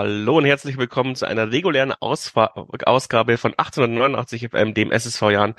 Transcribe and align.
hallo, 0.00 0.38
und 0.38 0.46
herzlich 0.46 0.78
willkommen 0.78 1.14
zu 1.14 1.26
einer 1.26 1.52
regulären 1.52 1.92
Ausfa 1.92 2.54
Ausgabe 2.86 3.36
von 3.36 3.52
1889 3.52 4.48
FM, 4.48 4.72
dem 4.72 4.92
SSV 4.92 5.20
Jahren 5.30 5.54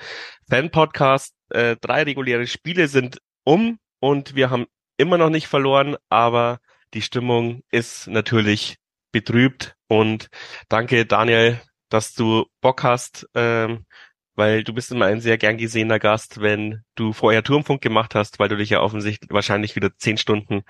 Fan 0.49 0.71
Podcast. 0.71 1.35
Äh, 1.49 1.75
drei 1.79 2.01
reguläre 2.01 2.47
Spiele 2.47 2.87
sind 2.87 3.19
um 3.43 3.77
und 3.99 4.33
wir 4.33 4.49
haben 4.49 4.65
immer 4.97 5.19
noch 5.19 5.29
nicht 5.29 5.45
verloren, 5.45 5.95
aber 6.09 6.59
die 6.95 7.03
Stimmung 7.03 7.61
ist 7.69 8.07
natürlich 8.07 8.77
betrübt 9.11 9.75
und 9.87 10.29
danke 10.69 11.05
Daniel, 11.05 11.61
dass 11.89 12.15
du 12.15 12.45
Bock 12.61 12.81
hast, 12.81 13.29
ähm, 13.35 13.85
weil 14.33 14.63
du 14.63 14.73
bist 14.73 14.91
immer 14.91 15.05
ein 15.05 15.21
sehr 15.21 15.37
gern 15.37 15.57
gesehener 15.57 15.99
Gast, 15.99 16.41
wenn 16.41 16.81
du 16.95 17.13
vorher 17.13 17.43
Turmfunk 17.43 17.81
gemacht 17.81 18.15
hast, 18.15 18.39
weil 18.39 18.49
du 18.49 18.57
dich 18.57 18.71
ja 18.71 18.81
offensichtlich 18.81 19.29
wahrscheinlich 19.29 19.75
wieder 19.75 19.95
zehn 19.97 20.17
Stunden 20.17 20.63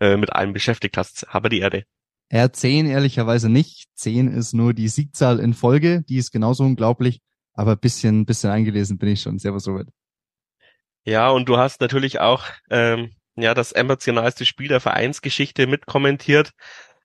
äh, 0.00 0.16
mit 0.16 0.32
allem 0.32 0.54
beschäftigt 0.54 0.96
hast. 0.96 1.26
Habe 1.28 1.50
die 1.50 1.60
Erde. 1.60 1.84
Er 2.28 2.52
zehn 2.52 2.86
ehrlicherweise 2.86 3.48
nicht. 3.48 3.88
Zehn 3.94 4.28
ist 4.28 4.52
nur 4.52 4.74
die 4.74 4.88
Siegzahl 4.88 5.40
in 5.40 5.54
Folge, 5.54 6.02
die 6.08 6.18
ist 6.18 6.30
genauso 6.30 6.64
unglaublich, 6.64 7.20
aber 7.54 7.76
bisschen, 7.76 8.26
bisschen 8.26 8.50
eingelesen 8.50 8.98
bin 8.98 9.10
ich 9.10 9.22
schon. 9.22 9.38
Servus 9.38 9.66
Robert. 9.66 9.88
Ja, 11.04 11.30
und 11.30 11.48
du 11.48 11.56
hast 11.56 11.80
natürlich 11.80 12.20
auch 12.20 12.44
ähm, 12.70 13.12
ja 13.36 13.54
das 13.54 13.72
emotionalste 13.72 14.44
Spiel 14.44 14.68
der 14.68 14.80
Vereinsgeschichte 14.80 15.66
mitkommentiert. 15.66 16.52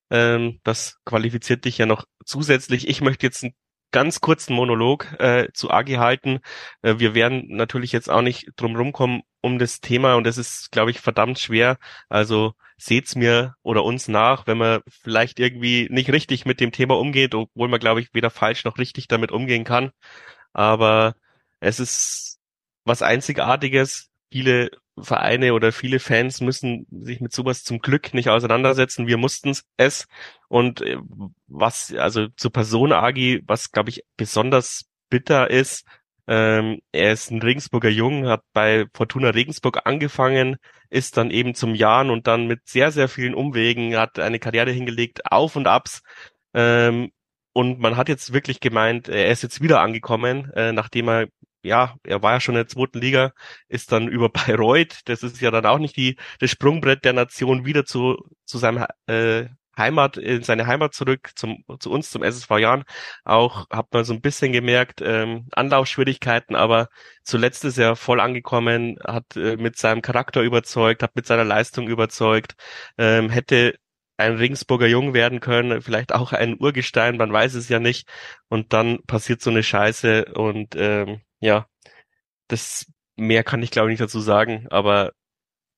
Ähm, 0.10 0.60
das 0.64 0.98
qualifiziert 1.06 1.64
dich 1.64 1.78
ja 1.78 1.86
noch 1.86 2.06
zusätzlich. 2.26 2.88
Ich 2.90 3.00
möchte 3.00 3.26
jetzt 3.26 3.44
ein 3.44 3.56
ganz 3.92 4.20
kurzen 4.20 4.54
Monolog 4.56 5.08
äh, 5.20 5.48
zu 5.54 5.72
Agi 5.72 5.94
halten. 5.94 6.40
Äh, 6.82 6.96
wir 6.98 7.16
werden 7.16 7.48
natürlich 7.50 7.94
jetzt 7.94 8.10
auch 8.10 8.22
nicht 8.22 8.52
drum 8.58 8.76
rumkommen 8.76 9.22
um 9.42 9.60
das 9.60 9.80
Thema 9.80 10.16
und 10.16 10.28
es 10.28 10.38
ist, 10.38 10.72
glaube 10.72 10.92
ich, 10.92 11.00
verdammt 11.00 11.40
schwer. 11.40 11.78
Also 12.10 12.54
seht's 12.78 13.16
mir 13.16 13.56
oder 13.62 13.84
uns 13.84 14.08
nach, 14.08 14.48
wenn 14.48 14.58
man 14.58 14.82
vielleicht 14.88 15.40
irgendwie 15.40 15.88
nicht 15.90 16.12
richtig 16.12 16.46
mit 16.46 16.60
dem 16.60 16.72
Thema 16.72 16.98
umgeht, 16.98 17.36
obwohl 17.36 17.68
man, 17.68 17.80
glaube 17.80 18.02
ich, 18.02 18.14
weder 18.14 18.30
falsch 18.30 18.64
noch 18.66 18.78
richtig 18.78 19.08
damit 19.08 19.32
umgehen 19.32 19.64
kann. 19.64 19.92
Aber 20.54 21.16
es 21.60 21.80
ist 21.80 22.40
was 22.86 23.02
Einzigartiges. 23.02 24.10
Viele 24.32 24.72
Vereine 24.98 25.54
oder 25.54 25.72
viele 25.72 26.00
Fans 26.00 26.42
müssen 26.42 26.86
sich 26.92 27.20
mit 27.20 27.34
sowas 27.34 27.64
zum 27.64 27.80
Glück 27.80 28.14
nicht 28.14 28.30
auseinandersetzen. 28.30 29.08
Wir 29.08 29.18
mussten 29.18 29.56
es. 29.78 30.08
Und 30.50 30.82
äh, 30.82 30.98
was, 31.48 31.94
also 31.94 32.28
zur 32.36 32.52
Person 32.52 32.92
Agi, 32.92 33.42
was 33.46 33.72
glaube 33.72 33.90
ich 33.90 34.04
besonders 34.18 34.86
bitter 35.10 35.50
ist, 35.50 35.86
ähm, 36.28 36.80
er 36.92 37.14
ist 37.14 37.32
ein 37.32 37.42
Regensburger 37.42 37.90
Jung, 37.90 38.28
hat 38.28 38.44
bei 38.54 38.86
Fortuna 38.94 39.30
Regensburg 39.30 39.82
angefangen, 39.86 40.58
ist 40.90 41.18
dann 41.18 41.32
eben 41.32 41.56
zum 41.56 41.76
Jahren 41.76 42.10
und 42.10 42.28
dann 42.28 42.48
mit 42.48 42.68
sehr, 42.68 42.92
sehr 42.92 43.10
vielen 43.10 43.34
Umwegen, 43.36 43.98
hat 43.98 44.20
eine 44.20 44.40
Karriere 44.40 44.72
hingelegt, 44.72 45.32
Auf 45.32 45.56
und 45.56 45.68
Abs. 45.68 46.02
Ähm, 46.54 47.12
und 47.54 47.80
man 47.80 47.98
hat 47.98 48.10
jetzt 48.10 48.34
wirklich 48.34 48.60
gemeint, 48.60 49.10
er 49.10 49.30
ist 49.32 49.44
jetzt 49.44 49.62
wieder 49.62 49.82
angekommen, 49.82 50.52
äh, 50.56 50.72
nachdem 50.74 51.10
er 51.10 51.28
ja, 51.64 51.96
er 52.04 52.22
war 52.22 52.34
ja 52.34 52.40
schon 52.42 52.56
in 52.56 52.60
der 52.60 52.68
zweiten 52.68 53.00
Liga, 53.00 53.34
ist 53.68 53.92
dann 53.92 54.08
über 54.10 54.30
Bayreuth, 54.30 55.02
das 55.06 55.24
ist 55.24 55.42
ja 55.42 55.52
dann 55.52 55.66
auch 55.66 55.80
nicht 55.80 55.98
die, 55.98 56.18
das 56.40 56.52
Sprungbrett 56.52 57.06
der 57.06 57.14
Nation, 57.14 57.66
wieder 57.66 57.86
zu, 57.86 58.18
zu 58.46 58.58
seinem 58.58 58.86
äh, 59.08 59.46
Heimat, 59.78 60.18
in 60.18 60.44
seine 60.44 60.68
Heimat 60.68 60.94
zurück, 60.94 61.32
zum, 61.36 61.64
zu 61.80 61.92
uns, 61.92 62.12
zum 62.12 62.24
SSV 62.24 62.50
Jahren. 62.60 62.84
Auch 63.26 63.70
hat 63.70 63.88
man 63.94 64.06
so 64.06 64.14
ein 64.14 64.22
bisschen 64.22 64.52
gemerkt, 64.52 65.02
ähm, 65.04 65.48
Anlaufschwierigkeiten, 65.54 66.56
aber 66.56 66.90
zuletzt 67.24 67.66
ist 67.66 67.78
er 67.78 67.96
voll 67.96 68.20
angekommen, 68.20 68.98
hat 69.06 69.36
äh, 69.36 69.58
mit 69.58 69.78
seinem 69.78 70.02
Charakter 70.02 70.42
überzeugt, 70.42 71.04
hat 71.04 71.16
mit 71.16 71.26
seiner 71.26 71.44
Leistung 71.44 71.88
überzeugt, 71.88 72.56
ähm, 72.98 73.30
hätte 73.30 73.76
ein 74.18 74.36
Ringsburger 74.38 74.88
Jung 74.88 75.14
werden 75.14 75.40
können, 75.40 75.82
vielleicht 75.82 76.14
auch 76.14 76.34
ein 76.34 76.58
Urgestein, 76.60 77.18
man 77.18 77.34
weiß 77.34 77.56
es 77.56 77.70
ja 77.70 77.80
nicht. 77.80 78.08
Und 78.50 78.74
dann 78.74 79.04
passiert 79.06 79.42
so 79.42 79.50
eine 79.50 79.64
Scheiße 79.64 80.26
und 80.36 80.76
ähm, 80.76 81.22
ja, 81.40 81.68
das 82.48 82.86
mehr 83.16 83.44
kann 83.44 83.64
ich 83.64 83.72
glaube 83.72 83.90
ich 83.90 83.94
nicht 84.00 84.02
dazu 84.02 84.20
sagen, 84.20 84.68
aber 84.70 85.14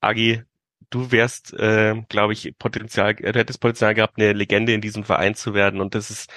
Agi, 0.02 0.44
du 0.90 1.12
wärst, 1.12 1.54
äh, 1.54 1.96
glaube 2.10 2.34
ich, 2.34 2.54
Potenzial, 2.58 3.16
hättest 3.16 3.60
Potenzial 3.60 3.94
gehabt, 3.94 4.18
eine 4.18 4.34
Legende 4.34 4.74
in 4.74 4.82
diesem 4.82 5.04
Verein 5.04 5.36
zu 5.36 5.54
werden 5.54 5.82
und 5.82 5.96
das 5.96 6.10
ist 6.12 6.30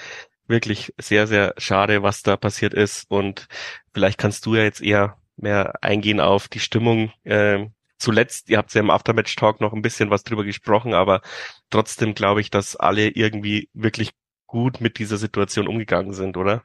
wirklich 0.47 0.93
sehr, 0.99 1.27
sehr 1.27 1.53
schade, 1.57 2.03
was 2.03 2.23
da 2.23 2.37
passiert 2.37 2.73
ist 2.73 3.09
und 3.09 3.47
vielleicht 3.93 4.17
kannst 4.17 4.45
du 4.45 4.55
ja 4.55 4.63
jetzt 4.63 4.81
eher 4.81 5.17
mehr 5.37 5.73
eingehen 5.83 6.19
auf 6.19 6.47
die 6.47 6.59
Stimmung. 6.59 7.11
Äh, 7.23 7.67
zuletzt, 7.97 8.49
ihr 8.49 8.57
habt 8.57 8.73
ja 8.73 8.81
im 8.81 8.89
Aftermatch-Talk 8.89 9.61
noch 9.61 9.73
ein 9.73 9.81
bisschen 9.81 10.09
was 10.09 10.23
drüber 10.23 10.43
gesprochen, 10.43 10.93
aber 10.93 11.21
trotzdem 11.69 12.15
glaube 12.15 12.41
ich, 12.41 12.49
dass 12.49 12.75
alle 12.75 13.09
irgendwie 13.09 13.69
wirklich 13.73 14.11
gut 14.47 14.81
mit 14.81 14.97
dieser 14.99 15.17
Situation 15.17 15.67
umgegangen 15.67 16.13
sind, 16.13 16.35
oder? 16.37 16.63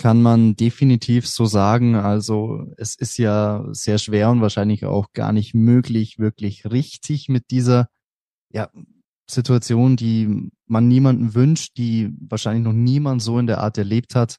Kann 0.00 0.22
man 0.22 0.56
definitiv 0.56 1.28
so 1.28 1.44
sagen. 1.44 1.94
Also 1.94 2.72
es 2.78 2.94
ist 2.94 3.18
ja 3.18 3.66
sehr 3.72 3.98
schwer 3.98 4.30
und 4.30 4.40
wahrscheinlich 4.40 4.86
auch 4.86 5.12
gar 5.12 5.30
nicht 5.30 5.52
möglich, 5.52 6.18
wirklich 6.18 6.64
richtig 6.64 7.28
mit 7.28 7.50
dieser 7.50 7.90
ja, 8.50 8.70
Situation, 9.28 9.96
die 9.96 10.50
man 10.66 10.88
niemanden 10.88 11.34
wünscht, 11.34 11.76
die 11.76 12.16
wahrscheinlich 12.18 12.64
noch 12.64 12.72
niemand 12.72 13.20
so 13.20 13.38
in 13.38 13.46
der 13.46 13.58
Art 13.58 13.76
erlebt 13.76 14.14
hat, 14.14 14.38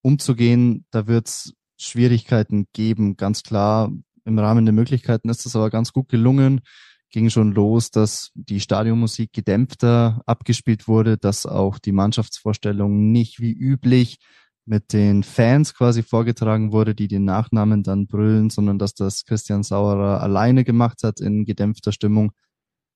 umzugehen. 0.00 0.86
Da 0.90 1.06
wird 1.06 1.28
es 1.28 1.52
Schwierigkeiten 1.76 2.66
geben, 2.72 3.18
ganz 3.18 3.42
klar. 3.42 3.92
Im 4.24 4.38
Rahmen 4.38 4.64
der 4.64 4.72
Möglichkeiten 4.72 5.28
ist 5.28 5.44
es 5.44 5.54
aber 5.54 5.68
ganz 5.68 5.92
gut 5.92 6.08
gelungen. 6.08 6.62
Ging 7.10 7.28
schon 7.28 7.52
los, 7.52 7.90
dass 7.90 8.30
die 8.32 8.60
Stadionmusik 8.60 9.34
gedämpfter 9.34 10.22
abgespielt 10.24 10.88
wurde, 10.88 11.18
dass 11.18 11.44
auch 11.44 11.78
die 11.78 11.92
Mannschaftsvorstellung 11.92 13.12
nicht 13.12 13.38
wie 13.38 13.52
üblich 13.52 14.16
mit 14.66 14.92
den 14.92 15.22
Fans 15.22 15.74
quasi 15.74 16.02
vorgetragen 16.02 16.72
wurde, 16.72 16.94
die 16.94 17.08
den 17.08 17.24
Nachnamen 17.24 17.84
dann 17.84 18.06
brüllen, 18.06 18.50
sondern 18.50 18.78
dass 18.78 18.94
das 18.94 19.24
Christian 19.24 19.62
Sauerer 19.62 20.20
alleine 20.20 20.64
gemacht 20.64 21.02
hat 21.04 21.20
in 21.20 21.44
gedämpfter 21.44 21.92
Stimmung. 21.92 22.32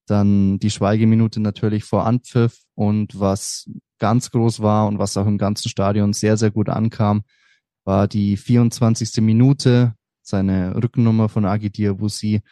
Dann 0.06 0.58
die 0.58 0.70
Schweigeminute 0.70 1.40
natürlich 1.40 1.84
vor 1.84 2.04
Anpfiff 2.06 2.58
und 2.74 3.18
was 3.18 3.70
ganz 4.00 4.32
groß 4.32 4.60
war 4.60 4.88
und 4.88 4.98
was 4.98 5.16
auch 5.16 5.26
im 5.26 5.38
ganzen 5.38 5.68
Stadion 5.68 6.12
sehr, 6.12 6.36
sehr 6.36 6.50
gut 6.50 6.68
ankam, 6.68 7.22
war 7.84 8.08
die 8.08 8.36
24. 8.36 9.22
Minute, 9.22 9.94
seine 10.22 10.74
Rückennummer 10.74 11.28
von 11.28 11.44
Agidir 11.44 12.00
Wussi, 12.00 12.42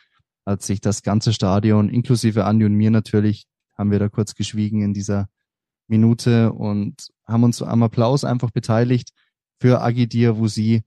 als 0.45 0.67
sich 0.67 0.81
das 0.81 1.03
ganze 1.03 1.33
Stadion, 1.33 1.89
inklusive 1.89 2.45
Andi 2.45 2.65
und 2.65 2.75
mir 2.75 2.91
natürlich, 2.91 3.47
haben 3.77 3.91
wir 3.91 3.99
da 3.99 4.09
kurz 4.09 4.35
geschwiegen 4.35 4.83
in 4.83 4.95
dieser 4.95 5.29
Minute 5.89 6.53
und 6.53 7.09
haben 7.29 7.45
uns 7.45 7.63
am 7.63 7.83
Applaus 7.83 8.25
einfach 8.25 8.51
beteiligt 8.51 9.11
für 9.61 9.83
Agidir 9.83 10.39
Wusi. 10.39 10.83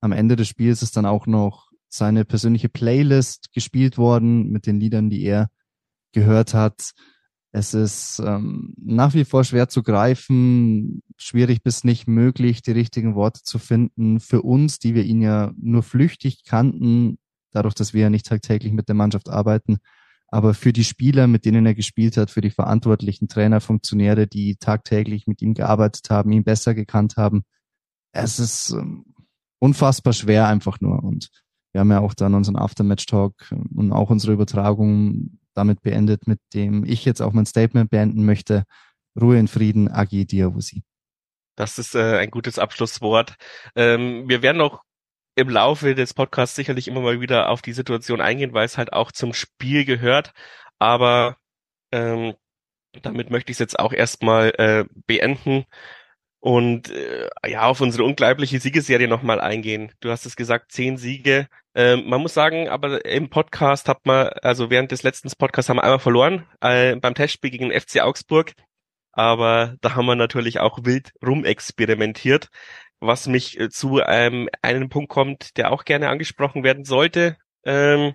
Am 0.00 0.12
Ende 0.12 0.36
des 0.36 0.48
Spiels 0.48 0.82
ist 0.82 0.96
dann 0.96 1.04
auch 1.04 1.26
noch 1.26 1.70
seine 1.88 2.24
persönliche 2.24 2.68
Playlist 2.68 3.52
gespielt 3.52 3.98
worden 3.98 4.50
mit 4.50 4.66
den 4.66 4.78
Liedern, 4.78 5.10
die 5.10 5.22
er 5.24 5.50
gehört 6.12 6.54
hat. 6.54 6.92
Es 7.52 7.74
ist 7.74 8.22
ähm, 8.24 8.74
nach 8.80 9.12
wie 9.12 9.24
vor 9.24 9.42
schwer 9.42 9.68
zu 9.68 9.82
greifen, 9.82 11.02
schwierig 11.16 11.64
bis 11.64 11.82
nicht 11.82 12.06
möglich, 12.06 12.62
die 12.62 12.70
richtigen 12.70 13.16
Worte 13.16 13.42
zu 13.42 13.58
finden. 13.58 14.20
Für 14.20 14.42
uns, 14.42 14.78
die 14.78 14.94
wir 14.94 15.04
ihn 15.04 15.20
ja 15.20 15.52
nur 15.60 15.82
flüchtig 15.82 16.44
kannten, 16.44 17.18
dadurch, 17.50 17.74
dass 17.74 17.92
wir 17.92 18.02
ja 18.02 18.10
nicht 18.10 18.26
tagtäglich 18.26 18.72
mit 18.72 18.88
der 18.88 18.94
Mannschaft 18.94 19.28
arbeiten, 19.28 19.78
aber 20.30 20.54
für 20.54 20.72
die 20.72 20.84
Spieler, 20.84 21.26
mit 21.26 21.44
denen 21.44 21.66
er 21.66 21.74
gespielt 21.74 22.16
hat, 22.16 22.30
für 22.30 22.40
die 22.40 22.50
verantwortlichen 22.50 23.28
Trainer, 23.28 23.60
Funktionäre, 23.60 24.26
die 24.26 24.56
tagtäglich 24.56 25.26
mit 25.26 25.42
ihm 25.42 25.54
gearbeitet 25.54 26.08
haben, 26.10 26.30
ihn 26.30 26.44
besser 26.44 26.74
gekannt 26.74 27.16
haben, 27.16 27.42
es 28.12 28.38
ist 28.38 28.70
ähm, 28.70 29.04
unfassbar 29.58 30.12
schwer 30.12 30.46
einfach 30.46 30.80
nur. 30.80 31.02
Und 31.02 31.30
wir 31.72 31.80
haben 31.80 31.90
ja 31.90 32.00
auch 32.00 32.14
dann 32.14 32.34
unseren 32.34 32.56
Aftermatch-Talk 32.56 33.54
und 33.74 33.92
auch 33.92 34.10
unsere 34.10 34.32
Übertragung 34.32 35.38
damit 35.54 35.82
beendet, 35.82 36.26
mit 36.26 36.40
dem 36.54 36.84
ich 36.84 37.04
jetzt 37.04 37.20
auch 37.20 37.32
mein 37.32 37.46
Statement 37.46 37.90
beenden 37.90 38.24
möchte. 38.24 38.64
Ruhe 39.20 39.38
in 39.38 39.48
Frieden, 39.48 39.88
Agi 39.88 40.26
Diawusi. 40.26 40.82
Das 41.56 41.78
ist 41.78 41.94
äh, 41.94 42.18
ein 42.18 42.30
gutes 42.30 42.58
Abschlusswort. 42.58 43.34
Ähm, 43.74 44.28
wir 44.28 44.42
werden 44.42 44.58
noch 44.58 44.82
im 45.40 45.48
Laufe 45.50 45.94
des 45.94 46.14
Podcasts 46.14 46.56
sicherlich 46.56 46.88
immer 46.88 47.00
mal 47.00 47.20
wieder 47.20 47.48
auf 47.48 47.62
die 47.62 47.72
Situation 47.72 48.20
eingehen, 48.20 48.52
weil 48.52 48.64
es 48.66 48.78
halt 48.78 48.92
auch 48.92 49.12
zum 49.12 49.34
Spiel 49.34 49.84
gehört. 49.84 50.32
Aber 50.78 51.36
ähm, 51.92 52.34
damit 53.02 53.30
möchte 53.30 53.50
ich 53.50 53.56
es 53.56 53.60
jetzt 53.60 53.78
auch 53.78 53.92
erstmal 53.92 54.50
äh, 54.58 54.84
beenden 55.06 55.64
und 56.40 56.90
äh, 56.90 57.28
ja 57.46 57.64
auf 57.64 57.80
unsere 57.80 58.04
unglaubliche 58.04 58.60
Siegeserie 58.60 59.08
nochmal 59.08 59.40
eingehen. 59.40 59.92
Du 60.00 60.10
hast 60.10 60.26
es 60.26 60.36
gesagt, 60.36 60.72
zehn 60.72 60.96
Siege. 60.96 61.48
Ähm, 61.74 62.08
man 62.08 62.20
muss 62.22 62.34
sagen, 62.34 62.68
aber 62.68 63.04
im 63.04 63.30
Podcast 63.30 63.88
hat 63.88 64.06
man, 64.06 64.28
also 64.42 64.70
während 64.70 64.90
des 64.90 65.02
letzten 65.02 65.30
Podcasts 65.38 65.68
haben 65.68 65.76
wir 65.76 65.84
einmal 65.84 65.98
verloren 66.00 66.46
äh, 66.60 66.96
beim 66.96 67.14
Testspiel 67.14 67.50
gegen 67.50 67.72
FC 67.72 68.00
Augsburg. 68.00 68.54
Aber 69.12 69.76
da 69.80 69.94
haben 69.94 70.06
wir 70.06 70.14
natürlich 70.14 70.60
auch 70.60 70.84
wild 70.84 71.12
rumexperimentiert 71.24 72.48
was 73.00 73.26
mich 73.26 73.58
äh, 73.58 73.70
zu 73.70 74.00
ähm, 74.00 74.48
einem 74.62 74.88
Punkt 74.88 75.10
kommt, 75.10 75.56
der 75.56 75.72
auch 75.72 75.84
gerne 75.84 76.08
angesprochen 76.08 76.64
werden 76.64 76.84
sollte. 76.84 77.36
ähm, 77.64 78.14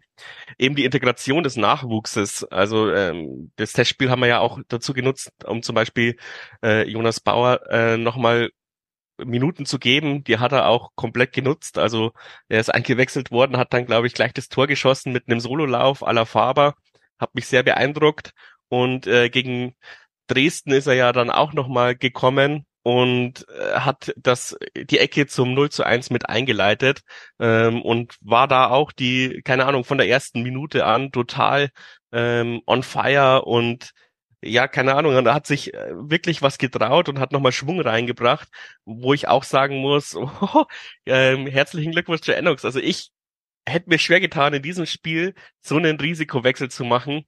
eben 0.57 0.75
die 0.75 0.85
Integration 0.85 1.43
des 1.43 1.55
Nachwuchses. 1.57 2.43
Also 2.45 2.91
ähm, 2.91 3.51
das 3.57 3.73
Testspiel 3.73 4.09
haben 4.09 4.21
wir 4.21 4.27
ja 4.27 4.39
auch 4.39 4.59
dazu 4.67 4.93
genutzt, 4.93 5.31
um 5.45 5.61
zum 5.63 5.75
Beispiel 5.75 6.17
äh, 6.63 6.89
Jonas 6.89 7.19
Bauer 7.19 7.61
äh, 7.69 7.97
nochmal 7.97 8.49
Minuten 9.17 9.65
zu 9.65 9.79
geben. 9.79 10.23
Die 10.23 10.39
hat 10.39 10.51
er 10.51 10.67
auch 10.67 10.91
komplett 10.95 11.33
genutzt. 11.33 11.77
Also 11.77 12.11
er 12.49 12.59
ist 12.59 12.73
eingewechselt 12.73 13.31
worden, 13.31 13.57
hat 13.57 13.73
dann, 13.73 13.85
glaube 13.85 14.07
ich, 14.07 14.13
gleich 14.13 14.33
das 14.33 14.49
Tor 14.49 14.67
geschossen 14.67 15.13
mit 15.13 15.27
einem 15.27 15.39
Sololauf 15.39 16.05
à 16.05 16.13
la 16.13 16.25
Faber. 16.25 16.75
Hat 17.19 17.35
mich 17.35 17.47
sehr 17.47 17.63
beeindruckt. 17.63 18.31
Und 18.69 19.07
äh, 19.07 19.29
gegen 19.29 19.75
Dresden 20.27 20.71
ist 20.71 20.87
er 20.87 20.95
ja 20.95 21.13
dann 21.13 21.29
auch 21.29 21.53
nochmal 21.53 21.95
gekommen 21.95 22.65
und 22.85 23.47
äh, 23.49 23.79
hat 23.79 24.13
das 24.15 24.55
die 24.75 24.99
Ecke 24.99 25.25
zum 25.25 25.55
0 25.55 25.71
zu 25.71 25.83
1 25.83 26.11
mit 26.11 26.29
eingeleitet 26.29 27.01
ähm, 27.39 27.81
und 27.81 28.15
war 28.21 28.47
da 28.47 28.69
auch 28.69 28.91
die, 28.91 29.41
keine 29.43 29.65
Ahnung, 29.65 29.83
von 29.83 29.97
der 29.97 30.07
ersten 30.07 30.43
Minute 30.43 30.85
an 30.85 31.11
total 31.11 31.71
ähm, 32.11 32.61
on 32.67 32.83
fire 32.83 33.43
und 33.45 33.91
ja, 34.43 34.67
keine 34.67 34.93
Ahnung, 34.93 35.15
und 35.15 35.27
hat 35.27 35.47
sich 35.47 35.73
äh, 35.73 35.93
wirklich 35.95 36.43
was 36.43 36.59
getraut 36.59 37.09
und 37.09 37.17
hat 37.19 37.31
nochmal 37.31 37.51
Schwung 37.51 37.81
reingebracht, 37.81 38.49
wo 38.85 39.13
ich 39.15 39.27
auch 39.27 39.43
sagen 39.43 39.77
muss, 39.77 40.15
oh, 40.15 40.65
ähm, 41.07 41.47
herzlichen 41.47 41.91
Glückwunsch 41.91 42.21
zu 42.21 42.35
Enox. 42.35 42.65
Also 42.65 42.79
ich 42.79 43.09
hätte 43.67 43.89
mir 43.89 43.97
schwer 43.97 44.19
getan, 44.19 44.53
in 44.53 44.61
diesem 44.61 44.85
Spiel 44.85 45.33
so 45.61 45.77
einen 45.77 45.99
Risikowechsel 45.99 46.69
zu 46.69 46.83
machen, 46.85 47.25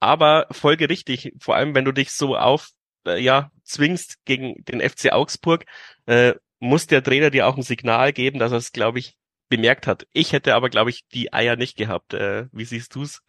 aber 0.00 0.46
folge 0.50 0.88
richtig, 0.88 1.34
vor 1.40 1.56
allem 1.56 1.74
wenn 1.74 1.84
du 1.84 1.92
dich 1.92 2.12
so 2.12 2.36
auf 2.38 2.70
äh, 3.06 3.20
ja, 3.20 3.50
zwingst 3.64 4.24
gegen 4.24 4.64
den 4.64 4.80
FC 4.80 5.12
Augsburg, 5.12 5.64
äh, 6.06 6.34
muss 6.60 6.86
der 6.86 7.02
Trainer 7.02 7.30
dir 7.30 7.46
auch 7.46 7.56
ein 7.56 7.62
Signal 7.62 8.12
geben, 8.12 8.38
dass 8.38 8.52
er 8.52 8.58
es, 8.58 8.72
glaube 8.72 8.98
ich, 8.98 9.16
bemerkt 9.48 9.86
hat. 9.86 10.06
Ich 10.12 10.32
hätte 10.32 10.54
aber, 10.54 10.70
glaube 10.70 10.90
ich, 10.90 11.06
die 11.12 11.32
Eier 11.32 11.56
nicht 11.56 11.76
gehabt. 11.76 12.14
Äh, 12.14 12.46
wie 12.52 12.64
siehst 12.64 12.94
du's? 12.94 13.20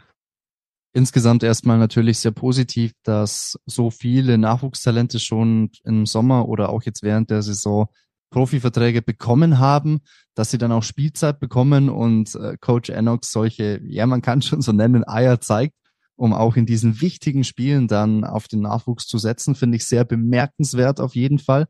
Insgesamt 0.94 1.44
erstmal 1.44 1.78
natürlich 1.78 2.20
sehr 2.20 2.32
positiv, 2.32 2.94
dass 3.04 3.60
so 3.66 3.92
viele 3.92 4.38
Nachwuchstalente 4.38 5.20
schon 5.20 5.72
im 5.84 6.06
Sommer 6.06 6.48
oder 6.48 6.70
auch 6.70 6.84
jetzt 6.84 7.04
während 7.04 7.30
der 7.30 7.42
Saison 7.42 7.90
Profiverträge 8.30 9.02
bekommen 9.02 9.60
haben, 9.60 10.02
dass 10.36 10.52
sie 10.52 10.58
dann 10.58 10.72
auch 10.72 10.84
Spielzeit 10.84 11.40
bekommen 11.40 11.90
und 11.90 12.36
äh, 12.36 12.58
Coach 12.60 12.90
Enox 12.90 13.32
solche, 13.32 13.82
ja, 13.86 14.06
man 14.06 14.22
kann 14.22 14.42
schon 14.42 14.62
so 14.62 14.72
nennen, 14.72 15.08
Eier 15.08 15.42
zeigt 15.42 15.76
um 16.16 16.34
auch 16.34 16.56
in 16.56 16.66
diesen 16.66 17.02
wichtigen 17.02 17.44
Spielen 17.44 17.88
dann 17.88 18.24
auf 18.24 18.48
den 18.48 18.62
Nachwuchs 18.62 19.08
zu 19.08 19.18
setzen, 19.18 19.56
finde 19.56 19.78
ich 19.78 19.86
sehr 19.86 20.06
bemerkenswert 20.06 21.00
auf 21.00 21.16
jeden 21.16 21.40
Fall. 21.40 21.68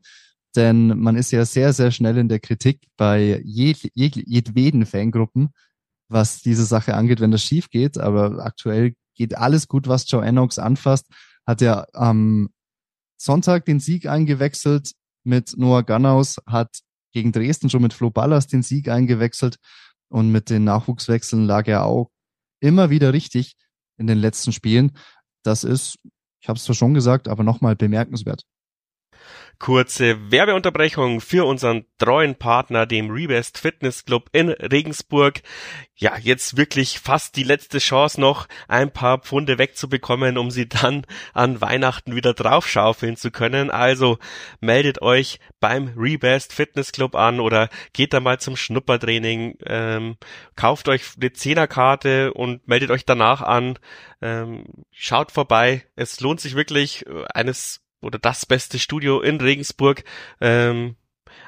Denn 0.54 0.98
man 0.98 1.16
ist 1.16 1.32
ja 1.32 1.44
sehr, 1.44 1.72
sehr 1.72 1.90
schnell 1.90 2.16
in 2.16 2.28
der 2.28 2.40
Kritik 2.40 2.86
bei 2.96 3.40
jed 3.44 3.90
jed 3.94 4.16
jedweden 4.16 4.86
Fangruppen, 4.86 5.50
was 6.08 6.40
diese 6.40 6.64
Sache 6.64 6.94
angeht, 6.94 7.20
wenn 7.20 7.30
das 7.30 7.42
schief 7.42 7.68
geht. 7.68 7.98
Aber 7.98 8.44
aktuell 8.44 8.94
geht 9.14 9.36
alles 9.36 9.68
gut, 9.68 9.88
was 9.88 10.10
Joe 10.10 10.24
Enox 10.24 10.58
anfasst. 10.58 11.06
Hat 11.46 11.60
er 11.60 11.88
am 11.92 12.48
Sonntag 13.18 13.64
den 13.64 13.80
Sieg 13.80 14.06
eingewechselt 14.06 14.92
mit 15.24 15.56
Noah 15.56 15.82
Gannaus, 15.82 16.36
hat 16.46 16.80
gegen 17.12 17.32
Dresden 17.32 17.68
schon 17.68 17.82
mit 17.82 17.92
Flo 17.92 18.10
Ballas 18.10 18.46
den 18.46 18.62
Sieg 18.62 18.88
eingewechselt 18.88 19.56
und 20.08 20.30
mit 20.30 20.50
den 20.50 20.64
Nachwuchswechseln 20.64 21.44
lag 21.44 21.66
er 21.66 21.84
auch 21.84 22.10
immer 22.60 22.90
wieder 22.90 23.12
richtig 23.12 23.56
in 23.98 24.06
den 24.06 24.18
letzten 24.18 24.52
Spielen. 24.52 24.92
Das 25.42 25.64
ist, 25.64 25.98
ich 26.40 26.48
habe 26.48 26.56
es 26.56 26.64
zwar 26.64 26.74
schon 26.74 26.94
gesagt, 26.94 27.28
aber 27.28 27.44
nochmal 27.44 27.76
bemerkenswert. 27.76 28.42
Kurze 29.58 30.30
Werbeunterbrechung 30.30 31.22
für 31.22 31.46
unseren 31.46 31.86
treuen 31.96 32.34
Partner, 32.34 32.84
dem 32.84 33.10
Rebest 33.10 33.56
Fitness 33.56 34.04
Club 34.04 34.28
in 34.32 34.50
Regensburg. 34.50 35.40
Ja, 35.94 36.18
jetzt 36.18 36.58
wirklich 36.58 36.98
fast 36.98 37.36
die 37.36 37.42
letzte 37.42 37.78
Chance 37.78 38.20
noch, 38.20 38.48
ein 38.68 38.92
paar 38.92 39.22
Pfunde 39.22 39.56
wegzubekommen, 39.56 40.36
um 40.36 40.50
sie 40.50 40.68
dann 40.68 41.06
an 41.32 41.62
Weihnachten 41.62 42.14
wieder 42.14 42.34
draufschaufeln 42.34 43.16
zu 43.16 43.30
können. 43.30 43.70
Also 43.70 44.18
meldet 44.60 45.00
euch 45.00 45.40
beim 45.58 45.94
Rebest 45.96 46.52
Fitness 46.52 46.92
Club 46.92 47.14
an 47.14 47.40
oder 47.40 47.70
geht 47.94 48.12
da 48.12 48.20
mal 48.20 48.38
zum 48.38 48.56
Schnuppertraining, 48.56 49.56
ähm, 49.64 50.16
kauft 50.54 50.88
euch 50.88 51.02
eine 51.18 51.32
Zehnerkarte 51.32 52.34
und 52.34 52.68
meldet 52.68 52.90
euch 52.90 53.06
danach 53.06 53.40
an. 53.40 53.78
Ähm, 54.20 54.64
schaut 54.90 55.32
vorbei. 55.32 55.86
Es 55.96 56.20
lohnt 56.20 56.40
sich 56.42 56.56
wirklich, 56.56 57.06
äh, 57.06 57.24
eines 57.32 57.85
oder 58.06 58.18
das 58.18 58.46
beste 58.46 58.78
Studio 58.78 59.20
in 59.20 59.40
Regensburg. 59.40 60.04
Ähm, 60.40 60.96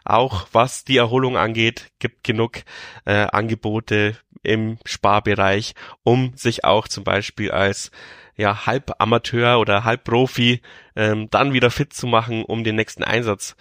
auch 0.04 0.48
was 0.52 0.84
die 0.84 0.96
Erholung 0.96 1.36
angeht, 1.36 1.90
gibt 1.98 2.24
genug 2.24 2.62
äh, 3.04 3.26
Angebote 3.32 4.16
im 4.42 4.78
Sparbereich, 4.84 5.74
um 6.02 6.32
sich 6.36 6.64
auch 6.64 6.88
zum 6.88 7.04
Beispiel 7.04 7.50
als 7.50 7.90
ja, 8.36 8.66
Halbamateur 8.66 9.58
oder 9.58 9.84
Halbprofi 9.84 10.62
ähm, 10.96 11.28
dann 11.30 11.52
wieder 11.52 11.70
fit 11.70 11.92
zu 11.92 12.06
machen, 12.06 12.44
um 12.44 12.64
den 12.64 12.76
nächsten 12.76 13.04
Einsatz 13.04 13.56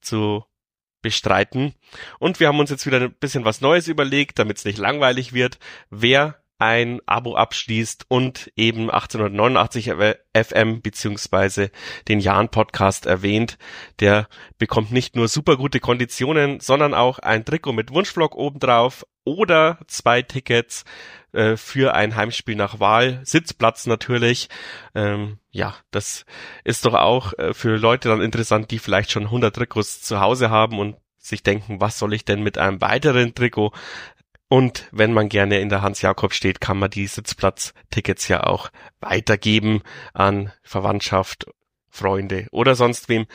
zu 0.00 0.44
bestreiten. 1.02 1.74
Und 2.18 2.40
wir 2.40 2.48
haben 2.48 2.60
uns 2.60 2.70
jetzt 2.70 2.86
wieder 2.86 3.00
ein 3.00 3.14
bisschen 3.14 3.44
was 3.44 3.60
Neues 3.60 3.88
überlegt, 3.88 4.38
damit 4.38 4.58
es 4.58 4.64
nicht 4.64 4.78
langweilig 4.78 5.32
wird. 5.32 5.58
Wer 5.90 6.40
ein 6.60 7.00
Abo 7.06 7.34
abschließt 7.36 8.04
und 8.08 8.52
eben 8.54 8.90
1889 8.90 9.92
FM 10.34 10.82
beziehungsweise 10.82 11.70
den 12.06 12.20
Jan 12.20 12.50
Podcast 12.50 13.06
erwähnt, 13.06 13.58
der 13.98 14.28
bekommt 14.58 14.92
nicht 14.92 15.16
nur 15.16 15.28
super 15.28 15.56
gute 15.56 15.80
Konditionen, 15.80 16.60
sondern 16.60 16.94
auch 16.94 17.18
ein 17.18 17.44
Trikot 17.44 17.72
mit 17.72 17.92
Wunschvlog 17.92 18.34
obendrauf 18.36 19.06
oder 19.24 19.78
zwei 19.86 20.22
Tickets 20.22 20.84
äh, 21.32 21.56
für 21.56 21.94
ein 21.94 22.14
Heimspiel 22.14 22.56
nach 22.56 22.78
Wahl, 22.78 23.20
Sitzplatz 23.24 23.86
natürlich. 23.86 24.48
Ähm, 24.94 25.38
ja, 25.50 25.74
das 25.90 26.26
ist 26.64 26.84
doch 26.84 26.94
auch 26.94 27.32
äh, 27.38 27.54
für 27.54 27.76
Leute 27.76 28.10
dann 28.10 28.20
interessant, 28.20 28.70
die 28.70 28.78
vielleicht 28.78 29.10
schon 29.10 29.24
100 29.24 29.54
Trikots 29.54 30.02
zu 30.02 30.20
Hause 30.20 30.50
haben 30.50 30.78
und 30.78 30.96
sich 31.16 31.42
denken, 31.42 31.80
was 31.80 31.98
soll 31.98 32.14
ich 32.14 32.24
denn 32.24 32.42
mit 32.42 32.58
einem 32.58 32.80
weiteren 32.80 33.34
Trikot 33.34 33.72
und 34.50 34.88
wenn 34.90 35.12
man 35.12 35.28
gerne 35.28 35.60
in 35.60 35.68
der 35.68 35.80
Hans-Jakob 35.80 36.34
steht, 36.34 36.60
kann 36.60 36.76
man 36.76 36.90
die 36.90 37.06
Sitzplatztickets 37.06 38.26
ja 38.26 38.42
auch 38.42 38.70
weitergeben 39.00 39.82
an 40.12 40.52
Verwandtschaft 40.64 41.46
Freunde 41.88 42.46
oder 42.50 42.74
sonst 42.74 43.08
wem. 43.08 43.26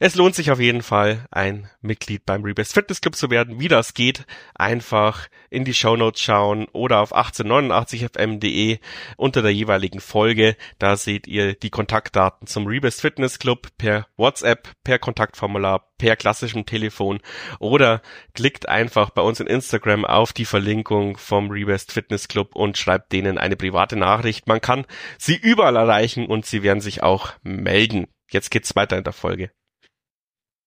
Es 0.00 0.14
lohnt 0.14 0.34
sich 0.34 0.50
auf 0.50 0.60
jeden 0.60 0.82
Fall, 0.82 1.26
ein 1.30 1.68
Mitglied 1.80 2.24
beim 2.24 2.42
Rebest 2.42 2.72
Fitness 2.72 3.00
Club 3.00 3.14
zu 3.14 3.30
werden. 3.30 3.60
Wie 3.60 3.68
das 3.68 3.94
geht, 3.94 4.26
einfach 4.54 5.28
in 5.50 5.64
die 5.64 5.74
Show 5.74 5.96
Notes 5.96 6.20
schauen 6.20 6.66
oder 6.72 7.00
auf 7.00 7.14
1889fm.de 7.14 8.78
unter 9.16 9.42
der 9.42 9.52
jeweiligen 9.52 10.00
Folge. 10.00 10.56
Da 10.78 10.96
seht 10.96 11.26
ihr 11.26 11.54
die 11.54 11.70
Kontaktdaten 11.70 12.46
zum 12.46 12.66
Rebest 12.66 13.00
Fitness 13.00 13.38
Club 13.38 13.68
per 13.78 14.06
WhatsApp, 14.16 14.68
per 14.84 14.98
Kontaktformular, 14.98 15.92
per 15.98 16.16
klassischem 16.16 16.66
Telefon 16.66 17.20
oder 17.58 18.02
klickt 18.34 18.68
einfach 18.68 19.10
bei 19.10 19.22
uns 19.22 19.40
in 19.40 19.46
Instagram 19.46 20.04
auf 20.04 20.32
die 20.32 20.44
Verlinkung 20.44 21.16
vom 21.16 21.50
Rebest 21.50 21.92
Fitness 21.92 22.28
Club 22.28 22.54
und 22.54 22.78
schreibt 22.78 23.12
denen 23.12 23.38
eine 23.38 23.56
private 23.56 23.96
Nachricht. 23.96 24.46
Man 24.46 24.60
kann 24.60 24.86
sie 25.18 25.36
überall 25.36 25.76
erreichen 25.76 26.26
und 26.26 26.46
sie 26.46 26.62
werden 26.62 26.80
sich 26.80 27.02
auch 27.02 27.32
melden. 27.42 28.06
Jetzt 28.30 28.50
geht's 28.50 28.74
weiter 28.76 28.98
in 28.98 29.04
der 29.04 29.12
Folge. 29.12 29.50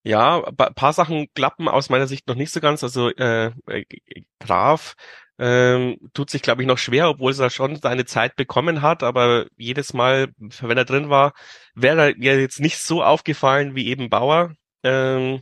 Ja, 0.03 0.41
paar 0.51 0.93
Sachen 0.93 1.27
klappen 1.33 1.67
aus 1.67 1.89
meiner 1.89 2.07
Sicht 2.07 2.27
noch 2.27 2.35
nicht 2.35 2.51
so 2.51 2.61
ganz. 2.61 2.83
Also 2.83 3.09
äh, 3.09 3.51
äh, 3.67 3.85
Graf 4.39 4.95
ähm, 5.37 5.97
tut 6.13 6.29
sich, 6.29 6.41
glaube 6.41 6.61
ich, 6.61 6.67
noch 6.67 6.77
schwer, 6.77 7.09
obwohl 7.09 7.33
er 7.37 7.49
schon 7.49 7.75
seine 7.77 8.05
Zeit 8.05 8.35
bekommen 8.35 8.81
hat. 8.81 9.03
Aber 9.03 9.47
jedes 9.57 9.93
Mal, 9.93 10.29
wenn 10.37 10.77
er 10.77 10.85
drin 10.85 11.09
war, 11.09 11.33
wäre 11.75 12.15
er 12.19 12.39
jetzt 12.39 12.59
nicht 12.59 12.77
so 12.77 13.03
aufgefallen 13.03 13.75
wie 13.75 13.87
eben 13.87 14.09
Bauer. 14.09 14.53
Ähm, 14.83 15.41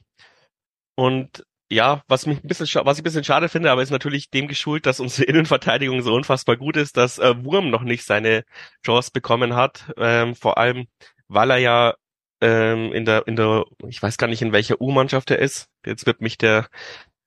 und 0.95 1.43
ja, 1.69 2.01
was 2.07 2.25
mich 2.25 2.43
ein 2.43 2.47
bisschen, 2.47 2.67
was 2.85 2.97
ich 2.97 3.01
ein 3.01 3.03
bisschen 3.03 3.23
schade 3.23 3.49
finde, 3.49 3.71
aber 3.71 3.81
ist 3.81 3.91
natürlich 3.91 4.29
dem 4.29 4.47
geschult, 4.47 4.85
dass 4.85 4.99
unsere 4.99 5.23
Innenverteidigung 5.29 6.01
so 6.01 6.13
unfassbar 6.13 6.57
gut 6.57 6.77
ist, 6.77 6.97
dass 6.97 7.19
äh, 7.19 7.43
Wurm 7.43 7.69
noch 7.69 7.83
nicht 7.83 8.05
seine 8.05 8.43
Chance 8.85 9.11
bekommen 9.13 9.55
hat. 9.55 9.91
Ähm, 9.97 10.35
vor 10.35 10.57
allem, 10.57 10.87
weil 11.27 11.51
er 11.51 11.57
ja 11.57 11.95
ähm, 12.41 12.93
in 12.93 13.05
der, 13.05 13.27
in 13.27 13.35
der, 13.35 13.65
ich 13.87 14.01
weiß 14.01 14.17
gar 14.17 14.27
nicht, 14.27 14.41
in 14.41 14.51
welcher 14.51 14.79
U-Mannschaft 14.79 15.31
er 15.31 15.39
ist. 15.39 15.67
Jetzt 15.85 16.05
wird 16.05 16.21
mich 16.21 16.37
der 16.37 16.67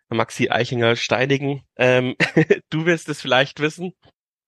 Maxi 0.08 0.48
Eichinger 0.48 0.96
steinigen. 0.96 1.62
Ähm, 1.76 2.16
du 2.70 2.86
wirst 2.86 3.08
es 3.08 3.20
vielleicht 3.20 3.60
wissen. 3.60 3.92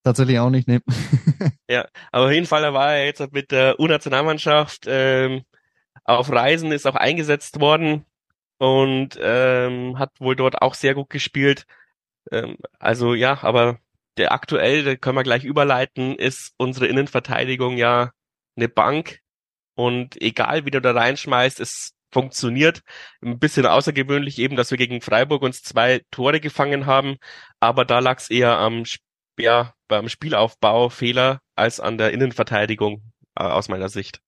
Tatsächlich 0.03 0.39
auch 0.39 0.49
nicht, 0.49 0.67
ne. 0.67 0.81
ja, 1.69 1.87
aber 2.11 2.25
auf 2.25 2.31
jeden 2.31 2.45
Fall, 2.45 2.63
er 2.63 2.73
war 2.73 2.97
ja 2.97 3.05
jetzt 3.05 3.31
mit 3.31 3.51
der 3.51 3.79
U-Nationalmannschaft 3.79 4.85
ähm, 4.87 5.43
auf 6.03 6.31
Reisen, 6.31 6.71
ist 6.71 6.87
auch 6.87 6.95
eingesetzt 6.95 7.59
worden 7.59 8.05
und 8.57 9.17
ähm, 9.21 9.99
hat 9.99 10.11
wohl 10.19 10.35
dort 10.35 10.61
auch 10.61 10.73
sehr 10.73 10.95
gut 10.95 11.09
gespielt. 11.09 11.65
Ähm, 12.31 12.57
also 12.79 13.13
ja, 13.13 13.43
aber 13.43 13.79
der 14.17 14.31
aktuell, 14.31 14.83
da 14.83 14.95
können 14.95 15.17
wir 15.17 15.23
gleich 15.23 15.43
überleiten, 15.43 16.15
ist 16.17 16.53
unsere 16.57 16.87
Innenverteidigung 16.87 17.77
ja 17.77 18.11
eine 18.55 18.69
Bank 18.69 19.19
und 19.75 20.21
egal 20.21 20.65
wie 20.65 20.71
du 20.71 20.81
da 20.81 20.91
reinschmeißt, 20.91 21.59
es 21.59 21.93
funktioniert. 22.11 22.81
Ein 23.21 23.39
bisschen 23.39 23.65
außergewöhnlich 23.65 24.37
eben, 24.39 24.55
dass 24.55 24.71
wir 24.71 24.77
gegen 24.77 25.01
Freiburg 25.01 25.41
uns 25.41 25.63
zwei 25.63 26.01
Tore 26.11 26.39
gefangen 26.39 26.85
haben, 26.85 27.17
aber 27.59 27.85
da 27.85 27.99
lag 27.99 28.19
es 28.19 28.29
eher 28.29 28.57
am 28.57 28.83
ja 29.39 29.73
beim 29.87 30.09
Spielaufbau 30.09 30.89
Fehler 30.89 31.41
als 31.55 31.79
an 31.79 31.97
der 31.97 32.11
Innenverteidigung 32.11 33.01
äh, 33.35 33.43
aus 33.43 33.67
meiner 33.67 33.89
Sicht. 33.89 34.22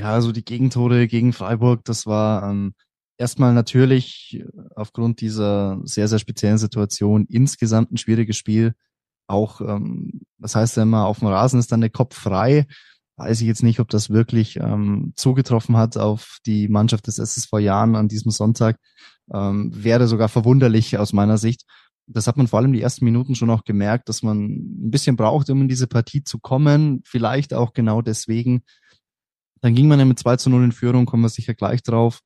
Ja, 0.00 0.14
also 0.14 0.32
die 0.32 0.46
Gegentore 0.46 1.08
gegen 1.08 1.34
Freiburg, 1.34 1.84
das 1.84 2.06
war 2.06 2.50
ähm, 2.50 2.72
erstmal 3.18 3.52
natürlich 3.52 4.42
aufgrund 4.74 5.20
dieser 5.20 5.78
sehr, 5.84 6.08
sehr 6.08 6.18
speziellen 6.18 6.56
Situation 6.56 7.26
insgesamt 7.28 7.92
ein 7.92 7.98
schwieriges 7.98 8.38
Spiel. 8.38 8.72
Auch, 9.26 9.60
ähm, 9.60 10.22
das 10.38 10.54
heißt 10.54 10.78
ja 10.78 10.84
immer, 10.84 11.04
auf 11.04 11.18
dem 11.18 11.28
Rasen 11.28 11.60
ist 11.60 11.70
dann 11.70 11.82
der 11.82 11.90
Kopf 11.90 12.16
frei. 12.16 12.64
Weiß 13.16 13.42
ich 13.42 13.46
jetzt 13.46 13.62
nicht, 13.62 13.78
ob 13.78 13.90
das 13.90 14.08
wirklich 14.08 14.56
ähm, 14.56 15.12
zugetroffen 15.16 15.76
hat 15.76 15.98
auf 15.98 16.38
die 16.46 16.68
Mannschaft 16.68 17.06
des 17.06 17.18
SSV 17.18 17.58
Jahren 17.58 17.94
an 17.94 18.08
diesem 18.08 18.30
Sonntag. 18.30 18.78
Ähm, 19.30 19.70
wäre 19.74 20.08
sogar 20.08 20.30
verwunderlich 20.30 20.96
aus 20.96 21.12
meiner 21.12 21.36
Sicht. 21.36 21.64
Das 22.06 22.26
hat 22.26 22.38
man 22.38 22.48
vor 22.48 22.58
allem 22.58 22.72
die 22.72 22.80
ersten 22.80 23.04
Minuten 23.04 23.34
schon 23.34 23.50
auch 23.50 23.64
gemerkt, 23.64 24.08
dass 24.08 24.22
man 24.22 24.46
ein 24.46 24.90
bisschen 24.90 25.16
braucht, 25.16 25.50
um 25.50 25.60
in 25.60 25.68
diese 25.68 25.88
Partie 25.88 26.24
zu 26.24 26.38
kommen. 26.38 27.02
Vielleicht 27.04 27.52
auch 27.52 27.74
genau 27.74 28.00
deswegen. 28.00 28.62
Dann 29.60 29.74
ging 29.74 29.88
man 29.88 29.98
ja 29.98 30.04
mit 30.04 30.18
2 30.18 30.36
zu 30.36 30.50
0 30.50 30.64
in 30.64 30.72
Führung, 30.72 31.06
kommen 31.06 31.22
wir 31.22 31.28
sicher 31.28 31.54
gleich 31.54 31.82
drauf. 31.82 32.20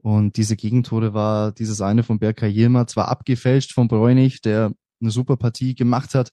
Und 0.00 0.36
diese 0.36 0.56
Gegentore 0.56 1.12
war 1.12 1.52
dieses 1.52 1.80
eine 1.80 2.02
von 2.02 2.18
Berkay 2.18 2.48
Yilmaz, 2.50 2.92
zwar 2.92 3.08
abgefälscht 3.08 3.72
von 3.72 3.88
Bräunig, 3.88 4.40
der 4.42 4.72
eine 5.00 5.10
super 5.10 5.36
Partie 5.36 5.74
gemacht 5.74 6.14
hat 6.14 6.30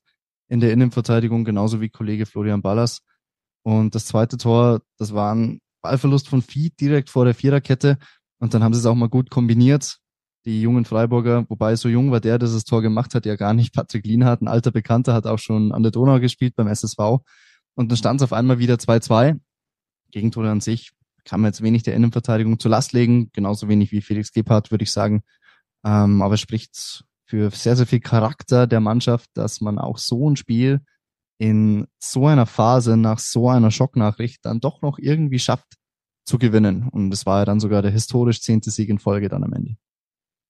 in 0.47 0.59
der 0.59 0.71
Innenverteidigung, 0.71 1.43
genauso 1.43 1.81
wie 1.81 1.89
Kollege 1.89 2.25
Florian 2.25 2.61
Ballas. 2.61 3.01
Und 3.63 3.95
das 3.95 4.05
zweite 4.05 4.37
Tor, 4.37 4.81
das 4.97 5.13
war 5.13 5.33
ein 5.33 5.59
Ballverlust 5.81 6.29
von 6.29 6.41
Fied 6.41 6.79
direkt 6.79 7.09
vor 7.09 7.25
der 7.25 7.33
Viererkette. 7.33 7.97
Und 8.39 8.53
dann 8.53 8.63
haben 8.63 8.73
sie 8.73 8.79
es 8.79 8.85
auch 8.85 8.95
mal 8.95 9.09
gut 9.09 9.29
kombiniert. 9.29 9.97
Die 10.45 10.61
jungen 10.61 10.85
Freiburger, 10.85 11.45
wobei 11.49 11.75
so 11.75 11.89
jung 11.89 12.11
war 12.11 12.19
der, 12.19 12.37
der 12.37 12.47
das 12.47 12.63
Tor 12.65 12.83
gemacht 12.83 13.15
hat, 13.15 13.25
ja 13.25 13.35
gar 13.35 13.55
nicht. 13.55 13.73
Patrick 13.73 14.05
Lienhardt, 14.05 14.41
ein 14.41 14.47
alter 14.47 14.69
Bekannter, 14.69 15.13
hat 15.13 15.25
auch 15.25 15.39
schon 15.39 15.71
an 15.71 15.81
der 15.81 15.91
Donau 15.91 16.19
gespielt 16.19 16.55
beim 16.55 16.67
SSV. 16.67 16.99
Und 17.73 17.91
dann 17.91 17.97
stand 17.97 18.21
es 18.21 18.23
auf 18.23 18.33
einmal 18.33 18.59
wieder 18.59 18.75
2-2. 18.75 19.39
Gegentore 20.15 20.49
an 20.49 20.61
sich 20.61 20.91
kann 21.25 21.41
man 21.41 21.49
jetzt 21.49 21.61
wenig 21.61 21.83
der 21.83 21.93
Innenverteidigung 21.95 22.57
zur 22.57 22.71
Last 22.71 22.93
legen, 22.93 23.31
genauso 23.33 23.67
wenig 23.67 23.91
wie 23.91 24.01
Felix 24.01 24.31
Gebhardt, 24.31 24.71
würde 24.71 24.83
ich 24.83 24.91
sagen. 24.91 25.23
Ähm, 25.83 26.21
aber 26.21 26.37
spricht 26.37 27.03
für 27.25 27.51
sehr, 27.51 27.75
sehr 27.75 27.85
viel 27.85 27.99
Charakter 27.99 28.65
der 28.65 28.79
Mannschaft, 28.79 29.29
dass 29.33 29.59
man 29.59 29.77
auch 29.77 29.97
so 29.97 30.29
ein 30.29 30.37
Spiel 30.37 30.81
in 31.37 31.87
so 31.99 32.27
einer 32.27 32.45
Phase 32.45 32.95
nach 32.95 33.19
so 33.19 33.49
einer 33.49 33.71
Schocknachricht 33.71 34.45
dann 34.45 34.61
doch 34.61 34.81
noch 34.81 34.99
irgendwie 34.99 35.39
schafft 35.39 35.75
zu 36.23 36.37
gewinnen. 36.39 36.87
Und 36.89 37.09
das 37.09 37.25
war 37.25 37.39
ja 37.39 37.45
dann 37.45 37.59
sogar 37.59 37.81
der 37.81 37.91
historisch 37.91 38.41
zehnte 38.41 38.71
Sieg 38.71 38.87
in 38.87 38.99
Folge 38.99 39.27
dann 39.27 39.43
am 39.43 39.51
Ende. 39.51 39.75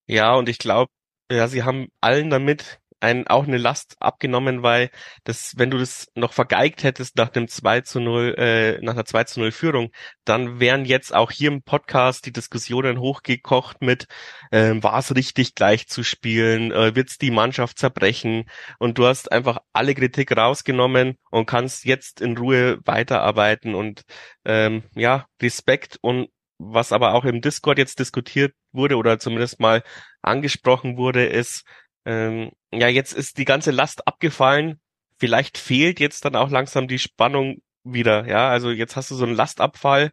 Ja, 0.07 0.35
und 0.35 0.47
ich 0.47 0.59
glaube, 0.59 0.91
ja, 1.31 1.47
sie 1.47 1.63
haben 1.63 1.87
allen 2.01 2.29
damit 2.29 2.79
ein, 2.99 3.27
auch 3.27 3.47
eine 3.47 3.57
Last 3.57 3.95
abgenommen, 3.99 4.63
weil 4.63 4.89
das, 5.23 5.53
wenn 5.57 5.69
du 5.69 5.77
das 5.77 6.07
noch 6.15 6.33
vergeigt 6.33 6.83
hättest 6.83 7.15
nach 7.17 7.29
dem 7.29 7.47
2 7.47 7.81
zu 7.81 7.99
0, 7.99 8.35
äh, 8.37 8.81
nach 8.81 8.93
einer 8.93 9.05
2 9.05 9.23
zu 9.25 9.39
0 9.39 9.51
Führung, 9.51 9.91
dann 10.23 10.59
wären 10.59 10.85
jetzt 10.85 11.13
auch 11.13 11.31
hier 11.31 11.51
im 11.51 11.61
Podcast 11.61 12.25
die 12.25 12.31
Diskussionen 12.33 12.99
hochgekocht 12.99 13.81
mit, 13.81 14.07
äh, 14.51 14.73
war 14.81 14.99
es 14.99 15.15
richtig 15.15 15.55
gleich 15.55 15.87
zu 15.87 16.03
spielen, 16.03 16.71
äh, 16.71 16.95
wird 16.95 17.21
die 17.21 17.31
Mannschaft 17.31 17.77
zerbrechen? 17.79 18.45
Und 18.79 18.97
du 18.97 19.05
hast 19.05 19.31
einfach 19.31 19.59
alle 19.73 19.93
Kritik 19.95 20.35
rausgenommen 20.35 21.17
und 21.31 21.45
kannst 21.45 21.85
jetzt 21.85 22.21
in 22.21 22.37
Ruhe 22.37 22.79
weiterarbeiten 22.85 23.75
und 23.75 24.03
ähm, 24.45 24.83
ja, 24.95 25.27
Respekt 25.41 25.97
und 26.01 26.29
was 26.57 26.91
aber 26.91 27.13
auch 27.13 27.25
im 27.25 27.41
Discord 27.41 27.77
jetzt 27.77 27.99
diskutiert 27.99 28.53
wurde 28.71 28.97
oder 28.97 29.19
zumindest 29.19 29.59
mal 29.59 29.83
angesprochen 30.21 30.97
wurde, 30.97 31.25
ist, 31.25 31.65
ähm, 32.05 32.51
ja, 32.71 32.87
jetzt 32.87 33.13
ist 33.13 33.37
die 33.37 33.45
ganze 33.45 33.71
Last 33.71 34.07
abgefallen. 34.07 34.79
Vielleicht 35.19 35.57
fehlt 35.57 35.99
jetzt 35.99 36.25
dann 36.25 36.35
auch 36.35 36.49
langsam 36.49 36.87
die 36.87 36.99
Spannung 36.99 37.61
wieder. 37.83 38.27
Ja, 38.27 38.49
also 38.49 38.71
jetzt 38.71 38.95
hast 38.95 39.11
du 39.11 39.15
so 39.15 39.25
einen 39.25 39.35
Lastabfall. 39.35 40.11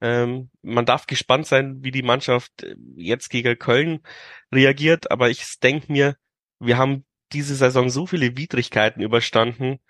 Ähm, 0.00 0.50
man 0.62 0.86
darf 0.86 1.06
gespannt 1.06 1.46
sein, 1.46 1.82
wie 1.82 1.90
die 1.90 2.02
Mannschaft 2.02 2.62
äh, 2.62 2.76
jetzt 2.96 3.30
gegen 3.30 3.58
Köln 3.58 4.00
reagiert. 4.52 5.10
Aber 5.10 5.30
ich 5.30 5.60
denke 5.60 5.92
mir, 5.92 6.16
wir 6.60 6.78
haben 6.78 7.04
diese 7.32 7.54
Saison 7.56 7.90
so 7.90 8.06
viele 8.06 8.36
Widrigkeiten 8.36 9.02
überstanden. 9.02 9.80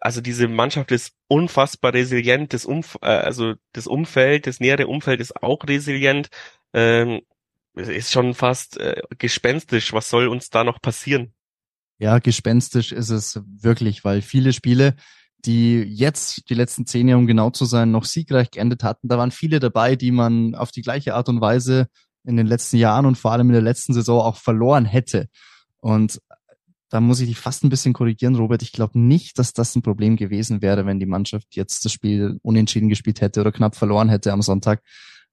Also 0.00 0.20
diese 0.20 0.48
Mannschaft 0.48 0.92
ist 0.92 1.14
unfassbar 1.28 1.94
resilient. 1.94 2.52
Das 2.52 2.64
Umf 2.66 2.98
äh, 3.02 3.06
also 3.06 3.54
das 3.72 3.86
Umfeld, 3.86 4.46
das 4.46 4.60
nähere 4.60 4.86
Umfeld 4.88 5.20
ist 5.20 5.42
auch 5.42 5.64
resilient. 5.66 6.28
Ähm, 6.74 7.22
ist 7.78 8.12
schon 8.12 8.34
fast 8.34 8.78
äh, 8.78 9.00
gespenstisch. 9.18 9.92
Was 9.92 10.10
soll 10.10 10.28
uns 10.28 10.50
da 10.50 10.64
noch 10.64 10.80
passieren? 10.80 11.32
Ja, 11.98 12.18
gespenstisch 12.18 12.92
ist 12.92 13.10
es 13.10 13.40
wirklich, 13.46 14.04
weil 14.04 14.22
viele 14.22 14.52
Spiele, 14.52 14.94
die 15.44 15.82
jetzt 15.82 16.48
die 16.48 16.54
letzten 16.54 16.86
zehn 16.86 17.08
Jahre, 17.08 17.18
um 17.18 17.26
genau 17.26 17.50
zu 17.50 17.64
sein, 17.64 17.90
noch 17.90 18.04
siegreich 18.04 18.50
geendet 18.50 18.82
hatten, 18.84 19.08
da 19.08 19.18
waren 19.18 19.30
viele 19.30 19.60
dabei, 19.60 19.96
die 19.96 20.10
man 20.10 20.54
auf 20.54 20.70
die 20.70 20.82
gleiche 20.82 21.14
Art 21.14 21.28
und 21.28 21.40
Weise 21.40 21.88
in 22.24 22.36
den 22.36 22.46
letzten 22.46 22.76
Jahren 22.76 23.06
und 23.06 23.16
vor 23.16 23.32
allem 23.32 23.48
in 23.48 23.54
der 23.54 23.62
letzten 23.62 23.94
Saison 23.94 24.20
auch 24.20 24.36
verloren 24.36 24.84
hätte. 24.84 25.28
Und 25.80 26.20
da 26.90 27.00
muss 27.00 27.20
ich 27.20 27.28
dich 27.28 27.38
fast 27.38 27.64
ein 27.64 27.68
bisschen 27.68 27.92
korrigieren, 27.92 28.34
Robert. 28.34 28.62
Ich 28.62 28.72
glaube 28.72 28.98
nicht, 28.98 29.38
dass 29.38 29.52
das 29.52 29.74
ein 29.74 29.82
Problem 29.82 30.16
gewesen 30.16 30.62
wäre, 30.62 30.86
wenn 30.86 31.00
die 31.00 31.06
Mannschaft 31.06 31.54
jetzt 31.54 31.84
das 31.84 31.92
Spiel 31.92 32.38
unentschieden 32.42 32.88
gespielt 32.88 33.20
hätte 33.20 33.40
oder 33.40 33.52
knapp 33.52 33.76
verloren 33.76 34.08
hätte 34.08 34.32
am 34.32 34.42
Sonntag, 34.42 34.82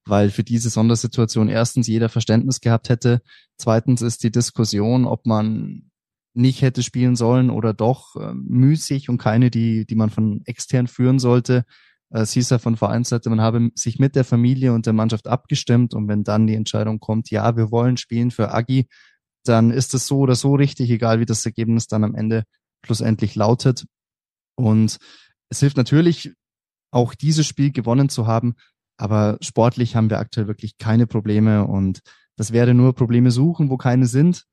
weil 0.06 0.30
für 0.30 0.44
diese 0.44 0.70
Sondersituation 0.70 1.48
erstens 1.48 1.88
jeder 1.88 2.08
Verständnis 2.08 2.60
gehabt 2.60 2.88
hätte. 2.88 3.20
Zweitens 3.58 4.02
ist 4.02 4.22
die 4.22 4.30
Diskussion, 4.30 5.04
ob 5.04 5.26
man 5.26 5.90
nicht 6.32 6.62
hätte 6.62 6.82
spielen 6.82 7.16
sollen 7.16 7.50
oder 7.50 7.72
doch 7.72 8.14
äh, 8.16 8.32
müßig 8.34 9.08
und 9.08 9.18
keine, 9.18 9.50
die, 9.50 9.86
die 9.86 9.94
man 9.94 10.10
von 10.10 10.42
extern 10.44 10.86
führen 10.86 11.18
sollte. 11.18 11.64
Äh, 12.10 12.20
es 12.20 12.32
hieß 12.32 12.50
ja 12.50 12.58
von 12.58 12.76
Vereinsseite, 12.76 13.30
man 13.30 13.40
habe 13.40 13.70
sich 13.74 13.98
mit 13.98 14.14
der 14.14 14.24
Familie 14.24 14.72
und 14.74 14.86
der 14.86 14.92
Mannschaft 14.92 15.26
abgestimmt 15.26 15.94
und 15.94 16.08
wenn 16.08 16.24
dann 16.24 16.46
die 16.46 16.54
Entscheidung 16.54 17.00
kommt, 17.00 17.30
ja, 17.30 17.56
wir 17.56 17.70
wollen 17.70 17.96
spielen 17.96 18.30
für 18.30 18.52
Agi, 18.52 18.86
dann 19.44 19.70
ist 19.70 19.94
es 19.94 20.06
so 20.06 20.18
oder 20.18 20.34
so 20.34 20.54
richtig, 20.54 20.90
egal 20.90 21.20
wie 21.20 21.26
das 21.26 21.44
Ergebnis 21.46 21.86
dann 21.86 22.04
am 22.04 22.14
Ende 22.14 22.44
schlussendlich 22.84 23.34
lautet. 23.34 23.86
Und 24.56 24.98
es 25.48 25.60
hilft 25.60 25.76
natürlich, 25.76 26.32
auch 26.92 27.14
dieses 27.14 27.46
Spiel 27.46 27.72
gewonnen 27.72 28.08
zu 28.08 28.26
haben, 28.26 28.54
aber 28.96 29.38
sportlich 29.40 29.96
haben 29.96 30.10
wir 30.10 30.18
aktuell 30.18 30.46
wirklich 30.46 30.78
keine 30.78 31.06
Probleme 31.06 31.66
und 31.66 32.00
das 32.36 32.52
wäre 32.52 32.74
nur 32.74 32.94
Probleme 32.94 33.30
suchen, 33.30 33.70
wo 33.70 33.76
keine 33.76 34.06
sind. 34.06 34.44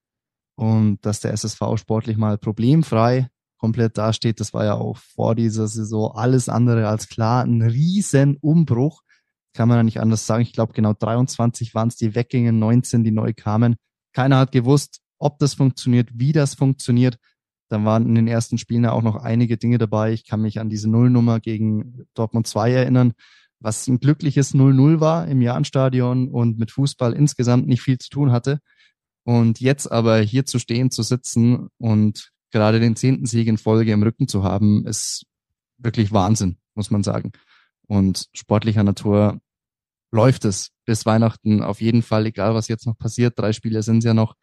Und 0.55 0.99
dass 1.05 1.19
der 1.19 1.33
SSV 1.33 1.61
sportlich 1.75 2.17
mal 2.17 2.37
problemfrei 2.37 3.29
komplett 3.57 3.97
dasteht, 3.97 4.39
das 4.39 4.53
war 4.53 4.65
ja 4.65 4.75
auch 4.75 4.97
vor 4.97 5.35
dieser 5.35 5.67
Saison 5.67 6.11
alles 6.15 6.49
andere 6.49 6.87
als 6.87 7.07
klar. 7.07 7.43
Ein 7.43 7.61
riesen 7.61 8.37
Umbruch. 8.37 9.01
Kann 9.53 9.69
man 9.69 9.77
ja 9.77 9.83
nicht 9.83 9.99
anders 9.99 10.25
sagen. 10.25 10.41
Ich 10.41 10.53
glaube, 10.53 10.73
genau 10.73 10.93
23 10.93 11.73
waren 11.73 11.87
es, 11.87 11.95
die 11.95 12.15
weggingen, 12.15 12.59
19, 12.59 13.03
die 13.03 13.11
neu 13.11 13.33
kamen. 13.35 13.75
Keiner 14.13 14.37
hat 14.37 14.51
gewusst, 14.51 15.01
ob 15.19 15.39
das 15.39 15.53
funktioniert, 15.53 16.09
wie 16.13 16.33
das 16.33 16.55
funktioniert. 16.55 17.17
Dann 17.69 17.85
waren 17.85 18.05
in 18.05 18.15
den 18.15 18.27
ersten 18.27 18.57
Spielen 18.57 18.83
ja 18.83 18.91
auch 18.91 19.01
noch 19.01 19.15
einige 19.15 19.57
Dinge 19.57 19.77
dabei. 19.77 20.11
Ich 20.11 20.25
kann 20.25 20.41
mich 20.41 20.59
an 20.59 20.69
diese 20.69 20.89
Nullnummer 20.89 21.39
gegen 21.39 22.05
Dortmund 22.13 22.47
2 22.47 22.71
erinnern 22.71 23.13
was 23.63 23.87
ein 23.87 23.99
glückliches 23.99 24.53
0-0 24.53 24.99
war 24.99 25.27
im 25.27 25.41
Jahnstadion 25.41 26.27
und 26.27 26.59
mit 26.59 26.69
Fußball 26.71 27.13
insgesamt 27.13 27.67
nicht 27.67 27.81
viel 27.81 27.97
zu 27.97 28.09
tun 28.09 28.31
hatte. 28.31 28.59
Und 29.23 29.61
jetzt 29.61 29.89
aber 29.89 30.19
hier 30.19 30.45
zu 30.45 30.59
stehen, 30.59 30.91
zu 30.91 31.01
sitzen 31.01 31.69
und 31.77 32.31
gerade 32.51 32.81
den 32.81 32.97
zehnten 32.97 33.25
Sieg 33.25 33.47
in 33.47 33.57
Folge 33.57 33.93
im 33.93 34.03
Rücken 34.03 34.27
zu 34.27 34.43
haben, 34.43 34.85
ist 34.85 35.25
wirklich 35.77 36.11
Wahnsinn, 36.11 36.57
muss 36.75 36.91
man 36.91 37.03
sagen. 37.03 37.31
Und 37.87 38.27
sportlicher 38.33 38.83
Natur 38.83 39.39
läuft 40.11 40.43
es 40.43 40.71
bis 40.85 41.05
Weihnachten 41.05 41.63
auf 41.63 41.79
jeden 41.79 42.01
Fall, 42.01 42.25
egal 42.25 42.53
was 42.55 42.67
jetzt 42.67 42.85
noch 42.85 42.97
passiert. 42.97 43.39
Drei 43.39 43.53
Spiele 43.53 43.81
sind 43.81 43.99
es 43.99 44.03
ja 44.03 44.13
noch. 44.13 44.35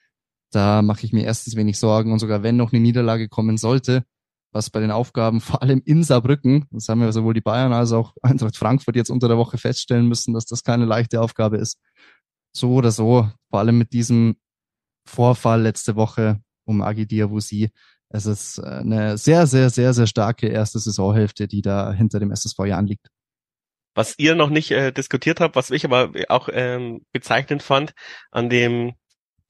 Da 0.50 0.80
mache 0.80 1.04
ich 1.04 1.12
mir 1.12 1.24
erstens 1.24 1.56
wenig 1.56 1.78
Sorgen 1.78 2.10
und 2.12 2.18
sogar 2.18 2.42
wenn 2.42 2.56
noch 2.56 2.72
eine 2.72 2.80
Niederlage 2.80 3.28
kommen 3.28 3.58
sollte, 3.58 4.04
was 4.52 4.70
bei 4.70 4.80
den 4.80 4.90
Aufgaben 4.90 5.40
vor 5.40 5.62
allem 5.62 5.82
in 5.84 6.02
Saarbrücken, 6.02 6.66
das 6.70 6.88
haben 6.88 7.00
ja 7.00 7.12
sowohl 7.12 7.34
die 7.34 7.40
Bayern 7.40 7.72
als 7.72 7.92
auch 7.92 8.14
Eintracht 8.22 8.56
Frankfurt 8.56 8.96
jetzt 8.96 9.10
unter 9.10 9.28
der 9.28 9.38
Woche 9.38 9.58
feststellen 9.58 10.06
müssen, 10.06 10.34
dass 10.34 10.46
das 10.46 10.64
keine 10.64 10.84
leichte 10.84 11.20
Aufgabe 11.20 11.58
ist. 11.58 11.78
So 12.52 12.74
oder 12.74 12.90
so, 12.90 13.30
vor 13.48 13.58
allem 13.60 13.78
mit 13.78 13.92
diesem 13.92 14.36
Vorfall 15.06 15.62
letzte 15.62 15.96
Woche 15.96 16.40
um 16.64 16.82
Agi 16.82 17.06
Diawusi. 17.06 17.70
Es 18.08 18.26
ist 18.26 18.58
eine 18.58 19.18
sehr, 19.18 19.46
sehr, 19.46 19.70
sehr, 19.70 19.94
sehr 19.94 20.06
starke 20.06 20.48
erste 20.48 20.80
Saisonhälfte, 20.80 21.46
die 21.46 21.62
da 21.62 21.92
hinter 21.92 22.18
dem 22.18 22.32
SSV 22.32 22.58
Jahren 22.66 22.86
liegt. 22.86 23.06
Was 23.94 24.14
ihr 24.18 24.34
noch 24.34 24.50
nicht 24.50 24.70
äh, 24.72 24.92
diskutiert 24.92 25.40
habt, 25.40 25.56
was 25.56 25.70
ich 25.70 25.84
aber 25.84 26.12
auch 26.28 26.48
ähm, 26.52 27.04
bezeichnend 27.12 27.62
fand 27.62 27.92
an 28.30 28.48
dem 28.48 28.94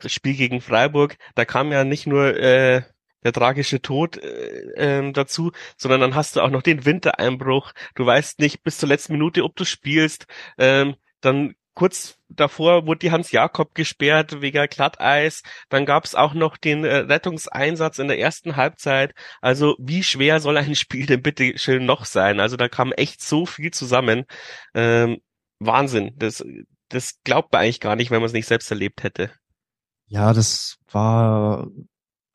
Spiel 0.05 0.35
gegen 0.35 0.61
Freiburg, 0.61 1.17
da 1.35 1.45
kam 1.45 1.73
ja 1.73 1.85
nicht 1.85 2.07
nur 2.07 2.37
äh, 2.37 2.83
der 3.25 3.33
tragische 3.33 3.81
Tod 3.83 4.17
äh, 4.17 4.73
ähm, 4.77 5.13
dazu, 5.13 5.53
sondern 5.77 6.01
dann 6.01 6.15
hast 6.15 6.37
du 6.37 6.41
auch 6.41 6.51
noch 6.51 6.63
den 6.63 6.85
Wintereinbruch. 6.85 7.73
Du 7.95 8.07
weißt 8.07 8.41
nicht 8.41 8.63
bis 8.63 8.79
zur 8.79 8.89
letzten 8.89 9.13
Minute, 9.13 9.45
ob 9.45 9.57
du 9.57 9.65
spielst. 9.65 10.27
Ähm, 10.59 10.97
dann 11.21 11.55
kurz 11.75 12.19
davor 12.29 12.87
wurde 12.87 13.01
die 13.01 13.11
Hans 13.11 13.33
Jakob 13.33 13.75
gesperrt 13.75 14.41
wegen 14.41 14.67
Glatteis. 14.69 15.43
Dann 15.69 15.87
gab 15.87 16.05
es 16.05 16.15
auch 16.15 16.35
noch 16.35 16.57
den 16.57 16.85
äh, 16.85 16.97
Rettungseinsatz 16.97 17.99
in 17.99 18.09
der 18.09 18.19
ersten 18.19 18.57
Halbzeit. 18.57 19.15
Also 19.41 19.77
wie 19.79 20.03
schwer 20.03 20.41
soll 20.41 20.57
ein 20.57 20.75
Spiel 20.75 21.07
denn 21.07 21.23
bitte 21.23 21.59
schön 21.59 21.87
noch 21.87 22.05
sein? 22.05 22.41
Also 22.41 22.57
da 22.57 22.69
kam 22.69 22.93
echt 22.93 23.23
so 23.23 23.47
viel 23.47 23.71
zusammen. 23.71 24.25
Ähm, 24.75 25.19
Wahnsinn. 25.59 26.13
Das, 26.17 26.45
das 26.89 27.21
glaubt 27.25 27.53
man 27.53 27.63
eigentlich 27.63 27.81
gar 27.81 27.97
nicht, 27.97 28.11
wenn 28.11 28.21
man 28.21 28.27
es 28.27 28.33
nicht 28.33 28.47
selbst 28.47 28.71
erlebt 28.71 29.03
hätte. 29.03 29.31
Ja, 30.07 30.33
das 30.33 30.77
war 30.91 31.69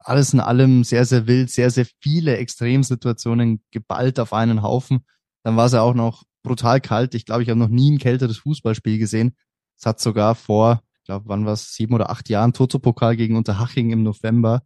alles 0.06 0.34
in 0.34 0.40
allem 0.40 0.84
sehr, 0.84 1.06
sehr 1.06 1.28
wild, 1.28 1.50
sehr, 1.50 1.72
sehr 1.72 1.86
viele 2.00 2.38
Extremsituationen 2.38 3.64
geballt 3.72 4.20
auf 4.20 4.34
einen 4.34 4.62
Haufen. 4.62 5.06
Dann 5.44 5.58
war 5.58 5.66
es 5.66 5.74
ja 5.74 5.82
auch 5.82 5.96
noch 5.96 6.24
brutal 6.44 6.80
kalt. 6.80 7.16
Ich 7.16 7.26
glaube, 7.26 7.44
ich 7.44 7.50
habe 7.50 7.60
noch 7.60 7.70
nie 7.70 7.92
ein 7.92 7.98
kälteres 7.98 8.38
Fußballspiel 8.38 9.00
gesehen. 9.00 9.36
Es 9.78 9.86
hat 9.86 10.00
sogar 10.00 10.36
vor, 10.36 10.82
ich 11.00 11.06
glaube, 11.06 11.28
wann 11.28 11.46
war 11.46 11.54
es, 11.54 11.74
sieben 11.74 11.94
oder 11.94 12.10
acht 12.10 12.30
Jahren, 12.30 12.54
Toto-Pokal 12.54 13.18
gegen 13.18 13.36
Unterhaching 13.36 13.92
im 13.92 14.04
November. 14.04 14.62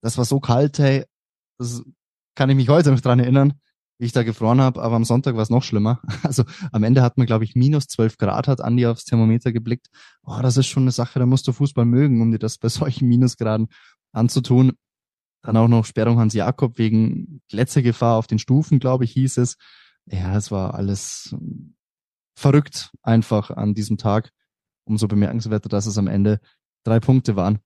Das 0.00 0.16
war 0.16 0.24
so 0.24 0.38
kalt, 0.38 0.78
hey, 0.78 1.04
das 1.58 1.82
kann 2.34 2.50
ich 2.50 2.56
mich 2.56 2.68
heute 2.68 2.92
noch 2.92 3.00
dran 3.00 3.18
erinnern, 3.18 3.54
wie 3.98 4.06
ich 4.06 4.12
da 4.12 4.22
gefroren 4.22 4.60
habe, 4.60 4.82
aber 4.82 4.96
am 4.96 5.04
Sonntag 5.04 5.34
war 5.34 5.42
es 5.42 5.50
noch 5.50 5.62
schlimmer. 5.62 6.00
Also 6.22 6.44
am 6.72 6.84
Ende 6.84 7.02
hat 7.02 7.18
man, 7.18 7.26
glaube 7.26 7.44
ich, 7.44 7.54
minus 7.54 7.86
zwölf 7.86 8.16
Grad, 8.16 8.48
hat 8.48 8.60
Andi 8.60 8.86
aufs 8.86 9.04
Thermometer 9.04 9.52
geblickt. 9.52 9.88
Oh, 10.22 10.38
das 10.40 10.56
ist 10.56 10.66
schon 10.66 10.84
eine 10.84 10.92
Sache, 10.92 11.18
da 11.18 11.26
musst 11.26 11.46
du 11.48 11.52
Fußball 11.52 11.84
mögen, 11.84 12.22
um 12.22 12.30
dir 12.30 12.38
das 12.38 12.58
bei 12.58 12.68
solchen 12.68 13.08
Minusgraden 13.08 13.68
anzutun. 14.12 14.72
Dann 15.44 15.58
auch 15.58 15.68
noch 15.68 15.84
Sperrung 15.84 16.18
Hans 16.18 16.32
Jakob 16.32 16.78
wegen 16.78 17.42
Glätzegefahr 17.50 18.16
auf 18.16 18.26
den 18.26 18.38
Stufen, 18.38 18.78
glaube 18.78 19.04
ich, 19.04 19.12
hieß 19.12 19.36
es. 19.36 19.58
Ja, 20.06 20.34
es 20.36 20.50
war 20.50 20.74
alles 20.74 21.36
verrückt 22.34 22.90
einfach 23.02 23.50
an 23.50 23.74
diesem 23.74 23.98
Tag. 23.98 24.30
Umso 24.86 25.06
bemerkenswerter, 25.06 25.68
dass 25.68 25.84
es 25.84 25.98
am 25.98 26.08
Ende 26.08 26.40
drei 26.82 26.98
Punkte 26.98 27.36
waren. 27.36 27.58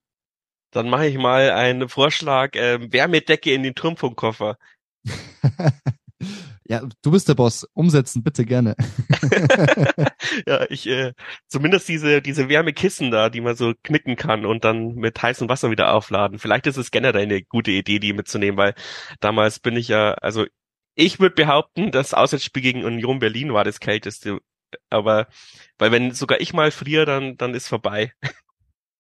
Dann 0.73 0.91
mache 0.91 1.07
ich 1.07 1.19
mal 1.19 1.51
einen 1.53 1.89
Vorschlag, 1.89 2.55
äh, 2.55 2.93
Wärmedecke 2.93 3.53
in 3.53 3.63
den 3.63 3.75
Turmfunkkoffer. 3.75 4.59
ja, 6.69 6.83
du 7.01 7.11
bist 7.11 7.29
der 7.29 7.35
Boss. 7.35 7.67
Umsetzen, 7.73 8.23
bitte 8.23 8.45
gerne. 8.45 8.77
ja, 10.47 10.67
ich 10.69 10.87
äh, 10.87 11.15
zumindest 11.47 11.89
diese 11.89 12.21
diese 12.21 12.51
Wärmekissen 12.51 13.11
da, 13.11 13.31
die 13.31 13.41
man 13.41 13.57
so 13.57 13.73
knicken 13.83 14.17
kann 14.17 14.45
und 14.45 14.65
dann 14.65 14.95
mit 14.95 15.21
heißem 15.21 15.49
Wasser 15.49 15.71
wieder 15.71 15.95
aufladen. 15.95 16.39
Vielleicht 16.39 16.67
ist 16.67 16.77
es 16.77 16.91
generell 16.91 17.23
eine 17.23 17.43
gute 17.43 17.71
Idee, 17.71 17.99
die 17.99 18.13
mitzunehmen, 18.13 18.59
weil 18.59 18.75
damals 19.21 19.61
bin 19.61 19.77
ich 19.77 19.89
ja, 19.89 20.13
also 20.15 20.45
ich 20.95 21.19
würde 21.21 21.37
behaupten, 21.37 21.91
das 21.91 22.13
Auswärtsspiel 22.13 22.63
gegen 22.63 22.85
Union 22.85 23.19
Berlin 23.19 23.55
war 23.55 23.65
das 23.65 23.81
kälteste. 23.81 24.39
Aber 24.91 25.29
weil 25.79 25.91
wenn 25.91 26.13
sogar 26.13 26.39
ich 26.39 26.53
mal 26.53 26.71
friere, 26.71 27.07
dann 27.07 27.39
dann 27.39 27.55
ist 27.55 27.69
vorbei. 27.69 28.13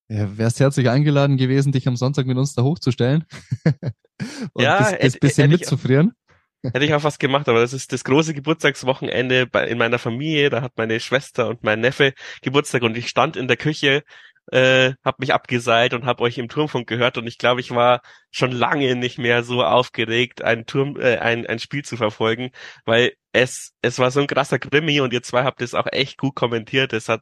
Ja, 0.08 0.38
wärst 0.38 0.58
herzlich 0.58 0.88
eingeladen 0.88 1.36
gewesen, 1.36 1.70
dich 1.72 1.86
am 1.86 1.96
Sonntag 1.96 2.24
mit 2.24 2.38
uns 2.38 2.54
da 2.54 2.62
hochzustellen 2.62 3.26
und 4.54 4.62
ja, 4.62 4.90
bis, 4.92 4.98
bis 5.00 5.20
bisschen 5.20 5.50
mitzufrieren. 5.50 6.14
Hätte 6.62 6.84
ich 6.84 6.94
auch 6.94 7.04
was 7.04 7.18
gemacht, 7.18 7.48
aber 7.48 7.60
das 7.60 7.72
ist 7.72 7.92
das 7.92 8.02
große 8.02 8.34
Geburtstagswochenende 8.34 9.46
bei, 9.46 9.66
in 9.68 9.78
meiner 9.78 9.98
Familie. 9.98 10.50
Da 10.50 10.60
hat 10.60 10.72
meine 10.76 10.98
Schwester 10.98 11.48
und 11.48 11.62
mein 11.62 11.80
Neffe 11.80 12.14
Geburtstag 12.42 12.82
und 12.82 12.96
ich 12.96 13.08
stand 13.08 13.36
in 13.36 13.46
der 13.46 13.56
Küche, 13.56 14.02
äh, 14.50 14.94
hab 15.04 15.20
mich 15.20 15.32
abgeseilt 15.32 15.94
und 15.94 16.04
hab 16.04 16.20
euch 16.20 16.38
im 16.38 16.48
Turmfunk 16.48 16.88
gehört 16.88 17.18
und 17.18 17.26
ich 17.26 17.38
glaube, 17.38 17.60
ich 17.60 17.70
war 17.70 18.00
schon 18.30 18.50
lange 18.50 18.96
nicht 18.96 19.18
mehr 19.18 19.44
so 19.44 19.62
aufgeregt, 19.62 20.42
ein 20.42 20.66
Turm, 20.66 20.98
äh, 21.00 21.18
ein, 21.18 21.46
ein 21.46 21.58
Spiel 21.58 21.84
zu 21.84 21.96
verfolgen, 21.96 22.50
weil 22.84 23.12
es, 23.32 23.74
es 23.82 23.98
war 23.98 24.10
so 24.10 24.20
ein 24.20 24.26
krasser 24.26 24.58
Krimi 24.58 25.00
und 25.00 25.12
ihr 25.12 25.22
zwei 25.22 25.44
habt 25.44 25.62
es 25.62 25.74
auch 25.74 25.86
echt 25.92 26.18
gut 26.18 26.34
kommentiert. 26.34 26.92
Es 26.92 27.08
hat 27.08 27.20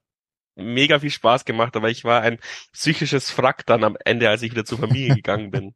mega 0.55 1.01
viel 1.01 1.11
Spaß 1.11 1.45
gemacht, 1.45 1.77
aber 1.77 1.91
ich 1.91 2.05
war 2.05 2.23
ein 2.23 2.39
psychisches 2.73 3.37
Wrack 3.37 3.67
dann 3.67 3.85
am 3.85 3.97
Ende, 4.05 4.31
als 4.31 4.43
ich 4.43 4.53
wieder 4.53 4.65
zur 4.65 4.79
Familie 4.79 5.17
gegangen 5.17 5.51
bin. 5.51 5.75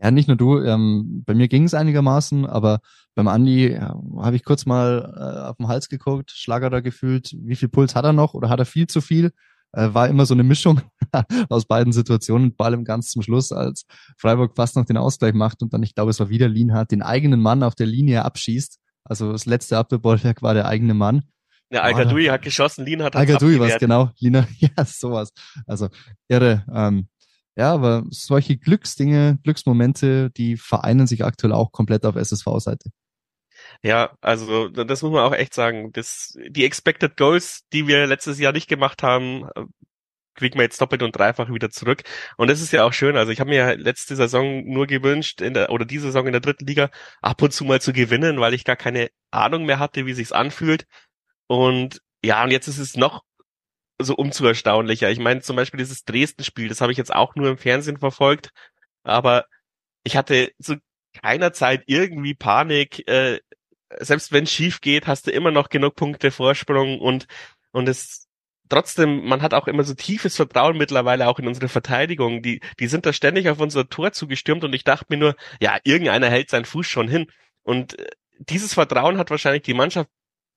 Ja, 0.00 0.10
nicht 0.10 0.28
nur 0.28 0.36
du, 0.36 0.60
ähm, 0.60 1.22
bei 1.24 1.34
mir 1.34 1.48
ging 1.48 1.64
es 1.64 1.74
einigermaßen, 1.74 2.46
aber 2.46 2.80
beim 3.14 3.28
Andi 3.28 3.72
ja, 3.72 3.96
habe 4.18 4.36
ich 4.36 4.44
kurz 4.44 4.66
mal 4.66 5.14
äh, 5.16 5.48
auf 5.48 5.56
den 5.56 5.68
Hals 5.68 5.88
geguckt, 5.88 6.32
Schlager 6.32 6.68
da 6.68 6.80
gefühlt, 6.80 7.34
wie 7.38 7.56
viel 7.56 7.68
Puls 7.68 7.94
hat 7.94 8.04
er 8.04 8.12
noch 8.12 8.34
oder 8.34 8.48
hat 8.48 8.58
er 8.58 8.66
viel 8.66 8.86
zu 8.86 9.00
viel? 9.00 9.32
Äh, 9.72 9.94
war 9.94 10.08
immer 10.08 10.26
so 10.26 10.34
eine 10.34 10.42
Mischung 10.42 10.80
aus 11.48 11.66
beiden 11.66 11.92
Situationen, 11.92 12.54
vor 12.56 12.66
allem 12.66 12.84
ganz 12.84 13.10
zum 13.10 13.22
Schluss, 13.22 13.52
als 13.52 13.86
Freiburg 14.18 14.56
fast 14.56 14.76
noch 14.76 14.84
den 14.84 14.96
Ausgleich 14.96 15.34
macht 15.34 15.62
und 15.62 15.72
dann, 15.72 15.82
ich 15.82 15.94
glaube, 15.94 16.10
es 16.10 16.20
war 16.20 16.28
wieder 16.28 16.48
Lienhardt, 16.48 16.90
den 16.90 17.02
eigenen 17.02 17.40
Mann 17.40 17.62
auf 17.62 17.74
der 17.74 17.86
Linie 17.86 18.24
abschießt. 18.24 18.78
Also 19.04 19.32
das 19.32 19.46
letzte 19.46 19.78
Abwehrbollwerk 19.78 20.42
war 20.42 20.54
der 20.54 20.66
eigene 20.66 20.94
Mann. 20.94 21.22
Ja, 21.70 21.82
Al-Gadoui 21.82 22.26
hat 22.26 22.42
geschossen, 22.42 22.84
Lin 22.84 23.02
hat 23.02 23.16
Al-Gadoui 23.16 23.58
was, 23.58 23.78
genau. 23.78 24.10
Lina, 24.20 24.46
ja, 24.58 24.84
sowas. 24.84 25.32
Also, 25.66 25.88
irre. 26.28 26.64
Ähm, 26.72 27.08
ja, 27.56 27.72
aber 27.72 28.04
solche 28.10 28.56
Glücksdinge, 28.56 29.38
Glücksmomente, 29.42 30.30
die 30.30 30.56
vereinen 30.56 31.06
sich 31.06 31.24
aktuell 31.24 31.52
auch 31.52 31.70
komplett 31.72 32.04
auf 32.04 32.16
SSV-Seite. 32.16 32.90
Ja, 33.82 34.16
also 34.20 34.68
das 34.68 35.02
muss 35.02 35.12
man 35.12 35.22
auch 35.22 35.34
echt 35.34 35.54
sagen. 35.54 35.92
Das, 35.92 36.36
die 36.48 36.64
Expected 36.64 37.16
Goals, 37.16 37.62
die 37.72 37.86
wir 37.86 38.06
letztes 38.06 38.38
Jahr 38.38 38.52
nicht 38.52 38.68
gemacht 38.68 39.02
haben, 39.02 39.44
äh, 39.54 39.64
kriegen 40.34 40.58
wir 40.58 40.64
jetzt 40.64 40.80
doppelt 40.80 41.02
und 41.02 41.16
dreifach 41.16 41.48
wieder 41.52 41.70
zurück. 41.70 42.02
Und 42.36 42.50
das 42.50 42.60
ist 42.60 42.72
ja 42.72 42.84
auch 42.84 42.92
schön. 42.92 43.16
Also 43.16 43.30
ich 43.30 43.40
habe 43.40 43.50
mir 43.50 43.76
letzte 43.76 44.16
Saison 44.16 44.64
nur 44.64 44.86
gewünscht, 44.86 45.40
in 45.40 45.54
der, 45.54 45.70
oder 45.70 45.84
diese 45.84 46.06
Saison 46.06 46.26
in 46.26 46.32
der 46.32 46.40
dritten 46.40 46.66
Liga 46.66 46.90
ab 47.22 47.40
und 47.42 47.52
zu 47.52 47.64
mal 47.64 47.80
zu 47.80 47.92
gewinnen, 47.92 48.40
weil 48.40 48.54
ich 48.54 48.64
gar 48.64 48.76
keine 48.76 49.10
Ahnung 49.30 49.64
mehr 49.64 49.78
hatte, 49.78 50.06
wie 50.06 50.14
sich's 50.14 50.32
anfühlt. 50.32 50.86
Und 51.46 52.00
ja, 52.24 52.42
und 52.42 52.50
jetzt 52.50 52.68
ist 52.68 52.78
es 52.78 52.96
noch 52.96 53.22
so 54.04 54.14
umzu 54.14 54.46
erstaunlicher. 54.46 55.10
Ich 55.10 55.18
meine, 55.18 55.40
zum 55.40 55.56
Beispiel 55.56 55.78
dieses 55.78 56.04
Dresden-Spiel, 56.04 56.68
das 56.68 56.80
habe 56.80 56.92
ich 56.92 56.98
jetzt 56.98 57.14
auch 57.14 57.34
nur 57.34 57.48
im 57.50 57.58
Fernsehen 57.58 57.98
verfolgt, 57.98 58.50
aber 59.02 59.46
ich 60.04 60.16
hatte 60.16 60.52
zu 60.60 60.76
keiner 61.22 61.52
Zeit 61.52 61.84
irgendwie 61.86 62.34
Panik. 62.34 63.06
Äh, 63.08 63.40
selbst 64.00 64.32
wenn 64.32 64.46
schief 64.46 64.80
geht, 64.80 65.06
hast 65.06 65.26
du 65.26 65.30
immer 65.30 65.50
noch 65.50 65.68
genug 65.68 65.94
Punkte 65.96 66.30
Vorsprung 66.30 67.00
und 67.00 67.26
und 67.72 67.88
es 67.88 68.28
trotzdem, 68.68 69.24
man 69.26 69.42
hat 69.42 69.54
auch 69.54 69.66
immer 69.68 69.84
so 69.84 69.94
tiefes 69.94 70.36
Vertrauen 70.36 70.76
mittlerweile 70.78 71.28
auch 71.28 71.38
in 71.38 71.46
unsere 71.48 71.68
Verteidigung. 71.68 72.42
Die 72.42 72.60
die 72.80 72.86
sind 72.88 73.06
da 73.06 73.12
ständig 73.12 73.48
auf 73.48 73.60
unser 73.60 73.88
Tor 73.88 74.12
zugestürmt 74.12 74.64
und 74.64 74.74
ich 74.74 74.84
dachte 74.84 75.06
mir 75.08 75.18
nur, 75.18 75.36
ja, 75.60 75.78
irgendeiner 75.84 76.30
hält 76.30 76.50
seinen 76.50 76.64
Fuß 76.64 76.86
schon 76.86 77.08
hin. 77.08 77.26
Und 77.62 77.98
äh, 77.98 78.06
dieses 78.38 78.74
Vertrauen 78.74 79.18
hat 79.18 79.30
wahrscheinlich 79.30 79.62
die 79.62 79.74
Mannschaft 79.74 80.10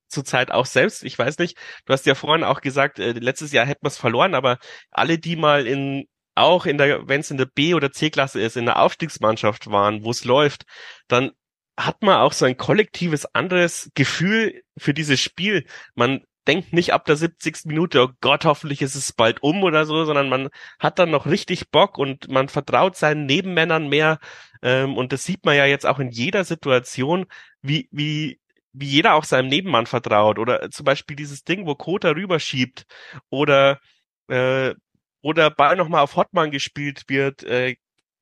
zurzeit 0.07 0.51
auch 0.51 0.65
selbst. 0.65 1.03
Ich 1.03 1.17
weiß 1.17 1.37
nicht, 1.39 1.57
du 1.85 1.93
hast 1.93 2.05
ja 2.05 2.15
vorhin 2.15 2.43
auch 2.43 2.61
gesagt, 2.61 2.99
äh, 2.99 3.11
letztes 3.13 3.51
Jahr 3.51 3.65
hätten 3.65 3.83
wir 3.83 3.89
es 3.89 3.97
verloren, 3.97 4.35
aber 4.35 4.57
alle, 4.91 5.17
die 5.17 5.35
mal 5.35 5.67
in 5.67 6.07
auch 6.35 6.65
in 6.67 6.77
der, 6.77 7.07
wenn 7.07 7.21
es 7.21 7.31
in 7.31 7.37
der 7.37 7.47
B- 7.47 7.73
oder 7.73 7.91
C-Klasse 7.91 8.39
ist, 8.39 8.57
in 8.57 8.65
der 8.65 8.79
Aufstiegsmannschaft 8.79 9.71
waren, 9.71 10.03
wo 10.03 10.11
es 10.11 10.23
läuft, 10.23 10.65
dann 11.07 11.31
hat 11.77 12.01
man 12.03 12.17
auch 12.17 12.33
so 12.33 12.45
ein 12.45 12.57
kollektives 12.57 13.25
anderes 13.33 13.91
Gefühl 13.95 14.61
für 14.77 14.93
dieses 14.93 15.19
Spiel. 15.19 15.65
Man 15.95 16.23
denkt 16.47 16.73
nicht 16.73 16.93
ab 16.93 17.05
der 17.05 17.17
70. 17.17 17.65
Minute, 17.65 18.01
oh 18.01 18.09
Gott, 18.21 18.45
hoffentlich 18.45 18.81
ist 18.81 18.95
es 18.95 19.13
bald 19.13 19.43
um 19.43 19.63
oder 19.63 19.85
so, 19.85 20.05
sondern 20.05 20.29
man 20.29 20.49
hat 20.79 20.97
dann 20.97 21.11
noch 21.11 21.25
richtig 21.25 21.69
Bock 21.69 21.97
und 21.97 22.29
man 22.29 22.49
vertraut 22.49 22.95
seinen 22.95 23.25
Nebenmännern 23.25 23.89
mehr. 23.89 24.19
Ähm, 24.61 24.95
und 24.97 25.13
das 25.13 25.23
sieht 25.23 25.45
man 25.45 25.55
ja 25.55 25.65
jetzt 25.65 25.85
auch 25.85 25.99
in 25.99 26.09
jeder 26.09 26.43
Situation, 26.43 27.25
wie, 27.61 27.89
wie 27.91 28.39
wie 28.73 28.87
jeder 28.87 29.15
auch 29.15 29.23
seinem 29.23 29.47
Nebenmann 29.49 29.85
vertraut 29.85 30.39
oder 30.39 30.69
zum 30.71 30.85
Beispiel 30.85 31.15
dieses 31.15 31.43
Ding, 31.43 31.65
wo 31.65 31.75
Kota 31.75 32.11
rüberschiebt 32.11 32.85
oder 33.29 33.79
äh, 34.27 34.73
oder 35.21 35.49
Ball 35.49 35.75
nochmal 35.75 36.01
auf 36.03 36.15
Hottmann 36.15 36.51
gespielt 36.51 37.03
wird, 37.07 37.43
äh, 37.43 37.75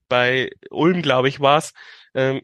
bei 0.08 0.52
Ulm, 0.70 1.02
glaube 1.02 1.28
ich, 1.30 1.40
war's. 1.40 1.74
Ähm, 2.14 2.42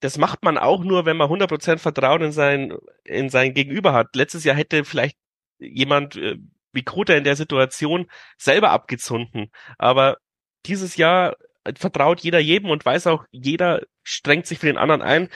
das 0.00 0.18
macht 0.18 0.42
man 0.42 0.58
auch 0.58 0.84
nur, 0.84 1.06
wenn 1.06 1.16
man 1.16 1.30
100% 1.30 1.78
Vertrauen 1.78 2.22
in 2.22 2.32
sein, 2.32 2.74
in 3.04 3.30
sein 3.30 3.54
Gegenüber 3.54 3.92
hat. 3.92 4.14
Letztes 4.16 4.44
Jahr 4.44 4.56
hätte 4.56 4.84
vielleicht 4.84 5.16
jemand 5.58 6.16
äh, 6.16 6.36
wie 6.72 6.82
Kota 6.82 7.14
in 7.14 7.24
der 7.24 7.36
Situation 7.36 8.10
selber 8.36 8.70
abgezunden. 8.70 9.50
Aber 9.78 10.18
dieses 10.66 10.96
Jahr 10.96 11.36
vertraut 11.76 12.20
jeder 12.20 12.40
jedem 12.40 12.70
und 12.70 12.84
weiß 12.84 13.06
auch, 13.06 13.24
jeder 13.30 13.82
strengt 14.02 14.46
sich 14.46 14.58
für 14.58 14.66
den 14.66 14.76
anderen 14.76 15.02
ein. 15.02 15.28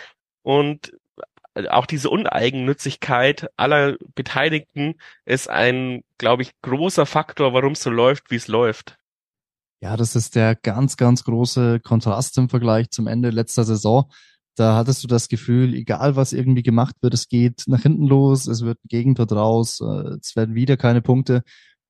Und 0.42 0.92
auch 1.70 1.86
diese 1.86 2.10
Uneigennützigkeit 2.10 3.48
aller 3.56 3.96
Beteiligten 4.14 4.94
ist 5.24 5.50
ein, 5.50 6.02
glaube 6.18 6.42
ich, 6.42 6.52
großer 6.62 7.06
Faktor, 7.06 7.52
warum 7.52 7.72
es 7.72 7.82
so 7.82 7.90
läuft, 7.90 8.30
wie 8.30 8.36
es 8.36 8.48
läuft. 8.48 8.96
Ja, 9.80 9.96
das 9.96 10.16
ist 10.16 10.34
der 10.34 10.56
ganz, 10.56 10.96
ganz 10.96 11.24
große 11.24 11.80
Kontrast 11.80 12.36
im 12.38 12.48
Vergleich 12.48 12.90
zum 12.90 13.06
Ende 13.06 13.30
letzter 13.30 13.64
Saison. 13.64 14.10
Da 14.56 14.74
hattest 14.74 15.04
du 15.04 15.08
das 15.08 15.28
Gefühl, 15.28 15.72
egal 15.74 16.16
was 16.16 16.32
irgendwie 16.32 16.64
gemacht 16.64 16.96
wird, 17.00 17.14
es 17.14 17.28
geht 17.28 17.62
nach 17.66 17.82
hinten 17.82 18.06
los, 18.06 18.48
es 18.48 18.62
wird 18.62 18.78
ein 18.84 18.88
Gegentor 18.88 19.26
draus, 19.26 19.80
äh, 19.80 20.16
es 20.20 20.34
werden 20.34 20.56
wieder 20.56 20.76
keine 20.76 21.00
Punkte. 21.00 21.44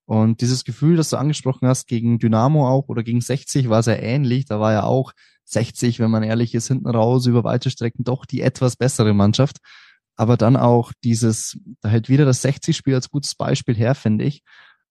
Und 0.09 0.41
dieses 0.41 0.65
Gefühl, 0.65 0.97
das 0.97 1.11
du 1.11 1.19
angesprochen 1.19 1.69
hast, 1.69 1.87
gegen 1.87 2.19
Dynamo 2.19 2.67
auch 2.67 2.89
oder 2.89 3.03
gegen 3.03 3.21
60 3.21 3.69
war 3.69 3.83
sehr 3.83 4.03
ähnlich. 4.03 4.47
Da 4.47 4.59
war 4.59 4.73
ja 4.73 4.85
auch 4.85 5.13
60, 5.45 6.01
wenn 6.01 6.11
man 6.11 6.23
ehrlich 6.23 6.55
ist, 6.55 6.69
hinten 6.69 6.89
raus 6.89 7.27
über 7.27 7.45
weite 7.45 7.69
Strecken 7.69 8.05
doch 8.05 8.25
die 8.25 8.41
etwas 8.41 8.77
bessere 8.77 9.13
Mannschaft. 9.13 9.59
Aber 10.17 10.39
dann 10.39 10.57
auch 10.57 10.95
dieses, 11.05 11.59
da 11.83 11.91
hält 11.91 12.09
wieder 12.09 12.25
das 12.25 12.43
60-Spiel 12.43 12.95
als 12.95 13.11
gutes 13.11 13.35
Beispiel 13.35 13.75
her, 13.75 13.95
finde 13.95 14.25
ich. 14.25 14.43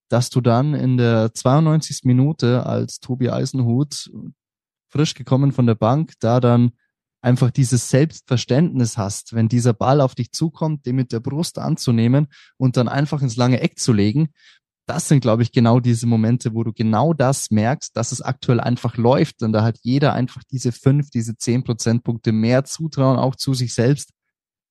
dass 0.10 0.30
du 0.30 0.42
dann 0.42 0.74
in 0.74 0.98
der 0.98 1.34
92. 1.34 2.02
Minute 2.04 2.66
als 2.66 3.00
Tobi 3.00 3.30
Eisenhut 3.30 4.10
frisch 4.90 5.14
gekommen 5.16 5.52
von 5.52 5.66
der 5.66 5.76
Bank, 5.76 6.14
da 6.20 6.40
dann 6.40 6.72
einfach 7.22 7.52
dieses 7.52 7.90
Selbstverständnis 7.90 8.98
hast, 8.98 9.34
wenn 9.34 9.50
dieser 9.50 9.74
Ball 9.74 10.00
auf 10.00 10.16
dich 10.16 10.32
zukommt, 10.32 10.86
den 10.86 10.96
mit 10.96 11.12
der 11.12 11.20
Brust 11.20 11.58
anzunehmen 11.58 12.28
und 12.58 12.78
dann 12.78 12.88
einfach 12.88 13.22
ins 13.22 13.36
lange 13.36 13.60
Eck 13.60 13.80
zu 13.80 13.92
legen. 13.92 14.30
Das 14.88 15.10
sind, 15.10 15.20
glaube 15.20 15.44
ich, 15.44 15.52
genau 15.52 15.82
diese 15.82 16.08
Momente, 16.08 16.54
wo 16.54 16.64
du 16.64 16.72
genau 16.72 17.14
das 17.14 17.52
merkst, 17.52 17.96
dass 17.98 18.14
es 18.14 18.22
aktuell 18.22 18.62
einfach 18.62 18.96
läuft. 18.96 19.44
Und 19.44 19.52
da 19.52 19.62
hat 19.62 19.78
jeder 19.82 20.14
einfach 20.14 20.44
diese 20.50 20.72
fünf, 20.72 21.10
diese 21.10 21.36
zehn 21.36 21.66
Prozentpunkte 21.66 22.32
mehr 22.32 22.64
Zutrauen 22.64 23.20
auch 23.20 23.36
zu 23.36 23.54
sich 23.54 23.74
selbst. 23.74 24.12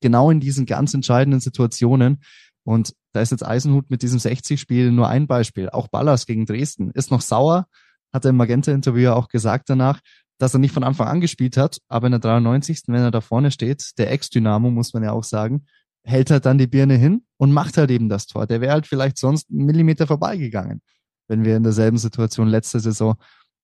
Genau 0.01 0.31
in 0.31 0.41
diesen 0.41 0.65
ganz 0.65 0.95
entscheidenden 0.95 1.41
Situationen. 1.41 2.23
Und 2.65 2.95
da 3.13 3.21
ist 3.21 3.31
jetzt 3.31 3.47
Eisenhut 3.47 3.91
mit 3.91 4.01
diesem 4.01 4.19
60-Spiel 4.19 4.91
nur 4.91 5.09
ein 5.09 5.27
Beispiel. 5.27 5.69
Auch 5.69 5.89
Ballas 5.89 6.25
gegen 6.25 6.47
Dresden 6.47 6.91
ist 6.93 7.11
noch 7.11 7.21
sauer, 7.21 7.67
hat 8.13 8.25
er 8.25 8.31
im 8.31 8.37
Magenta-Interview 8.37 9.11
auch 9.11 9.29
gesagt 9.29 9.69
danach, 9.69 10.01
dass 10.39 10.55
er 10.55 10.61
nicht 10.61 10.73
von 10.73 10.85
Anfang 10.85 11.09
an 11.09 11.21
gespielt 11.21 11.57
hat, 11.57 11.79
aber 11.89 12.07
in 12.07 12.13
der 12.13 12.21
93. 12.21 12.85
wenn 12.89 13.03
er 13.03 13.11
da 13.11 13.21
vorne 13.21 13.51
steht, 13.51 13.93
der 13.99 14.11
Ex-Dynamo, 14.11 14.71
muss 14.71 14.93
man 14.93 15.03
ja 15.03 15.13
auch 15.13 15.25
sagen, 15.25 15.67
hält 16.07 16.31
er 16.31 16.40
dann 16.40 16.59
die 16.59 16.66
Birne 16.66 16.95
hin 16.95 17.23
und 17.37 17.53
macht 17.53 17.77
halt 17.77 17.90
eben 17.90 18.09
das 18.09 18.27
Tor. 18.27 18.47
Der 18.47 18.61
wäre 18.61 18.73
halt 18.73 18.87
vielleicht 18.87 19.19
sonst 19.19 19.51
einen 19.51 19.66
Millimeter 19.66 20.07
vorbeigegangen, 20.07 20.81
wenn 21.29 21.45
wir 21.45 21.57
in 21.57 21.64
derselben 21.64 21.99
Situation 21.99 22.49
letzte 22.49 22.81
Saison 22.81 23.16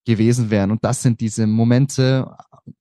gewesen 0.05 0.51
wären. 0.51 0.73
Und 0.73 0.85
das 0.85 1.03
sind 1.03 1.21
diese 1.21 1.47
Momente. 1.47 2.29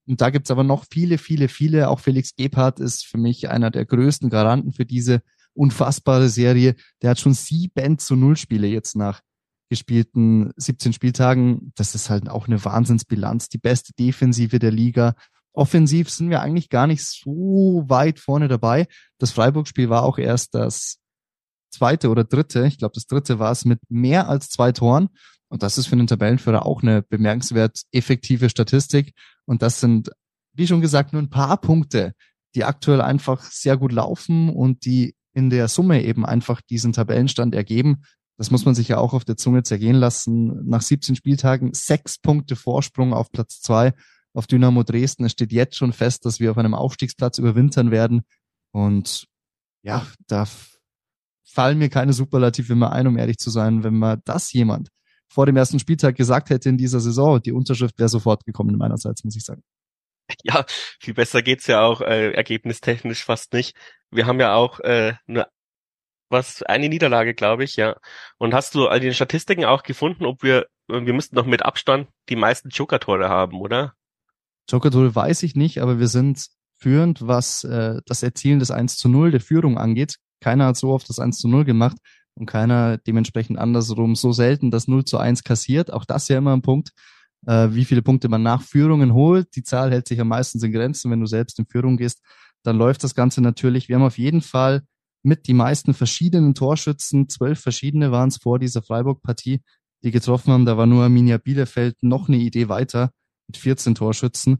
Und 0.08 0.19
da 0.19 0.32
gibt's 0.32 0.52
aber 0.52 0.63
noch 0.63 0.86
viele, 0.91 1.17
viele, 1.17 1.47
viele. 1.47 1.89
Auch 1.89 2.00
Felix 2.00 2.36
Gebhardt 2.36 2.80
ist 2.80 3.06
für 3.06 3.17
mich 3.17 3.50
einer 3.50 3.69
der 3.69 3.86
größten 3.86 4.30
Garanten 4.30 4.74
für 4.74 4.86
diese 4.86 5.21
unfassbare 5.54 6.30
Serie. 6.30 6.76
Der 7.02 7.12
hat 7.12 7.19
schon 7.19 7.34
sieben 7.34 8.00
zu 8.00 8.15
null 8.15 8.38
Spiele 8.38 8.67
jetzt 8.67 8.95
nach 8.95 9.21
gespielten 9.69 10.52
17 10.58 10.91
Spieltagen. 10.91 11.71
Das 11.76 11.95
ist 11.95 12.10
halt 12.10 12.30
auch 12.30 12.47
eine 12.47 12.63
Wahnsinnsbilanz. 12.63 13.50
Die 13.50 13.58
beste 13.58 13.93
Defensive 13.93 14.60
der 14.60 14.71
Liga. 14.71 15.15
Offensiv 15.54 16.10
sind 16.10 16.30
wir 16.30 16.42
eigentlich 16.42 16.70
gar 16.70 16.88
nicht 16.88 17.04
so 17.04 17.84
weit 17.88 18.20
vorne 18.20 18.48
dabei. 18.48 18.88
Das 19.18 19.32
Freiburg-Spiel 19.32 19.90
war 19.90 20.04
auch 20.04 20.18
erst 20.18 20.56
das 20.56 20.98
zweite 21.72 22.10
oder 22.10 22.24
dritte. 22.24 22.66
Ich 22.68 22.78
glaube, 22.78 22.94
das 22.96 23.06
dritte 23.06 23.40
war 23.40 23.52
es 23.52 23.66
mit 23.66 23.80
mehr 23.90 24.30
als 24.30 24.50
zwei 24.50 24.72
Toren. 24.72 25.10
Und 25.50 25.64
das 25.64 25.78
ist 25.78 25.88
für 25.88 25.94
einen 25.94 26.08
Tabellenführer 26.08 26.66
auch 26.66 26.82
eine 26.82 27.02
bemerkenswert 27.02 27.82
effektive 27.92 28.50
Statistik. 28.50 29.14
Und 29.46 29.62
das 29.62 29.82
sind, 29.82 30.10
wie 30.54 30.68
schon 30.68 30.80
gesagt, 30.80 31.12
nur 31.12 31.22
ein 31.22 31.30
paar 31.30 31.58
Punkte, 31.58 32.14
die 32.56 32.64
aktuell 32.64 33.02
einfach 33.02 33.44
sehr 33.44 33.76
gut 33.76 33.92
laufen 33.92 34.50
und 34.50 34.86
die 34.86 35.16
in 35.34 35.50
der 35.50 35.68
Summe 35.68 36.04
eben 36.04 36.26
einfach 36.26 36.62
diesen 36.62 36.94
Tabellenstand 36.94 37.56
ergeben. 37.56 38.04
Das 38.38 38.52
muss 38.52 38.66
man 38.66 38.76
sich 38.76 38.88
ja 38.88 38.98
auch 38.98 39.14
auf 39.14 39.26
der 39.26 39.38
Zunge 39.38 39.64
zergehen 39.64 39.96
lassen. 39.96 40.68
Nach 40.68 40.82
17 40.82 41.16
Spieltagen 41.16 41.74
sechs 41.74 42.18
Punkte 42.18 42.56
Vorsprung 42.56 43.14
auf 43.14 43.32
Platz 43.32 43.62
zwei 43.62 43.94
auf 44.34 44.48
Dynamo 44.48 44.84
Dresden. 44.84 45.26
Es 45.26 45.34
steht 45.34 45.52
jetzt 45.52 45.76
schon 45.76 45.94
fest, 45.94 46.26
dass 46.26 46.39
wir 46.39 46.52
auf 46.52 46.58
einem 46.58 46.74
Aufstiegsplatz 46.74 47.38
überwintern 47.38 47.91
werden. 47.91 48.22
Und 48.72 49.28
ja, 49.84 50.06
da 50.28 50.48
fallen 51.44 51.78
mir 51.78 51.89
keine 51.89 52.13
Superlative 52.13 52.76
mehr 52.76 52.91
ein, 52.91 53.08
um 53.08 53.17
ehrlich 53.17 53.38
zu 53.38 53.50
sein, 53.50 53.84
wenn 53.84 53.96
man 53.96 54.22
das 54.26 54.54
jemand 54.54 54.89
vor 55.32 55.46
dem 55.46 55.56
ersten 55.56 55.80
Spieltag 55.80 56.15
gesagt 56.15 56.50
hätte 56.50 56.70
in 56.70 56.78
dieser 56.78 57.00
Saison, 57.00 57.41
die 57.41 57.54
Unterschrift 57.54 57.98
wäre 57.98 58.10
sofort 58.10 58.46
gekommen 58.46 58.78
meinerseits, 58.78 59.24
muss 59.24 59.36
ich 59.36 59.44
sagen. 59.44 59.63
Ja, 60.44 60.65
viel 61.00 61.13
besser 61.13 61.41
geht's 61.41 61.67
ja 61.67 61.82
auch 61.82 62.02
äh, 62.02 62.32
ergebnistechnisch 62.32 63.26
fast 63.26 63.54
nicht. 63.54 63.76
Wir 64.12 64.28
haben 64.28 64.39
ja 64.39 64.54
auch 64.54 64.80
äh, 64.80 65.13
nur 65.26 65.48
was 66.30 66.63
eine 66.63 66.88
Niederlage, 66.88 67.34
glaube 67.34 67.65
ich, 67.65 67.76
ja. 67.76 67.98
Und 68.38 68.54
hast 68.54 68.74
du 68.76 68.88
all 68.88 69.02
die 69.02 69.13
Statistiken 69.13 69.65
auch 69.65 69.84
gefunden, 69.84 70.26
ob 70.26 70.44
wir, 70.44 70.67
wir 70.88 71.13
müssten 71.13 71.36
noch 71.36 71.46
mit 71.46 71.63
Abstand 71.63 72.08
die 72.30 72.38
meisten 72.38 72.70
Joker-Tore 72.70 73.28
haben, 73.28 73.60
oder? 73.60 73.94
Joker-Tore 74.69 75.13
weiß 75.15 75.43
ich 75.43 75.56
nicht, 75.56 75.82
aber 75.82 76.00
wir 76.00 76.08
sind 76.08 76.47
führend, 76.78 77.26
was 77.26 77.63
äh, 77.63 78.02
das 78.06 78.24
Erzielen 78.24 78.60
des 78.60 78.71
1 78.71 78.97
zu 78.97 79.08
0 79.08 79.32
der 79.32 79.39
Führung 79.39 79.78
angeht. 79.78 80.15
Keiner 80.39 80.65
hat 80.65 80.78
so 80.78 80.91
oft 80.91 81.08
das 81.10 81.19
1 81.19 81.38
zu 81.38 81.47
0 81.47 81.63
gemacht 81.63 81.97
und 82.34 82.47
keiner 82.47 82.97
dementsprechend 82.97 83.60
andersrum 83.60 84.15
so 84.15 84.32
selten 84.32 84.71
das 84.71 84.88
0 84.88 85.06
zu 85.06 85.17
1 85.17 85.43
kassiert. 85.43 85.93
Auch 85.93 86.06
das 86.06 86.28
ja 86.28 86.39
immer 86.39 86.54
ein 86.54 86.63
Punkt, 86.63 86.91
äh, 87.45 87.69
wie 87.71 87.86
viele 87.86 88.02
Punkte 88.02 88.30
man 88.30 88.41
nach 88.41 88.63
Führungen 88.63 89.13
holt. 89.13 89.56
Die 89.56 89.63
Zahl 89.63 89.91
hält 89.91 90.08
sich 90.08 90.19
am 90.19 90.30
meisten 90.30 90.63
in 90.63 90.71
Grenzen. 90.71 91.12
Wenn 91.12 91.19
du 91.19 91.28
selbst 91.28 91.60
in 91.60 91.67
Führung 91.67 91.97
gehst, 91.97 92.21
dann 92.63 92.78
läuft 92.78 93.04
das 93.04 93.13
Ganze 93.13 93.41
natürlich. 93.41 93.88
Wir 93.88 93.97
haben 93.97 94.04
auf 94.04 94.17
jeden 94.17 94.41
Fall 94.41 94.82
mit 95.24 95.47
die 95.47 95.54
meisten 95.54 95.93
verschiedenen 95.93 96.56
Torschützen. 96.56 97.30
Zwölf 97.30 97.60
verschiedene 97.60 98.12
waren 98.12 98.30
es 98.30 98.38
vor 98.38 98.58
dieser 98.58 98.82
Freiburg-Partie, 98.82 99.62
die 100.04 100.12
getroffen 100.12 100.52
haben. 100.52 100.65
Da 100.65 100.78
war 100.78 100.88
nur 100.88 101.04
Arminia 101.04 101.38
Bielefeld 101.38 102.02
noch 102.02 102.28
eine 102.28 102.38
Idee 102.38 102.69
weiter 102.69 103.12
mit 103.52 103.58
14 103.58 103.96
Torschützen. 103.96 104.60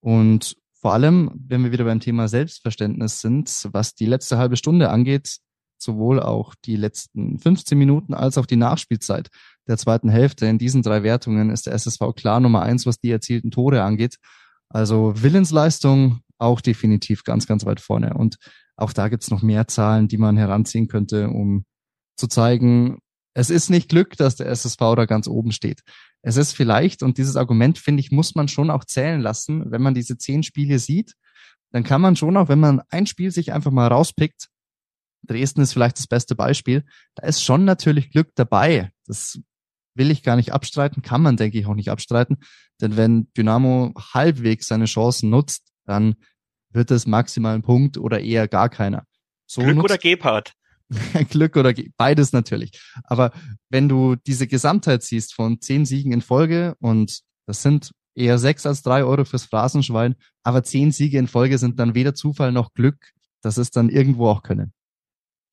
Und 0.00 0.56
vor 0.72 0.94
allem, 0.94 1.30
wenn 1.34 1.62
wir 1.62 1.72
wieder 1.72 1.84
beim 1.84 2.00
Thema 2.00 2.26
Selbstverständnis 2.26 3.20
sind, 3.20 3.68
was 3.72 3.94
die 3.94 4.06
letzte 4.06 4.38
halbe 4.38 4.56
Stunde 4.56 4.88
angeht, 4.88 5.36
sowohl 5.78 6.20
auch 6.20 6.54
die 6.64 6.76
letzten 6.76 7.38
15 7.38 7.76
Minuten 7.76 8.14
als 8.14 8.38
auch 8.38 8.46
die 8.46 8.56
Nachspielzeit 8.56 9.28
der 9.68 9.76
zweiten 9.76 10.08
Hälfte. 10.08 10.46
In 10.46 10.58
diesen 10.58 10.82
drei 10.82 11.02
Wertungen 11.02 11.50
ist 11.50 11.66
der 11.66 11.74
SSV 11.74 12.14
klar 12.16 12.40
Nummer 12.40 12.62
eins, 12.62 12.86
was 12.86 12.98
die 12.98 13.10
erzielten 13.10 13.50
Tore 13.50 13.82
angeht. 13.82 14.16
Also 14.70 15.12
Willensleistung 15.16 16.20
auch 16.38 16.62
definitiv 16.62 17.24
ganz, 17.24 17.46
ganz 17.46 17.66
weit 17.66 17.80
vorne. 17.80 18.14
Und 18.14 18.36
auch 18.76 18.94
da 18.94 19.08
gibt's 19.08 19.30
noch 19.30 19.42
mehr 19.42 19.68
Zahlen, 19.68 20.08
die 20.08 20.18
man 20.18 20.38
heranziehen 20.38 20.88
könnte, 20.88 21.28
um 21.28 21.64
zu 22.16 22.26
zeigen, 22.26 22.98
es 23.34 23.50
ist 23.50 23.70
nicht 23.70 23.88
Glück, 23.88 24.16
dass 24.16 24.36
der 24.36 24.48
SSV 24.48 24.78
da 24.96 25.04
ganz 25.04 25.28
oben 25.28 25.52
steht. 25.52 25.82
Es 26.22 26.36
ist 26.36 26.52
vielleicht, 26.52 27.02
und 27.02 27.18
dieses 27.18 27.36
Argument, 27.36 27.78
finde 27.78 28.00
ich, 28.00 28.10
muss 28.10 28.34
man 28.34 28.48
schon 28.48 28.70
auch 28.70 28.84
zählen 28.84 29.20
lassen, 29.20 29.70
wenn 29.70 29.82
man 29.82 29.94
diese 29.94 30.18
zehn 30.18 30.42
Spiele 30.42 30.78
sieht, 30.78 31.14
dann 31.72 31.82
kann 31.82 32.00
man 32.00 32.16
schon 32.16 32.36
auch, 32.36 32.48
wenn 32.48 32.60
man 32.60 32.82
ein 32.90 33.06
Spiel 33.06 33.30
sich 33.30 33.52
einfach 33.52 33.70
mal 33.70 33.88
rauspickt, 33.88 34.48
Dresden 35.22 35.60
ist 35.60 35.72
vielleicht 35.72 35.98
das 35.98 36.06
beste 36.06 36.34
Beispiel, 36.34 36.84
da 37.14 37.26
ist 37.26 37.42
schon 37.42 37.64
natürlich 37.64 38.10
Glück 38.10 38.30
dabei. 38.34 38.90
Das 39.06 39.38
will 39.94 40.10
ich 40.10 40.22
gar 40.22 40.36
nicht 40.36 40.52
abstreiten, 40.52 41.02
kann 41.02 41.22
man, 41.22 41.36
denke 41.36 41.58
ich, 41.58 41.66
auch 41.66 41.74
nicht 41.74 41.90
abstreiten. 41.90 42.38
Denn 42.80 42.96
wenn 42.96 43.30
Dynamo 43.36 43.92
halbwegs 44.14 44.66
seine 44.66 44.86
Chancen 44.86 45.30
nutzt, 45.30 45.68
dann 45.84 46.14
wird 46.70 46.90
es 46.90 47.06
maximal 47.06 47.54
ein 47.54 47.62
Punkt 47.62 47.98
oder 47.98 48.20
eher 48.20 48.48
gar 48.48 48.68
keiner. 48.68 49.04
So 49.46 49.62
Glück 49.62 49.82
oder 49.84 49.98
Gebhardt? 49.98 50.54
Glück 51.30 51.56
oder 51.56 51.72
beides 51.96 52.32
natürlich. 52.32 52.80
Aber 53.04 53.32
wenn 53.68 53.88
du 53.88 54.16
diese 54.16 54.46
Gesamtheit 54.46 55.02
siehst 55.02 55.34
von 55.34 55.60
zehn 55.60 55.86
Siegen 55.86 56.12
in 56.12 56.22
Folge 56.22 56.76
und 56.80 57.20
das 57.46 57.62
sind 57.62 57.92
eher 58.14 58.38
sechs 58.38 58.66
als 58.66 58.82
drei 58.82 59.04
Euro 59.04 59.24
fürs 59.24 59.44
Phrasenschwein, 59.44 60.16
aber 60.42 60.62
zehn 60.62 60.92
Siege 60.92 61.18
in 61.18 61.28
Folge 61.28 61.58
sind 61.58 61.78
dann 61.78 61.94
weder 61.94 62.14
Zufall 62.14 62.52
noch 62.52 62.72
Glück. 62.74 63.12
Das 63.42 63.58
ist 63.58 63.76
dann 63.76 63.88
irgendwo 63.88 64.28
auch 64.28 64.42
Können. 64.42 64.72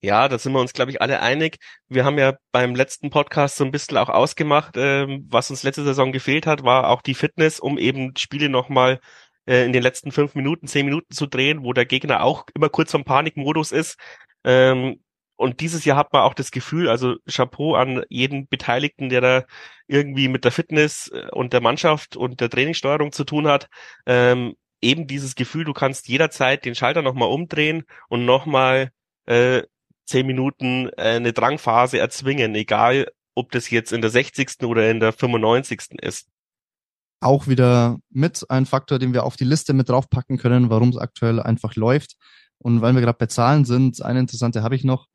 Ja, 0.02 0.28
da 0.28 0.38
sind 0.38 0.54
wir 0.54 0.62
uns, 0.62 0.74
glaube 0.74 0.92
ich, 0.92 1.02
alle 1.02 1.22
einig. 1.22 1.58
Wir 1.88 2.06
haben 2.06 2.20
ja 2.20 2.36
beim 2.52 2.76
letzten 2.76 3.10
Podcast 3.10 3.56
so 3.56 3.66
ein 3.66 3.72
bisschen 3.72 3.98
auch 3.98 4.10
ausgemacht, 4.10 4.76
ähm, 4.78 5.26
was 5.30 5.50
uns 5.50 5.64
letzte 5.64 5.84
Saison 5.84 6.12
gefehlt 6.12 6.46
hat, 6.46 6.64
war 6.64 6.90
auch 6.90 7.02
die 7.02 7.16
Fitness, 7.16 7.60
um 7.60 7.80
eben 7.80 8.16
Spiele 8.16 8.48
nochmal 8.48 9.00
äh, 9.48 9.66
in 9.66 9.74
den 9.74 9.82
letzten 9.82 10.12
fünf 10.12 10.36
Minuten, 10.36 10.68
zehn 10.68 10.86
Minuten 10.86 11.14
zu 11.14 11.26
drehen, 11.26 11.64
wo 11.64 11.74
der 11.74 11.86
Gegner 11.86 12.22
auch 12.22 12.46
immer 12.54 12.70
kurz 12.70 12.92
vom 12.92 13.06
Panikmodus 13.06 13.72
ist. 13.72 13.98
Ähm, 14.44 15.00
und 15.38 15.62
dieses 15.62 15.86
Jahr 15.86 15.98
hat 15.98 16.12
man 16.12 16.24
auch 16.24 16.34
das 16.34 16.52
Gefühl, 16.52 16.90
also 16.90 17.16
Chapeau 17.30 17.76
an 17.76 18.04
jeden 18.10 18.48
Beteiligten, 18.48 19.10
der 19.10 19.22
da 19.22 19.44
irgendwie 19.88 20.28
mit 20.28 20.44
der 20.44 20.52
Fitness 20.52 21.10
äh, 21.14 21.28
und 21.32 21.54
der 21.54 21.62
Mannschaft 21.62 22.18
und 22.18 22.42
der 22.42 22.50
Trainingssteuerung 22.50 23.12
zu 23.12 23.24
tun 23.24 23.48
hat. 23.48 23.70
Ähm, 24.06 24.56
eben 24.82 25.08
dieses 25.08 25.36
Gefühl, 25.36 25.64
du 25.64 25.74
kannst 25.74 26.08
jederzeit 26.08 26.66
den 26.66 26.76
Schalter 26.76 27.02
nochmal 27.02 27.30
umdrehen 27.30 27.84
und 28.10 28.26
nochmal 28.26 28.92
äh, 29.26 29.64
zehn 30.06 30.26
Minuten 30.26 30.90
äh, 30.98 31.16
eine 31.16 31.34
Drangphase 31.34 32.00
erzwingen, 32.00 32.56
egal 32.56 33.08
ob 33.36 33.52
das 33.52 33.70
jetzt 33.70 33.94
in 33.94 34.02
der 34.02 34.10
60. 34.10 34.64
oder 34.64 34.90
in 34.90 35.00
der 35.00 35.14
95. 35.14 36.02
ist 36.02 36.28
auch 37.20 37.48
wieder 37.48 37.98
mit 38.10 38.46
ein 38.50 38.66
Faktor, 38.66 39.00
den 39.00 39.14
wir 39.14 39.24
auf 39.24 39.38
die 39.38 39.44
Liste 39.44 39.74
mit 39.74 39.90
draufpacken 39.90 40.38
können, 40.38 40.70
warum 40.70 40.90
es 40.90 40.98
aktuell 40.98 41.40
einfach 41.40 41.76
läuft. 41.76 42.16
Und 42.60 42.82
weil 42.82 42.94
wir 42.94 43.02
gerade 43.02 43.18
bei 43.18 43.26
Zahlen 43.28 43.66
sind, 43.66 44.02
eine 44.02 44.20
interessante 44.20 44.64
habe 44.64 44.76
ich 44.76 44.84
noch. 44.84 45.08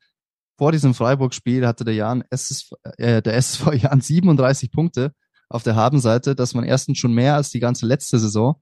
Vor 0.57 0.71
diesem 0.71 0.93
Freiburg-Spiel 0.93 1.65
hatte 1.65 1.83
der 1.83 1.95
Jan 1.95 2.23
SS, 2.29 2.71
äh, 2.97 3.21
der 3.21 3.35
SSV 3.35 3.73
Jan 3.73 4.01
37 4.01 4.71
Punkte 4.71 5.13
auf 5.49 5.63
der 5.63 5.75
Habenseite. 5.75 6.35
Das 6.35 6.53
waren 6.55 6.63
erstens 6.63 6.99
schon 6.99 7.13
mehr 7.13 7.35
als 7.35 7.49
die 7.49 7.59
ganze 7.59 7.85
letzte 7.85 8.19
Saison. 8.19 8.61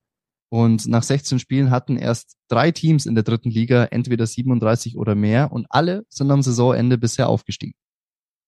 Und 0.49 0.87
nach 0.87 1.03
16 1.03 1.39
Spielen 1.39 1.71
hatten 1.71 1.95
erst 1.95 2.35
drei 2.49 2.71
Teams 2.71 3.05
in 3.05 3.15
der 3.15 3.23
dritten 3.23 3.49
Liga 3.49 3.85
entweder 3.85 4.27
37 4.27 4.97
oder 4.97 5.15
mehr 5.15 5.51
und 5.53 5.65
alle 5.69 6.03
sind 6.09 6.29
am 6.29 6.41
Saisonende 6.41 6.97
bisher 6.97 7.29
aufgestiegen. 7.29 7.73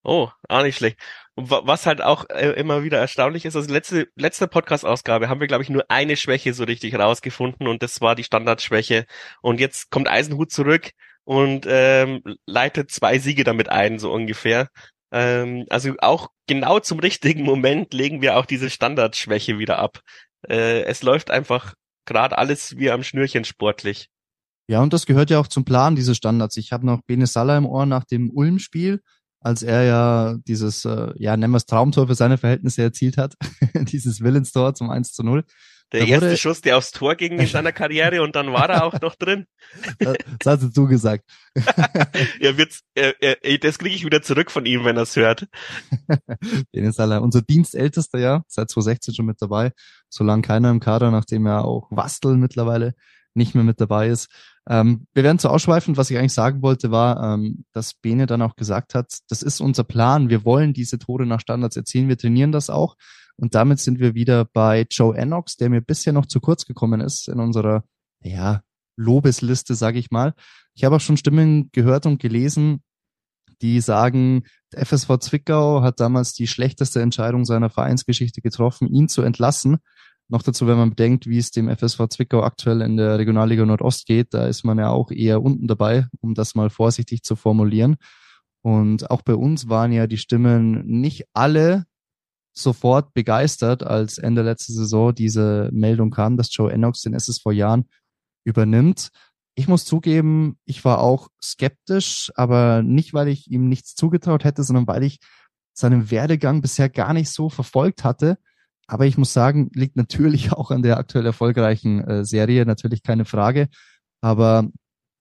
Oh, 0.06 0.28
auch 0.50 0.64
nicht 0.64 0.76
schlecht. 0.76 1.00
Und 1.36 1.50
was 1.50 1.86
halt 1.86 2.02
auch 2.02 2.30
äh, 2.30 2.50
immer 2.60 2.84
wieder 2.84 3.00
erstaunlich 3.00 3.46
ist, 3.46 3.56
also 3.56 3.72
letzte, 3.72 4.10
letzte 4.16 4.50
Podcast-Ausgabe 4.50 5.30
haben 5.30 5.40
wir, 5.40 5.48
glaube 5.48 5.64
ich, 5.64 5.70
nur 5.70 5.86
eine 5.88 6.18
Schwäche 6.18 6.54
so 6.54 6.66
richtig 6.66 6.96
rausgefunden 6.96 7.68
und 7.68 7.82
das 7.82 8.02
war 8.02 8.16
die 8.16 8.26
Standardschwäche. 8.26 9.06
Und 9.42 9.62
jetzt 9.62 9.90
kommt 9.90 10.10
Eisenhut 10.10 10.52
zurück 10.52 10.92
und 11.26 11.66
ähm, 11.68 12.22
leitet 12.46 12.92
zwei 12.92 13.20
Siege 13.20 13.44
damit 13.44 13.70
ein, 13.70 14.00
so 14.00 14.12
ungefähr. 14.12 14.70
Ähm, 15.12 15.66
also 15.70 15.94
auch 16.00 16.30
genau 16.48 16.80
zum 16.80 17.00
richtigen 17.00 17.44
Moment 17.44 17.94
legen 17.94 18.22
wir 18.22 18.38
auch 18.38 18.46
diese 18.46 18.70
Standardschwäche 18.70 19.60
wieder 19.60 19.80
ab. 19.80 20.00
Äh, 20.48 20.84
es 20.84 21.04
läuft 21.04 21.32
einfach 21.32 21.74
gerade 22.06 22.38
alles 22.38 22.78
wie 22.78 22.92
am 22.92 23.04
Schnürchen 23.04 23.46
sportlich. 23.46 24.10
Ja, 24.68 24.82
und 24.82 24.94
das 24.94 25.06
gehört 25.06 25.30
ja 25.30 25.40
auch 25.40 25.48
zum 25.48 25.66
Plan, 25.66 25.96
diese 25.96 26.16
Standards. 26.16 26.58
Ich 26.58 26.72
habe 26.72 26.86
noch 26.86 27.02
Bene 27.04 27.28
Salah 27.28 27.58
im 27.58 27.66
Ohr 27.66 27.86
nach 27.86 28.06
dem 28.06 28.32
Ulm-Spiel, 28.32 29.02
als 29.42 29.62
er 29.62 29.84
ja 29.84 30.38
dieses, 30.48 30.86
äh, 30.86 31.12
ja, 31.18 31.36
nennen 31.36 31.52
wir 31.52 31.58
es 31.58 31.66
Traumtor 31.66 32.08
für 32.08 32.16
seine 32.16 32.38
Verhältnisse 32.38 32.82
erzielt 32.82 33.18
hat, 33.18 33.36
dieses 33.74 34.22
Willenstor 34.22 34.74
zum 34.74 34.90
1 34.90 35.12
zu 35.14 35.24
0. 35.24 35.44
Der 35.94 36.08
erste 36.08 36.28
wurde, 36.28 36.38
Schuss, 36.38 36.62
der 36.62 36.78
aufs 36.78 36.92
Tor 36.92 37.16
ging 37.16 37.38
in 37.40 37.46
seiner 37.46 37.72
Karriere 37.72 38.24
und 38.24 38.36
dann 38.36 38.52
war 38.52 38.70
er 38.70 38.84
auch 38.84 39.00
noch 39.02 39.16
drin. 39.16 39.46
Das 40.40 40.62
hast 40.62 40.76
du 40.76 40.88
gesagt. 40.88 41.24
er 42.40 42.58
wird, 42.58 42.80
er, 42.96 43.14
er, 43.22 43.58
das 43.60 43.78
kriege 43.78 43.96
ich 43.96 44.06
wieder 44.06 44.22
zurück 44.22 44.52
von 44.52 44.66
ihm, 44.66 44.84
wenn 44.86 44.98
er 44.98 45.04
es 45.04 45.16
hört. 45.16 45.48
Dennis 46.76 46.96
Salah, 46.96 47.20
unser 47.20 47.42
Dienstältester 47.42 48.20
ja, 48.20 48.44
seit 48.48 48.70
2016 48.70 49.14
schon 49.14 49.26
mit 49.26 49.42
dabei. 49.42 49.72
Solange 50.10 50.42
keiner 50.42 50.72
im 50.72 50.80
Kader, 50.80 51.12
nachdem 51.12 51.46
er 51.46 51.66
auch 51.66 51.88
Wastel 51.92 52.38
mittlerweile 52.38 52.94
nicht 53.36 53.56
mehr 53.56 53.64
mit 53.64 53.80
dabei 53.80 54.10
ist. 54.10 54.30
Ähm, 54.70 55.08
wir 55.14 55.24
werden 55.24 55.40
zu 55.40 55.50
ausschweifend. 55.50 55.98
Was 55.98 56.10
ich 56.10 56.18
eigentlich 56.18 56.34
sagen 56.34 56.62
wollte, 56.62 56.92
war, 56.92 57.34
ähm, 57.34 57.66
dass 57.72 57.94
Bene 57.94 58.26
dann 58.26 58.42
auch 58.42 58.56
gesagt 58.56 58.96
hat, 58.96 59.20
das 59.30 59.44
ist 59.44 59.60
unser 59.60 59.84
Plan. 59.84 60.30
Wir 60.30 60.46
wollen 60.46 60.74
diese 60.74 61.00
Tore 61.00 61.26
nach 61.26 61.40
Standards 61.40 61.78
erzielen. 61.78 62.10
Wir 62.10 62.18
trainieren 62.18 62.52
das 62.52 62.70
auch. 62.70 62.96
Und 63.38 63.56
damit 63.56 63.80
sind 63.80 64.00
wir 64.00 64.14
wieder 64.16 64.46
bei 64.46 64.86
Joe 64.90 65.16
Ennox, 65.18 65.58
der 65.58 65.70
mir 65.70 65.82
bisher 65.82 66.14
noch 66.14 66.26
zu 66.26 66.40
kurz 66.40 66.66
gekommen 66.66 67.02
ist 67.02 67.28
in 67.28 67.40
unserer, 67.40 67.84
ja, 68.22 68.62
Lobesliste, 68.96 69.76
sage 69.76 70.00
ich 70.00 70.12
mal. 70.12 70.34
Ich 70.76 70.84
habe 70.84 70.96
auch 70.96 71.02
schon 71.02 71.18
Stimmen 71.18 71.70
gehört 71.72 72.06
und 72.06 72.22
gelesen, 72.22 72.84
die 73.62 73.80
sagen, 73.80 74.44
der 74.72 74.86
FSV 74.86 75.18
Zwickau 75.20 75.82
hat 75.82 76.00
damals 76.00 76.34
die 76.34 76.48
schlechteste 76.48 77.02
Entscheidung 77.02 77.46
seiner 77.46 77.70
Vereinsgeschichte 77.70 78.42
getroffen, 78.42 78.88
ihn 78.88 79.08
zu 79.08 79.22
entlassen. 79.22 79.78
Noch 80.28 80.44
dazu, 80.44 80.68
wenn 80.68 80.78
man 80.78 80.92
bedenkt, 80.92 81.28
wie 81.28 81.38
es 81.38 81.52
dem 81.52 81.70
FSV 81.70 82.08
Zwickau 82.10 82.44
aktuell 82.44 82.82
in 82.82 82.98
der 82.98 83.20
Regionalliga 83.20 83.66
Nordost 83.66 84.06
geht, 84.06 84.34
da 84.34 84.48
ist 84.48 84.64
man 84.64 84.78
ja 84.80 84.90
auch 84.90 85.12
eher 85.12 85.42
unten 85.42 85.68
dabei, 85.68 86.08
um 86.22 86.34
das 86.34 86.56
mal 86.56 86.70
vorsichtig 86.70 87.24
zu 87.24 87.36
formulieren. 87.36 87.98
Und 88.62 89.12
auch 89.12 89.22
bei 89.22 89.36
uns 89.36 89.70
waren 89.70 89.92
ja 89.92 90.08
die 90.08 90.18
Stimmen 90.18 90.86
nicht 90.86 91.26
alle 91.34 91.86
sofort 92.54 93.14
begeistert, 93.14 93.84
als 93.84 94.18
Ende 94.18 94.44
letzte 94.44 94.74
Saison 94.74 95.14
diese 95.14 95.70
Meldung 95.74 96.12
kam, 96.12 96.38
dass 96.38 96.56
Joe 96.56 96.72
Ennox 96.72 97.02
den 97.02 97.14
SSV 97.14 97.52
Jahren 97.52 97.86
übernimmt. 98.46 99.10
Ich 99.56 99.68
muss 99.68 99.86
zugeben, 99.86 100.58
ich 100.66 100.84
war 100.86 101.00
auch 101.00 101.30
skeptisch, 101.44 102.32
aber 102.36 102.82
nicht, 102.82 103.14
weil 103.14 103.28
ich 103.28 103.50
ihm 103.50 103.70
nichts 103.70 103.96
zugetraut 103.96 104.44
hätte, 104.44 104.64
sondern 104.64 104.88
weil 104.88 105.04
ich 105.04 105.20
seinen 105.74 106.12
Werdegang 106.12 106.62
bisher 106.62 106.90
gar 106.90 107.14
nicht 107.14 107.30
so 107.30 107.50
verfolgt 107.50 108.04
hatte. 108.04 108.38
Aber 108.88 109.06
ich 109.06 109.18
muss 109.18 109.34
sagen, 109.34 109.70
liegt 109.74 109.96
natürlich 109.96 110.52
auch 110.54 110.72
an 110.72 110.84
der 110.84 110.98
aktuell 110.98 111.26
erfolgreichen 111.26 112.02
äh, 112.02 112.26
Serie, 112.26 112.66
natürlich 112.66 113.04
keine 113.04 113.26
Frage. 113.26 113.70
Aber 114.22 114.70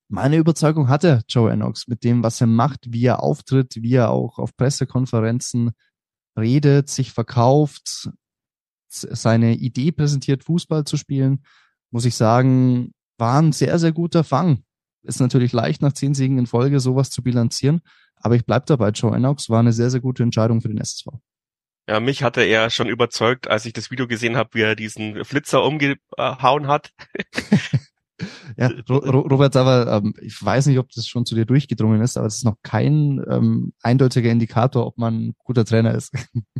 meine 0.09 0.37
Überzeugung 0.37 0.89
hatte 0.89 1.23
Joe 1.29 1.51
Ennox 1.51 1.89
mit 1.89 2.05
dem, 2.05 2.23
was 2.23 2.41
er 2.41 2.47
macht, 2.47 2.93
wie 2.93 3.05
er 3.05 3.23
auftritt, 3.23 3.77
wie 3.77 3.95
er 3.95 4.11
auch 4.11 4.39
auf 4.39 4.57
Pressekonferenzen 4.57 5.71
redet, 6.37 6.89
sich 6.89 7.13
verkauft, 7.13 8.11
seine 8.89 9.55
Idee 9.55 9.93
präsentiert, 9.93 10.45
Fußball 10.45 10.85
zu 10.85 10.97
spielen, 10.97 11.45
muss 11.91 12.05
ich 12.05 12.15
sagen, 12.15 12.93
war 13.19 13.41
ein 13.41 13.53
sehr, 13.53 13.79
sehr 13.79 13.93
guter 13.93 14.25
Fang. 14.25 14.65
Ist 15.03 15.21
natürlich 15.21 15.53
leicht, 15.53 15.83
nach 15.83 15.93
zehn 15.93 16.15
Siegen 16.15 16.39
in 16.39 16.47
Folge 16.47 16.81
sowas 16.81 17.11
zu 17.11 17.23
bilanzieren, 17.23 17.81
aber 18.17 18.37
ich 18.37 18.47
bleib 18.47 18.67
dabei, 18.67 18.91
Joe 18.91 19.17
Ennox 19.17 19.51
war 19.51 19.61
eine 19.61 19.73
sehr, 19.73 19.91
sehr 19.91 20.01
gute 20.01 20.23
Entscheidung 20.23 20.61
für 20.61 20.69
den 20.69 20.79
SSV. 20.79 21.07
Ja, 21.89 21.99
mich 21.99 22.23
hatte 22.23 22.43
er 22.43 22.71
schon 22.71 22.89
überzeugt, 22.89 23.49
als 23.49 23.67
ich 23.67 23.73
das 23.73 23.91
Video 23.91 24.07
gesehen 24.07 24.37
habe, 24.37 24.51
wie 24.53 24.63
er 24.63 24.77
diesen 24.77 25.25
Flitzer 25.25 25.65
umgehauen 25.65 26.69
hat. 26.69 26.93
Ja, 28.57 28.71
Robert, 28.89 29.57
aber 29.57 29.99
ähm, 29.99 30.15
ich 30.21 30.43
weiß 30.43 30.67
nicht, 30.67 30.79
ob 30.79 30.91
das 30.91 31.07
schon 31.07 31.27
zu 31.27 31.35
dir 31.35 31.45
durchgedrungen 31.45 32.01
ist, 32.03 32.17
aber 32.17 32.27
es 32.27 32.37
ist 32.37 32.45
noch 32.45 32.57
kein 32.63 33.25
ähm, 33.31 33.73
eindeutiger 33.83 34.31
Indikator, 34.31 34.87
ob 34.87 34.99
man 34.99 35.29
ein 35.29 35.35
guter 35.39 35.65
Trainer 35.65 35.95
ist. 35.95 36.13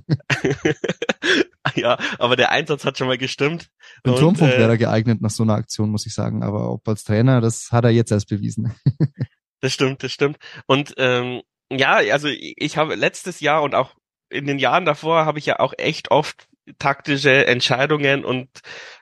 ja, 1.75 1.99
aber 2.19 2.37
der 2.37 2.51
Einsatz 2.51 2.85
hat 2.85 2.99
schon 2.99 3.09
mal 3.09 3.19
gestimmt. 3.19 3.69
Im 4.05 4.17
Turmfunk 4.17 4.53
äh, 4.53 4.59
wäre 4.59 4.71
er 4.71 4.79
geeignet 4.79 5.21
nach 5.21 5.31
so 5.31 5.43
einer 5.43 5.55
Aktion, 5.55 5.91
muss 5.91 6.07
ich 6.07 6.15
sagen. 6.15 6.43
Aber 6.43 6.71
ob 6.71 6.87
als 6.89 7.05
Trainer, 7.05 7.41
das 7.41 7.69
hat 7.71 7.85
er 7.85 7.91
jetzt 7.91 8.13
erst 8.13 8.29
bewiesen. 8.29 8.75
das 9.61 9.73
stimmt, 9.73 10.03
das 10.03 10.13
stimmt. 10.13 10.39
Und 10.67 10.95
ähm, 10.97 11.43
ja, 11.71 11.95
also 12.13 12.29
ich 12.29 12.77
habe 12.77 12.95
letztes 12.95 13.41
Jahr 13.41 13.63
und 13.63 13.75
auch 13.75 13.95
in 14.31 14.47
den 14.47 14.59
Jahren 14.59 14.85
davor 14.85 15.27
habe 15.27 15.39
ich 15.39 15.47
ja 15.47 15.61
auch 15.61 15.75
echt 15.77 16.11
oft 16.11 16.49
taktische 16.79 17.47
Entscheidungen 17.47 18.25
und 18.25 18.49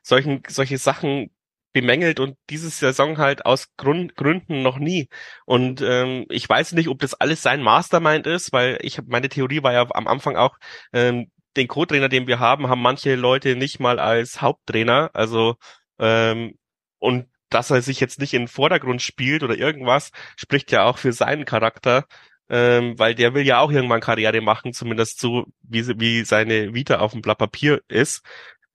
solchen 0.02 0.42
solche 0.48 0.78
Sachen 0.78 1.30
bemängelt 1.72 2.20
und 2.20 2.36
diese 2.50 2.70
Saison 2.70 3.18
halt 3.18 3.46
aus 3.46 3.68
Grund, 3.76 4.16
Gründen 4.16 4.62
noch 4.62 4.78
nie. 4.78 5.08
Und 5.46 5.82
ähm, 5.82 6.26
ich 6.28 6.48
weiß 6.48 6.72
nicht, 6.72 6.88
ob 6.88 6.98
das 7.00 7.14
alles 7.14 7.42
sein 7.42 7.62
Mastermind 7.62 8.26
ist, 8.26 8.52
weil 8.52 8.78
ich 8.82 9.00
meine 9.06 9.28
Theorie 9.28 9.62
war 9.62 9.72
ja 9.72 9.86
am 9.90 10.06
Anfang 10.06 10.36
auch, 10.36 10.56
ähm, 10.92 11.30
den 11.56 11.68
Co-Trainer, 11.68 12.08
den 12.08 12.26
wir 12.26 12.38
haben, 12.38 12.68
haben 12.68 12.82
manche 12.82 13.16
Leute 13.16 13.56
nicht 13.56 13.80
mal 13.80 13.98
als 13.98 14.40
Haupttrainer. 14.40 15.10
Also 15.14 15.56
ähm, 15.98 16.54
und 16.98 17.26
dass 17.50 17.70
er 17.70 17.82
sich 17.82 18.00
jetzt 18.00 18.20
nicht 18.20 18.34
in 18.34 18.42
den 18.42 18.48
Vordergrund 18.48 19.02
spielt 19.02 19.42
oder 19.42 19.56
irgendwas, 19.56 20.10
spricht 20.36 20.72
ja 20.72 20.84
auch 20.84 20.98
für 20.98 21.12
seinen 21.12 21.44
Charakter, 21.44 22.06
ähm, 22.48 22.98
weil 22.98 23.14
der 23.14 23.34
will 23.34 23.46
ja 23.46 23.60
auch 23.60 23.72
irgendwann 23.72 24.00
Karriere 24.00 24.40
machen, 24.40 24.72
zumindest 24.72 25.20
so, 25.20 25.46
wie, 25.62 25.86
wie 26.00 26.24
seine 26.24 26.74
Vita 26.74 26.98
auf 27.00 27.12
dem 27.12 27.22
Blatt 27.22 27.38
Papier 27.38 27.82
ist. 27.88 28.22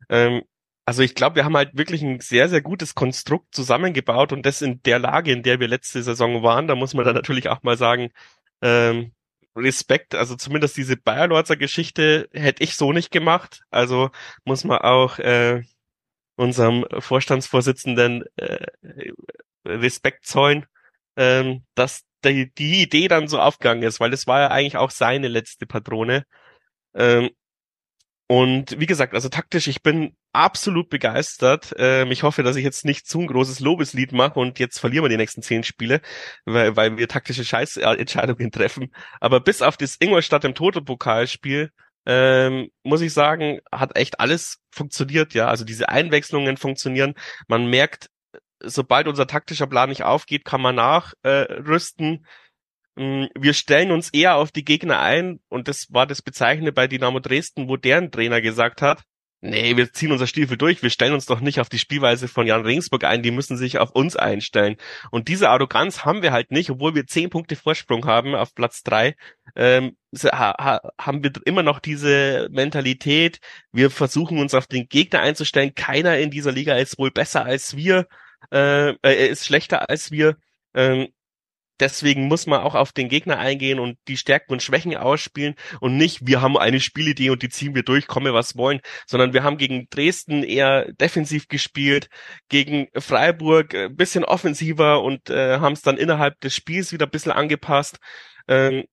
Ähm, 0.10 0.43
also 0.86 1.02
ich 1.02 1.15
glaube, 1.15 1.38
wir 1.38 1.45
haben 1.45 1.58
halt 1.58 1.76
wirklich 1.76 2.04
ein 2.04 2.19
sehr, 2.19 2.48
sehr 2.50 2.62
gutes 2.62 2.95
Konstrukt 2.95 3.56
zusammengebaut 3.56 4.32
und 4.32 4.45
das 4.45 4.62
in 4.62 4.82
der 4.84 5.00
Lage, 5.00 5.32
in 5.32 5.43
der 5.43 5.60
wir 5.60 5.67
letzte 5.67 6.04
Saison 6.04 6.43
waren, 6.43 6.67
da 6.67 6.76
muss 6.76 6.93
man 6.93 7.06
dann 7.06 7.15
natürlich 7.15 7.50
auch 7.50 7.63
mal 7.63 7.78
sagen, 7.78 8.12
ähm, 8.62 9.13
Respekt, 9.56 10.15
also 10.15 10.36
zumindest 10.36 10.78
diese 10.78 10.98
Bayerlorzer 10.98 11.56
Geschichte 11.58 12.30
hätte 12.34 12.63
ich 12.63 12.76
so 12.76 12.91
nicht 12.91 13.10
gemacht. 13.12 13.63
Also 13.69 14.12
muss 14.43 14.63
man 14.65 14.80
auch 14.80 15.17
äh, 15.19 15.63
unserem 16.36 16.86
Vorstandsvorsitzenden 17.00 18.26
äh, 18.36 18.67
Respekt 19.65 20.26
zollen, 20.26 20.65
ähm, 21.15 21.63
dass 21.76 22.04
die, 22.26 22.54
die 22.54 22.84
Idee 22.84 23.08
dann 23.08 23.28
so 23.28 23.39
aufgegangen 23.39 23.84
ist, 23.84 24.00
weil 24.00 24.13
es 24.13 24.28
war 24.28 24.41
ja 24.41 24.48
eigentlich 24.50 24.78
auch 24.78 24.91
seine 24.91 25.30
letzte 25.30 25.65
Patrone. 25.65 26.26
Ähm, 26.93 27.30
und 28.28 28.80
wie 28.80 28.88
gesagt, 28.88 29.14
also 29.14 29.30
taktisch, 29.30 29.68
ich 29.68 29.84
bin 29.84 30.16
absolut 30.34 30.90
begeistert. 30.90 31.76
Ähm, 31.78 32.12
ich 32.12 32.24
hoffe, 32.24 32.42
dass 32.42 32.56
ich 32.56 32.64
jetzt 32.64 32.84
nicht 32.84 33.08
zu 33.08 33.20
ein 33.22 33.28
großes 33.28 33.60
Lobeslied 33.60 34.14
mache 34.14 34.40
und 34.40 34.58
jetzt 34.58 34.80
verlieren 34.80 35.04
wir 35.04 35.10
die 35.10 35.18
nächsten 35.18 35.44
zehn 35.44 35.64
Spiele, 35.64 36.02
weil, 36.46 36.76
weil 36.76 36.98
wir 36.98 37.08
taktische 37.08 37.46
Scheißentscheidungen 37.46 38.52
treffen. 38.52 38.92
Aber 39.20 39.40
bis 39.42 39.62
auf 39.62 39.78
das 39.78 39.98
Ingolstadt 40.00 40.44
im 40.44 40.56
Toto-Pokalspiel 40.56 41.72
ähm, 42.08 42.70
muss 42.84 43.02
ich 43.02 43.14
sagen, 43.14 43.60
hat 43.72 43.96
echt 43.96 44.20
alles 44.20 44.60
funktioniert, 44.72 45.34
ja. 45.34 45.48
Also 45.48 45.66
diese 45.66 45.90
Einwechslungen 45.90 46.58
funktionieren. 46.58 47.16
Man 47.48 47.68
merkt, 47.68 48.10
sobald 48.60 49.08
unser 49.08 49.28
taktischer 49.28 49.68
Plan 49.68 49.90
nicht 49.90 50.04
aufgeht, 50.04 50.46
kann 50.46 50.62
man 50.62 50.76
nachrüsten. 50.76 52.14
Äh, 52.14 52.20
wir 52.95 53.53
stellen 53.53 53.91
uns 53.91 54.10
eher 54.10 54.36
auf 54.36 54.51
die 54.51 54.63
Gegner 54.63 54.99
ein 54.99 55.39
und 55.49 55.67
das 55.67 55.88
war 55.91 56.08
das 56.08 56.21
Bezeichnende 56.21 56.71
bei 56.71 56.88
Dynamo 56.88 57.19
Dresden, 57.19 57.67
wo 57.67 57.75
deren 57.77 58.12
Trainer 58.12 58.41
gesagt 58.41 58.81
hat, 58.81 59.03
nee, 59.41 59.77
wir 59.77 59.91
ziehen 59.93 60.12
unser 60.12 60.27
Stiefel 60.27 60.58
durch, 60.58 60.81
wir 60.81 60.89
stellen 60.89 61.13
uns 61.13 61.25
doch 61.25 61.39
nicht 61.39 61.60
auf 61.60 61.69
die 61.69 61.77
Spielweise 61.77 62.27
von 62.27 62.47
Jan 62.47 62.63
Regensburg 62.65 63.03
ein, 63.03 63.21
die 63.21 63.31
müssen 63.31 63.58
sich 63.58 63.77
auf 63.79 63.91
uns 63.91 64.15
einstellen. 64.15 64.77
Und 65.12 65.27
diese 65.27 65.49
Arroganz 65.49 66.05
haben 66.05 66.21
wir 66.21 66.31
halt 66.31 66.51
nicht, 66.51 66.69
obwohl 66.69 66.95
wir 66.95 67.05
zehn 67.05 67.29
Punkte 67.29 67.55
Vorsprung 67.55 68.05
haben 68.05 68.36
auf 68.36 68.55
Platz 68.55 68.84
drei, 68.84 69.15
ähm, 69.55 69.97
haben 70.23 71.23
wir 71.23 71.31
immer 71.45 71.63
noch 71.63 71.79
diese 71.79 72.47
Mentalität, 72.51 73.39
wir 73.71 73.91
versuchen 73.91 74.38
uns 74.39 74.53
auf 74.53 74.67
den 74.67 74.88
Gegner 74.88 75.19
einzustellen, 75.19 75.75
keiner 75.75 76.17
in 76.17 76.31
dieser 76.31 76.51
Liga 76.51 76.75
ist 76.75 76.97
wohl 76.97 77.12
besser 77.12 77.45
als 77.45 77.75
wir, 77.75 78.08
äh, 78.51 78.91
äh 79.03 79.27
ist 79.27 79.45
schlechter 79.45 79.89
als 79.89 80.12
wir. 80.12 80.38
Ähm, 80.73 81.10
deswegen 81.80 82.28
muss 82.28 82.48
man 82.48 82.62
auch 82.62 82.76
auf 82.76 82.92
den 82.92 83.10
Gegner 83.10 83.38
eingehen 83.38 83.80
und 83.80 83.98
die 84.08 84.18
Stärken 84.18 84.54
und 84.54 84.64
Schwächen 84.64 84.96
ausspielen 84.96 85.56
und 85.80 85.98
nicht, 85.98 86.26
wir 86.26 86.42
haben 86.42 86.58
eine 86.58 86.80
Spielidee 86.80 87.30
und 87.30 87.42
die 87.42 87.50
ziehen 87.50 87.76
wir 87.76 87.84
durch, 87.84 88.08
komme 88.08 88.34
was 88.34 88.56
wollen, 88.56 88.82
sondern 89.08 89.34
wir 89.34 89.44
haben 89.44 89.58
gegen 89.58 89.88
Dresden 89.90 90.44
eher 90.44 90.92
defensiv 90.94 91.48
gespielt, 91.48 92.10
gegen 92.50 92.88
Freiburg 92.98 93.74
ein 93.74 93.92
äh, 93.92 93.94
bisschen 93.94 94.26
offensiver 94.26 95.04
und 95.04 95.30
äh, 95.30 95.60
haben 95.60 95.74
es 95.74 95.82
dann 95.82 95.98
innerhalb 95.98 96.40
des 96.42 96.56
Spiels 96.56 96.92
wieder 96.92 97.06
ein 97.06 97.12
bisschen 97.12 97.32
angepasst. 97.32 97.98
Ähm, 98.48 98.86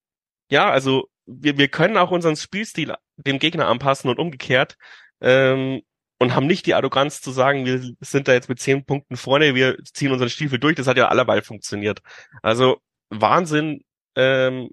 ja, 0.49 0.69
also 0.69 1.09
wir, 1.25 1.57
wir 1.57 1.67
können 1.67 1.97
auch 1.97 2.11
unseren 2.11 2.35
Spielstil 2.35 2.93
dem 3.17 3.39
Gegner 3.39 3.67
anpassen 3.67 4.09
und 4.09 4.19
umgekehrt. 4.19 4.75
Ähm, 5.21 5.81
und 6.19 6.35
haben 6.35 6.47
nicht 6.47 6.65
die 6.65 6.73
Arroganz 6.73 7.21
zu 7.21 7.31
sagen, 7.31 7.65
wir 7.65 7.81
sind 8.01 8.27
da 8.27 8.33
jetzt 8.33 8.49
mit 8.49 8.59
zehn 8.59 8.85
Punkten 8.85 9.17
vorne, 9.17 9.55
wir 9.55 9.77
ziehen 9.83 10.11
unseren 10.11 10.29
Stiefel 10.29 10.59
durch. 10.59 10.75
Das 10.75 10.87
hat 10.87 10.97
ja 10.97 11.09
allerweil 11.09 11.41
funktioniert. 11.41 12.01
Also 12.41 12.77
Wahnsinn, 13.09 13.83
ähm, 14.15 14.69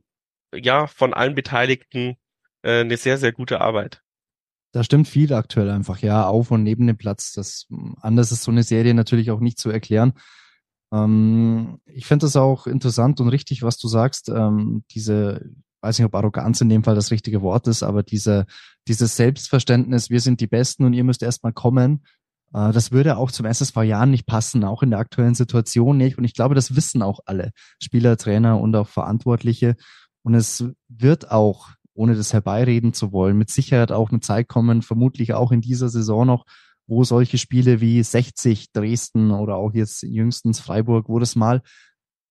ja 0.54 0.86
von 0.86 1.14
allen 1.14 1.34
Beteiligten 1.34 2.16
äh, 2.62 2.80
eine 2.80 2.96
sehr, 2.96 3.18
sehr 3.18 3.32
gute 3.32 3.60
Arbeit. 3.60 4.02
Da 4.72 4.84
stimmt 4.84 5.08
viel 5.08 5.32
aktuell 5.32 5.68
einfach, 5.70 5.98
ja, 5.98 6.26
auf 6.26 6.50
und 6.50 6.62
neben 6.62 6.86
dem 6.86 6.96
Platz. 6.96 7.32
Das 7.32 7.66
anders 8.00 8.30
ist 8.30 8.44
so 8.44 8.52
eine 8.52 8.62
Serie 8.62 8.94
natürlich 8.94 9.30
auch 9.30 9.40
nicht 9.40 9.58
zu 9.58 9.70
erklären. 9.70 10.12
Ähm, 10.92 11.80
ich 11.86 12.06
finde 12.06 12.26
es 12.26 12.36
auch 12.36 12.66
interessant 12.66 13.20
und 13.20 13.28
richtig, 13.28 13.62
was 13.62 13.78
du 13.78 13.88
sagst. 13.88 14.28
Ähm, 14.28 14.84
diese, 14.92 15.50
weiß 15.82 15.98
nicht, 15.98 16.06
ob 16.06 16.14
Arroganz 16.14 16.60
in 16.60 16.68
dem 16.68 16.84
Fall 16.84 16.94
das 16.94 17.10
richtige 17.10 17.42
Wort 17.42 17.66
ist, 17.66 17.82
aber 17.82 18.02
diese, 18.02 18.46
dieses 18.88 19.16
Selbstverständnis, 19.16 20.10
wir 20.10 20.20
sind 20.20 20.40
die 20.40 20.46
Besten 20.46 20.84
und 20.84 20.92
ihr 20.92 21.04
müsst 21.04 21.22
erstmal 21.22 21.52
kommen. 21.52 22.04
Äh, 22.52 22.72
das 22.72 22.92
würde 22.92 23.16
auch 23.16 23.30
zum 23.30 23.46
SSV 23.46 23.76
Jahren 23.82 24.10
nicht 24.10 24.26
passen, 24.26 24.64
auch 24.64 24.82
in 24.82 24.90
der 24.90 24.98
aktuellen 24.98 25.34
Situation 25.34 25.96
nicht. 25.96 26.18
Und 26.18 26.24
ich 26.24 26.34
glaube, 26.34 26.54
das 26.54 26.76
wissen 26.76 27.02
auch 27.02 27.20
alle 27.26 27.52
Spieler, 27.82 28.16
Trainer 28.16 28.60
und 28.60 28.74
auch 28.76 28.88
Verantwortliche. 28.88 29.76
Und 30.22 30.34
es 30.34 30.64
wird 30.88 31.30
auch 31.30 31.70
ohne 31.94 32.14
das 32.14 32.32
herbeireden 32.32 32.92
zu 32.94 33.12
wollen, 33.12 33.36
mit 33.36 33.50
Sicherheit 33.50 33.92
auch 33.92 34.10
eine 34.10 34.20
Zeit 34.20 34.48
kommen, 34.48 34.80
vermutlich 34.80 35.34
auch 35.34 35.52
in 35.52 35.60
dieser 35.60 35.88
Saison 35.88 36.26
noch, 36.26 36.46
wo 36.86 37.04
solche 37.04 37.36
Spiele 37.36 37.80
wie 37.80 38.02
60 38.02 38.72
Dresden 38.72 39.30
oder 39.30 39.56
auch 39.56 39.74
jetzt 39.74 40.02
jüngstens 40.02 40.60
Freiburg, 40.60 41.08
wo 41.08 41.18
das 41.18 41.36
mal 41.36 41.62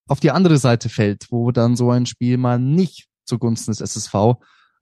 auf 0.08 0.20
die 0.20 0.32
andere 0.32 0.58
Seite 0.58 0.90
fällt, 0.90 1.28
wo 1.30 1.52
dann 1.52 1.76
so 1.76 1.92
ein 1.92 2.08
Spiel 2.08 2.38
mal 2.38 2.60
nicht 2.60 3.06
zugunsten 3.30 3.72
des 3.72 3.82
SSV 3.82 4.36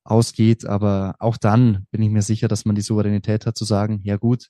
ausgeht. 0.03 0.65
Aber 0.65 1.15
auch 1.19 1.37
dann 1.37 1.85
bin 1.91 2.01
ich 2.01 2.09
mir 2.09 2.21
sicher, 2.21 2.47
dass 2.47 2.65
man 2.65 2.75
die 2.75 2.81
Souveränität 2.81 3.45
hat 3.45 3.57
zu 3.57 3.65
sagen, 3.65 3.99
ja 4.03 4.17
gut, 4.17 4.47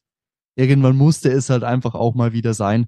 irgendwann 0.55 0.95
musste 0.95 1.29
es 1.29 1.49
halt 1.49 1.63
einfach 1.63 1.95
auch 1.95 2.15
mal 2.15 2.33
wieder 2.33 2.53
sein. 2.53 2.87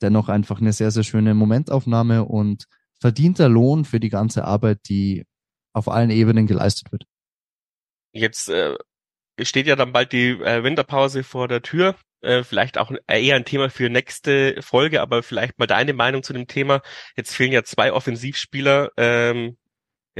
Dennoch 0.00 0.28
einfach 0.28 0.60
eine 0.60 0.72
sehr, 0.72 0.90
sehr 0.90 1.02
schöne 1.02 1.34
Momentaufnahme 1.34 2.24
und 2.24 2.64
verdienter 3.00 3.48
Lohn 3.48 3.84
für 3.84 4.00
die 4.00 4.08
ganze 4.08 4.44
Arbeit, 4.44 4.80
die 4.88 5.24
auf 5.72 5.88
allen 5.88 6.10
Ebenen 6.10 6.46
geleistet 6.46 6.92
wird. 6.92 7.04
Jetzt 8.12 8.48
äh, 8.48 8.76
steht 9.40 9.66
ja 9.66 9.76
dann 9.76 9.92
bald 9.92 10.12
die 10.12 10.30
äh, 10.30 10.64
Winterpause 10.64 11.22
vor 11.22 11.48
der 11.48 11.62
Tür. 11.62 11.96
Äh, 12.22 12.42
vielleicht 12.42 12.76
auch 12.76 12.92
eher 13.06 13.36
ein 13.36 13.44
Thema 13.44 13.70
für 13.70 13.88
nächste 13.88 14.60
Folge, 14.60 15.00
aber 15.00 15.22
vielleicht 15.22 15.58
mal 15.58 15.66
deine 15.66 15.94
Meinung 15.94 16.22
zu 16.22 16.32
dem 16.32 16.46
Thema. 16.46 16.82
Jetzt 17.16 17.34
fehlen 17.34 17.52
ja 17.52 17.62
zwei 17.62 17.92
Offensivspieler 17.92 18.90
ähm, 18.96 19.56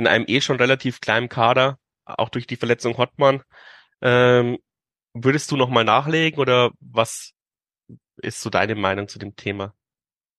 in 0.00 0.06
einem 0.06 0.24
eh 0.26 0.40
schon 0.40 0.56
relativ 0.56 1.00
kleinen 1.00 1.28
Kader, 1.28 1.78
auch 2.04 2.30
durch 2.30 2.46
die 2.46 2.56
Verletzung 2.56 2.96
Hottmann. 2.96 3.42
Ähm, 4.00 4.58
würdest 5.14 5.50
du 5.50 5.56
noch 5.56 5.68
mal 5.68 5.84
nachlegen 5.84 6.40
oder 6.40 6.70
was 6.80 7.32
ist 8.16 8.40
so 8.40 8.50
deine 8.50 8.74
Meinung 8.74 9.08
zu 9.08 9.18
dem 9.18 9.36
Thema? 9.36 9.74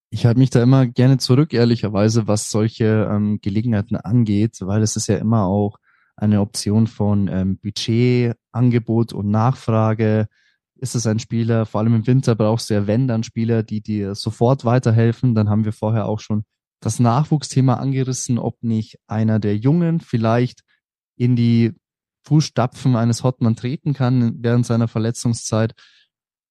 Ich 0.09 0.25
halte 0.25 0.39
mich 0.39 0.49
da 0.49 0.61
immer 0.61 0.87
gerne 0.87 1.19
zurück, 1.19 1.53
ehrlicherweise, 1.53 2.27
was 2.27 2.49
solche 2.49 3.07
ähm, 3.09 3.39
Gelegenheiten 3.41 3.95
angeht, 3.95 4.57
weil 4.61 4.81
es 4.81 4.97
ist 4.97 5.07
ja 5.07 5.17
immer 5.17 5.45
auch 5.45 5.77
eine 6.17 6.41
Option 6.41 6.87
von 6.87 7.29
ähm, 7.29 7.57
Budget, 7.59 8.35
Angebot 8.51 9.13
und 9.13 9.29
Nachfrage. 9.29 10.27
Ist 10.75 10.95
es 10.95 11.07
ein 11.07 11.19
Spieler, 11.19 11.65
vor 11.65 11.79
allem 11.79 11.95
im 11.95 12.07
Winter 12.07 12.35
brauchst 12.35 12.69
du 12.69 12.73
ja, 12.73 12.87
wenn 12.87 13.07
dann 13.07 13.23
Spieler, 13.23 13.63
die 13.63 13.81
dir 13.81 14.15
sofort 14.15 14.65
weiterhelfen. 14.65 15.35
Dann 15.35 15.49
haben 15.49 15.63
wir 15.63 15.73
vorher 15.73 16.07
auch 16.07 16.19
schon 16.19 16.43
das 16.81 16.99
Nachwuchsthema 16.99 17.75
angerissen, 17.75 18.37
ob 18.37 18.61
nicht 18.63 18.97
einer 19.07 19.39
der 19.39 19.55
Jungen 19.55 19.99
vielleicht 19.99 20.61
in 21.15 21.35
die 21.35 21.73
Fußstapfen 22.25 22.95
eines 22.95 23.23
Hotman 23.23 23.55
treten 23.55 23.93
kann 23.93 24.43
während 24.43 24.65
seiner 24.65 24.87
Verletzungszeit. 24.87 25.73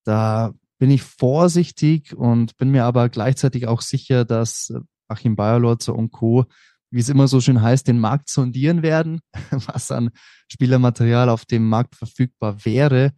Da 0.04 0.52
bin 0.78 0.90
ich 0.90 1.02
vorsichtig 1.02 2.16
und 2.16 2.56
bin 2.56 2.70
mir 2.70 2.84
aber 2.84 3.08
gleichzeitig 3.08 3.66
auch 3.66 3.82
sicher, 3.82 4.24
dass 4.24 4.72
Achim 5.08 5.36
Bayerlotzer 5.36 5.94
und 5.94 6.10
Co., 6.10 6.46
wie 6.92 7.00
es 7.00 7.08
immer 7.08 7.28
so 7.28 7.40
schön 7.40 7.62
heißt, 7.62 7.86
den 7.86 8.00
Markt 8.00 8.28
sondieren 8.28 8.82
werden, 8.82 9.20
was 9.50 9.90
an 9.90 10.10
Spielermaterial 10.48 11.28
auf 11.28 11.44
dem 11.44 11.68
Markt 11.68 11.94
verfügbar 11.94 12.64
wäre. 12.64 13.12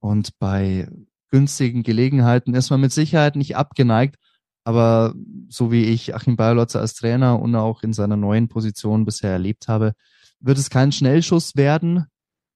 Und 0.00 0.38
bei 0.38 0.88
günstigen 1.30 1.82
Gelegenheiten 1.82 2.54
ist 2.54 2.70
man 2.70 2.80
mit 2.80 2.92
Sicherheit 2.92 3.36
nicht 3.36 3.56
abgeneigt. 3.56 4.16
Aber 4.64 5.14
so 5.48 5.72
wie 5.72 5.84
ich 5.84 6.14
Achim 6.14 6.36
Bayerlotzer 6.36 6.80
als 6.80 6.94
Trainer 6.94 7.40
und 7.40 7.54
auch 7.56 7.82
in 7.82 7.92
seiner 7.92 8.16
neuen 8.16 8.48
Position 8.48 9.04
bisher 9.04 9.30
erlebt 9.30 9.68
habe, 9.68 9.94
wird 10.40 10.58
es 10.58 10.70
kein 10.70 10.92
Schnellschuss 10.92 11.56
werden, 11.56 12.06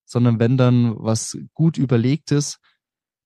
sondern 0.05 0.39
wenn 0.39 0.57
dann 0.57 0.95
was 0.99 1.37
gut 1.55 1.79
überlegtes. 1.79 2.59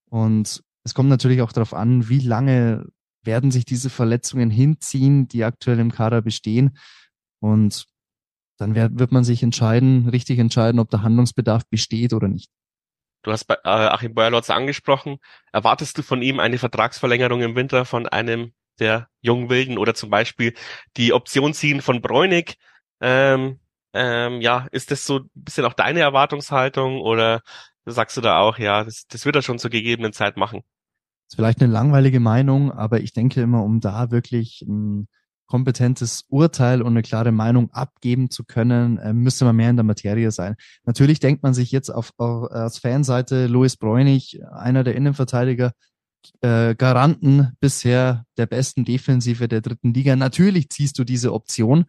Und 0.08 0.62
es 0.84 0.94
kommt 0.94 1.08
natürlich 1.08 1.42
auch 1.42 1.52
darauf 1.52 1.74
an, 1.74 2.08
wie 2.08 2.20
lange 2.20 2.86
werden 3.22 3.50
sich 3.50 3.66
diese 3.66 3.90
Verletzungen 3.90 4.50
hinziehen, 4.50 5.28
die 5.28 5.44
aktuell 5.44 5.78
im 5.78 5.92
Kader 5.92 6.22
bestehen. 6.22 6.78
Und 7.40 7.86
dann 8.58 8.74
wird, 8.74 8.98
wird 8.98 9.12
man 9.12 9.24
sich 9.24 9.42
entscheiden, 9.42 10.08
richtig 10.08 10.38
entscheiden, 10.38 10.80
ob 10.80 10.90
der 10.90 11.02
Handlungsbedarf 11.02 11.66
besteht 11.68 12.12
oder 12.12 12.28
nicht. 12.28 12.50
Du 13.22 13.32
hast 13.32 13.44
bei 13.44 13.54
äh, 13.64 13.68
Achim 13.68 14.14
Beuerlotz 14.14 14.48
angesprochen. 14.48 15.18
Erwartest 15.52 15.98
du 15.98 16.02
von 16.02 16.22
ihm 16.22 16.40
eine 16.40 16.56
Vertragsverlängerung 16.56 17.42
im 17.42 17.54
Winter 17.54 17.84
von 17.84 18.06
einem 18.06 18.52
der 18.80 19.08
jungen 19.20 19.50
Wilden 19.50 19.78
oder 19.78 19.94
zum 19.94 20.10
Beispiel 20.10 20.54
die 20.96 21.12
Option 21.12 21.54
ziehen 21.54 21.82
von 21.82 22.00
Bräunig? 22.00 22.56
Ähm, 23.00 23.60
ähm, 23.92 24.40
ja, 24.40 24.66
ist 24.72 24.90
das 24.90 25.04
so 25.04 25.18
ein 25.18 25.30
bisschen 25.34 25.64
auch 25.64 25.74
deine 25.74 26.00
Erwartungshaltung 26.00 27.00
oder 27.00 27.42
sagst 27.86 28.16
du 28.16 28.20
da 28.20 28.38
auch, 28.38 28.58
ja, 28.58 28.84
das, 28.84 29.06
das 29.08 29.24
wird 29.24 29.36
er 29.36 29.42
schon 29.42 29.58
zur 29.58 29.70
gegebenen 29.70 30.12
Zeit 30.12 30.36
machen. 30.36 30.60
Das 30.60 31.34
ist 31.34 31.36
vielleicht 31.36 31.60
eine 31.60 31.72
langweilige 31.72 32.20
Meinung, 32.20 32.72
aber 32.72 33.00
ich 33.00 33.12
denke 33.12 33.40
immer, 33.40 33.62
um 33.62 33.80
da 33.80 34.10
wirklich 34.10 34.62
ein 34.62 35.08
kompetentes 35.46 36.24
Urteil 36.28 36.80
und 36.80 36.92
eine 36.92 37.02
klare 37.02 37.32
Meinung 37.32 37.72
abgeben 37.72 38.30
zu 38.30 38.44
können, 38.44 38.98
äh, 38.98 39.12
müsste 39.12 39.44
man 39.44 39.56
mehr 39.56 39.70
in 39.70 39.76
der 39.76 39.84
Materie 39.84 40.30
sein. 40.30 40.54
Natürlich 40.84 41.18
denkt 41.18 41.42
man 41.42 41.54
sich 41.54 41.72
jetzt 41.72 41.90
auf, 41.90 42.12
auf 42.18 42.50
als 42.52 42.78
Fanseite 42.78 43.48
Louis 43.48 43.76
Bräunig, 43.76 44.40
einer 44.52 44.84
der 44.84 44.94
Innenverteidiger, 44.94 45.72
äh, 46.40 46.74
Garanten 46.74 47.52
bisher 47.60 48.24
der 48.36 48.46
besten 48.46 48.84
Defensive 48.84 49.48
der 49.48 49.60
dritten 49.60 49.94
Liga. 49.94 50.16
Natürlich 50.16 50.70
ziehst 50.70 50.98
du 50.98 51.04
diese 51.04 51.32
Option, 51.32 51.86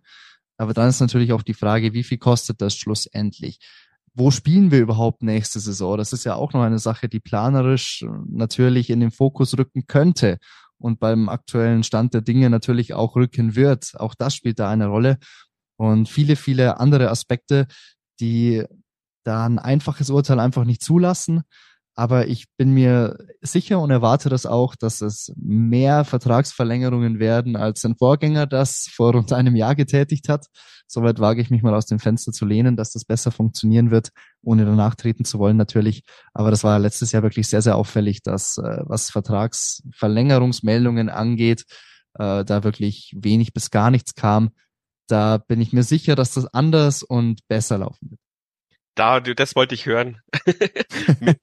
aber 0.57 0.73
dann 0.73 0.89
ist 0.89 0.99
natürlich 0.99 1.33
auch 1.33 1.43
die 1.43 1.53
Frage, 1.53 1.93
wie 1.93 2.03
viel 2.03 2.17
kostet 2.17 2.61
das 2.61 2.75
schlussendlich? 2.75 3.59
wo 4.13 4.31
spielen 4.31 4.71
wir 4.71 4.79
überhaupt 4.79 5.23
nächste 5.23 5.59
Saison? 5.59 5.97
Das 5.97 6.13
ist 6.13 6.25
ja 6.25 6.35
auch 6.35 6.53
noch 6.53 6.61
eine 6.61 6.79
Sache, 6.79 7.07
die 7.07 7.19
planerisch 7.19 8.03
äh, 8.03 8.07
natürlich 8.27 8.89
in 8.89 8.99
den 8.99 9.11
Fokus 9.11 9.57
rücken 9.57 9.87
könnte 9.87 10.37
und 10.77 10.99
beim 10.99 11.29
aktuellen 11.29 11.83
Stand 11.83 12.13
der 12.13 12.21
Dinge 12.21 12.49
natürlich 12.49 12.93
auch 12.93 13.15
rücken 13.15 13.55
wird. 13.55 13.93
Auch 13.97 14.15
das 14.15 14.35
spielt 14.35 14.59
da 14.59 14.69
eine 14.69 14.87
Rolle 14.87 15.17
und 15.77 16.09
viele, 16.09 16.35
viele 16.35 16.79
andere 16.79 17.09
Aspekte, 17.09 17.67
die 18.19 18.63
da 19.23 19.45
ein 19.45 19.59
einfaches 19.59 20.09
Urteil 20.09 20.39
einfach 20.39 20.65
nicht 20.65 20.81
zulassen. 20.81 21.43
Aber 21.95 22.27
ich 22.27 22.45
bin 22.57 22.71
mir 22.71 23.17
sicher 23.41 23.79
und 23.79 23.91
erwarte 23.91 24.29
das 24.29 24.45
auch, 24.45 24.75
dass 24.75 25.01
es 25.01 25.33
mehr 25.35 26.05
Vertragsverlängerungen 26.05 27.19
werden, 27.19 27.57
als 27.57 27.81
sein 27.81 27.95
Vorgänger 27.97 28.47
das 28.47 28.87
vor 28.93 29.11
rund 29.13 29.33
einem 29.33 29.55
Jahr 29.55 29.75
getätigt 29.75 30.29
hat. 30.29 30.47
Soweit 30.87 31.19
wage 31.19 31.41
ich 31.41 31.49
mich 31.49 31.63
mal 31.63 31.73
aus 31.73 31.85
dem 31.85 31.99
Fenster 31.99 32.31
zu 32.31 32.45
lehnen, 32.45 32.77
dass 32.77 32.91
das 32.91 33.03
besser 33.05 33.31
funktionieren 33.31 33.91
wird, 33.91 34.09
ohne 34.41 34.65
danach 34.65 34.95
treten 34.95 35.25
zu 35.25 35.39
wollen 35.39 35.57
natürlich. 35.57 36.03
Aber 36.33 36.49
das 36.49 36.63
war 36.63 36.79
letztes 36.79 37.11
Jahr 37.11 37.23
wirklich 37.23 37.47
sehr, 37.47 37.61
sehr 37.61 37.75
auffällig, 37.75 38.23
dass 38.23 38.57
äh, 38.57 38.79
was 38.83 39.09
Vertragsverlängerungsmeldungen 39.09 41.09
angeht, 41.09 41.65
äh, 42.15 42.45
da 42.45 42.63
wirklich 42.63 43.13
wenig 43.17 43.53
bis 43.53 43.69
gar 43.69 43.91
nichts 43.91 44.15
kam. 44.15 44.51
Da 45.07 45.37
bin 45.37 45.59
ich 45.59 45.73
mir 45.73 45.83
sicher, 45.83 46.15
dass 46.15 46.33
das 46.33 46.45
anders 46.53 47.03
und 47.03 47.45
besser 47.49 47.79
laufen 47.79 48.11
wird. 48.11 48.20
Da, 48.95 49.19
das 49.19 49.55
wollte 49.55 49.75
ich 49.75 49.85
hören. 49.85 50.21
mit, 51.19 51.39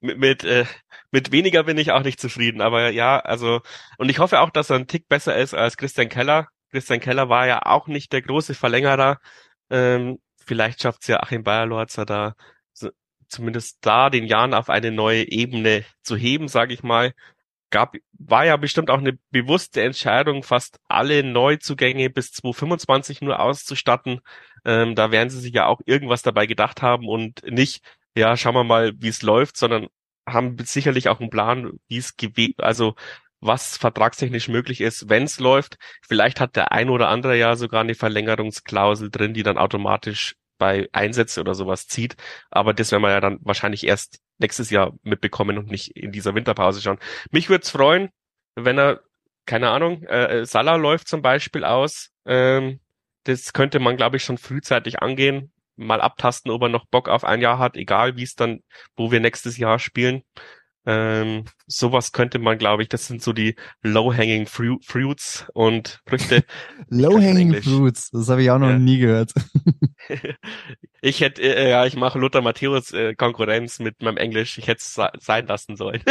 mit, 0.00 0.18
mit, 0.18 0.44
äh, 0.44 0.64
mit 1.10 1.32
weniger 1.32 1.64
bin 1.64 1.78
ich 1.78 1.92
auch 1.92 2.02
nicht 2.02 2.20
zufrieden, 2.20 2.60
aber 2.60 2.90
ja, 2.90 3.18
also, 3.18 3.60
und 3.98 4.08
ich 4.08 4.18
hoffe 4.18 4.40
auch, 4.40 4.50
dass 4.50 4.70
er 4.70 4.76
ein 4.76 4.86
Tick 4.86 5.08
besser 5.08 5.36
ist 5.36 5.54
als 5.54 5.76
Christian 5.76 6.08
Keller. 6.08 6.48
Christian 6.70 7.00
Keller 7.00 7.28
war 7.28 7.46
ja 7.46 7.62
auch 7.64 7.86
nicht 7.86 8.12
der 8.12 8.22
große 8.22 8.54
Verlängerer. 8.54 9.18
Ähm, 9.70 10.18
vielleicht 10.46 10.82
schafft 10.82 11.02
es 11.02 11.08
ja 11.08 11.20
Achim 11.20 11.44
Bayerlorzer 11.44 12.06
da 12.06 12.34
so, 12.72 12.90
zumindest 13.28 13.78
da 13.82 14.10
den 14.10 14.24
Jahren 14.26 14.54
auf 14.54 14.70
eine 14.70 14.90
neue 14.90 15.30
Ebene 15.30 15.84
zu 16.02 16.16
heben, 16.16 16.48
sage 16.48 16.74
ich 16.74 16.82
mal. 16.82 17.12
Gab, 17.70 17.96
war 18.12 18.46
ja 18.46 18.56
bestimmt 18.56 18.90
auch 18.90 18.98
eine 18.98 19.18
bewusste 19.30 19.82
Entscheidung, 19.82 20.42
fast 20.42 20.78
alle 20.88 21.22
Neuzugänge 21.22 22.08
bis 22.08 22.32
2025 22.32 23.20
nur 23.20 23.40
auszustatten. 23.40 24.20
Ähm, 24.64 24.94
da 24.94 25.10
werden 25.10 25.30
sie 25.30 25.40
sich 25.40 25.52
ja 25.52 25.66
auch 25.66 25.80
irgendwas 25.86 26.22
dabei 26.22 26.46
gedacht 26.46 26.82
haben 26.82 27.08
und 27.08 27.42
nicht, 27.50 27.82
ja, 28.16 28.36
schauen 28.36 28.54
wir 28.54 28.64
mal, 28.64 28.92
wie 28.98 29.08
es 29.08 29.22
läuft, 29.22 29.56
sondern 29.56 29.88
haben 30.26 30.56
sicherlich 30.64 31.08
auch 31.08 31.20
einen 31.20 31.30
Plan, 31.30 31.72
wie 31.88 31.98
es 31.98 32.14
also 32.58 32.94
was 33.40 33.76
vertragstechnisch 33.76 34.48
möglich 34.48 34.80
ist, 34.80 35.08
wenn 35.08 35.24
es 35.24 35.38
läuft. 35.38 35.78
Vielleicht 36.06 36.40
hat 36.40 36.56
der 36.56 36.72
ein 36.72 36.90
oder 36.90 37.08
andere 37.08 37.36
ja 37.36 37.56
sogar 37.56 37.82
eine 37.82 37.94
Verlängerungsklausel 37.94 39.10
drin, 39.10 39.34
die 39.34 39.42
dann 39.42 39.58
automatisch 39.58 40.34
bei 40.58 40.88
Einsätze 40.92 41.40
oder 41.40 41.54
sowas 41.54 41.86
zieht. 41.86 42.16
Aber 42.50 42.74
das 42.74 42.90
werden 42.90 43.02
wir 43.02 43.10
ja 43.10 43.20
dann 43.20 43.38
wahrscheinlich 43.42 43.86
erst 43.86 44.20
nächstes 44.38 44.70
Jahr 44.70 44.92
mitbekommen 45.02 45.56
und 45.56 45.70
nicht 45.70 45.96
in 45.96 46.12
dieser 46.12 46.34
Winterpause 46.34 46.82
schon. 46.82 46.98
Mich 47.30 47.48
würde 47.48 47.62
es 47.62 47.70
freuen, 47.70 48.10
wenn 48.56 48.78
er, 48.78 49.00
keine 49.46 49.70
Ahnung, 49.70 50.02
äh, 50.04 50.44
Salah 50.44 50.76
läuft 50.76 51.08
zum 51.08 51.22
Beispiel 51.22 51.64
aus. 51.64 52.10
Ähm, 52.26 52.80
das 53.24 53.52
könnte 53.52 53.78
man, 53.78 53.96
glaube 53.96 54.16
ich, 54.16 54.24
schon 54.24 54.38
frühzeitig 54.38 55.02
angehen. 55.02 55.52
Mal 55.76 56.00
abtasten, 56.00 56.50
ob 56.50 56.62
er 56.62 56.68
noch 56.68 56.86
Bock 56.86 57.08
auf 57.08 57.24
ein 57.24 57.40
Jahr 57.40 57.58
hat, 57.58 57.76
egal 57.76 58.16
wie 58.16 58.24
es 58.24 58.34
dann, 58.34 58.60
wo 58.96 59.12
wir 59.12 59.20
nächstes 59.20 59.58
Jahr 59.58 59.78
spielen. 59.78 60.22
Ähm, 60.86 61.44
sowas 61.66 62.12
könnte 62.12 62.38
man, 62.38 62.56
glaube 62.56 62.82
ich, 62.82 62.88
das 62.88 63.06
sind 63.06 63.22
so 63.22 63.34
die 63.34 63.56
low-hanging 63.82 64.46
Fru 64.46 64.78
Fruits 64.82 65.46
und 65.52 66.00
Früchte. 66.06 66.44
low-hanging 66.88 67.62
Fruits, 67.62 68.10
das 68.10 68.30
habe 68.30 68.42
ich 68.42 68.50
auch 68.50 68.58
noch 68.58 68.70
ja. 68.70 68.78
nie 68.78 68.96
gehört. 68.96 69.32
ich 71.02 71.20
hätte, 71.20 71.42
äh, 71.42 71.68
ja, 71.68 71.84
ich 71.84 71.94
mache 71.94 72.18
Lothar 72.18 72.40
Matthäus 72.40 72.92
äh, 72.92 73.14
Konkurrenz 73.14 73.80
mit 73.80 74.00
meinem 74.00 74.16
Englisch. 74.16 74.56
Ich 74.56 74.66
hätte 74.66 74.80
es 74.80 74.98
sein 75.22 75.46
lassen 75.46 75.76
sollen. 75.76 76.02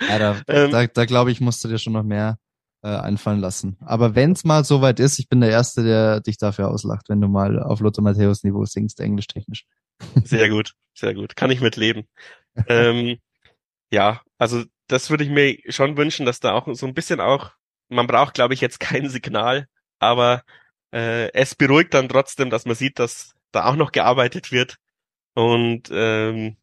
ja, 0.00 0.18
da, 0.18 0.42
ähm, 0.48 0.72
da, 0.72 0.84
da 0.86 1.04
glaube 1.04 1.30
ich, 1.30 1.40
musst 1.40 1.62
du 1.62 1.68
dir 1.68 1.78
schon 1.78 1.92
noch 1.92 2.02
mehr 2.02 2.36
äh, 2.84 2.98
einfallen 2.98 3.40
lassen. 3.40 3.78
Aber 3.80 4.14
wenn 4.14 4.32
es 4.32 4.44
mal 4.44 4.62
soweit 4.62 5.00
ist, 5.00 5.18
ich 5.18 5.30
bin 5.30 5.40
der 5.40 5.48
Erste, 5.48 5.82
der 5.82 6.20
dich 6.20 6.36
dafür 6.36 6.68
auslacht, 6.68 7.08
wenn 7.08 7.20
du 7.20 7.28
mal 7.28 7.58
auf 7.62 7.80
Lothar 7.80 8.04
Matthäus 8.04 8.44
Niveau 8.44 8.64
singst, 8.66 9.00
englisch 9.00 9.26
technisch. 9.26 9.64
Sehr 10.24 10.50
gut, 10.50 10.74
sehr 10.92 11.14
gut. 11.14 11.34
Kann 11.34 11.50
ich 11.50 11.62
mitleben. 11.62 12.06
ähm, 12.68 13.16
ja, 13.90 14.20
also 14.36 14.64
das 14.86 15.08
würde 15.08 15.24
ich 15.24 15.30
mir 15.30 15.58
schon 15.68 15.96
wünschen, 15.96 16.26
dass 16.26 16.40
da 16.40 16.52
auch 16.52 16.68
so 16.74 16.86
ein 16.86 16.92
bisschen 16.92 17.20
auch, 17.20 17.52
man 17.88 18.06
braucht, 18.06 18.34
glaube 18.34 18.52
ich, 18.52 18.60
jetzt 18.60 18.80
kein 18.80 19.08
Signal, 19.08 19.66
aber 19.98 20.42
äh, 20.92 21.32
es 21.32 21.54
beruhigt 21.54 21.94
dann 21.94 22.08
trotzdem, 22.08 22.50
dass 22.50 22.66
man 22.66 22.74
sieht, 22.74 22.98
dass 22.98 23.34
da 23.50 23.64
auch 23.64 23.76
noch 23.76 23.92
gearbeitet 23.92 24.52
wird. 24.52 24.76
Und 25.34 25.88
ähm, 25.90 26.58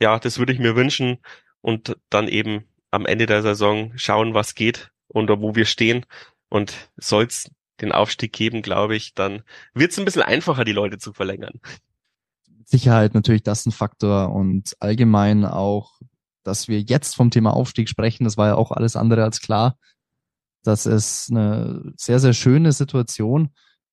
ja, 0.00 0.18
das 0.18 0.38
würde 0.38 0.54
ich 0.54 0.60
mir 0.60 0.76
wünschen. 0.76 1.18
Und 1.60 1.96
dann 2.08 2.26
eben 2.28 2.64
am 2.90 3.04
Ende 3.04 3.26
der 3.26 3.42
Saison 3.42 3.92
schauen, 3.96 4.32
was 4.32 4.54
geht 4.54 4.90
und 5.08 5.28
wo 5.28 5.54
wir 5.54 5.64
stehen. 5.64 6.06
Und 6.48 6.74
soll 6.96 7.28
den 7.80 7.92
Aufstieg 7.92 8.32
geben, 8.32 8.62
glaube 8.62 8.96
ich, 8.96 9.14
dann 9.14 9.42
wird 9.74 9.92
es 9.92 9.98
ein 9.98 10.04
bisschen 10.04 10.22
einfacher, 10.22 10.64
die 10.64 10.72
Leute 10.72 10.98
zu 10.98 11.12
verlängern. 11.12 11.60
Sicherheit 12.64 13.14
natürlich 13.14 13.42
das 13.42 13.66
ein 13.66 13.72
Faktor 13.72 14.34
und 14.34 14.76
allgemein 14.80 15.44
auch 15.44 15.98
dass 16.48 16.66
wir 16.66 16.80
jetzt 16.80 17.14
vom 17.14 17.30
Thema 17.30 17.54
Aufstieg 17.54 17.88
sprechen, 17.88 18.24
das 18.24 18.36
war 18.36 18.48
ja 18.48 18.54
auch 18.56 18.72
alles 18.72 18.96
andere 18.96 19.22
als 19.22 19.40
klar. 19.40 19.78
Das 20.64 20.86
ist 20.86 21.30
eine 21.30 21.92
sehr, 21.96 22.18
sehr 22.18 22.32
schöne 22.32 22.72
Situation. 22.72 23.50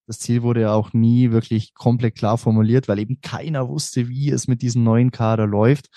Das 0.07 0.19
Ziel 0.19 0.41
wurde 0.41 0.61
ja 0.61 0.73
auch 0.73 0.93
nie 0.93 1.31
wirklich 1.31 1.73
komplett 1.73 2.15
klar 2.15 2.37
formuliert, 2.37 2.87
weil 2.87 2.99
eben 2.99 3.19
keiner 3.21 3.67
wusste, 3.67 4.07
wie 4.07 4.31
es 4.31 4.47
mit 4.47 4.61
diesem 4.61 4.83
neuen 4.83 5.11
Kader 5.11 5.47
läuft. 5.47 5.89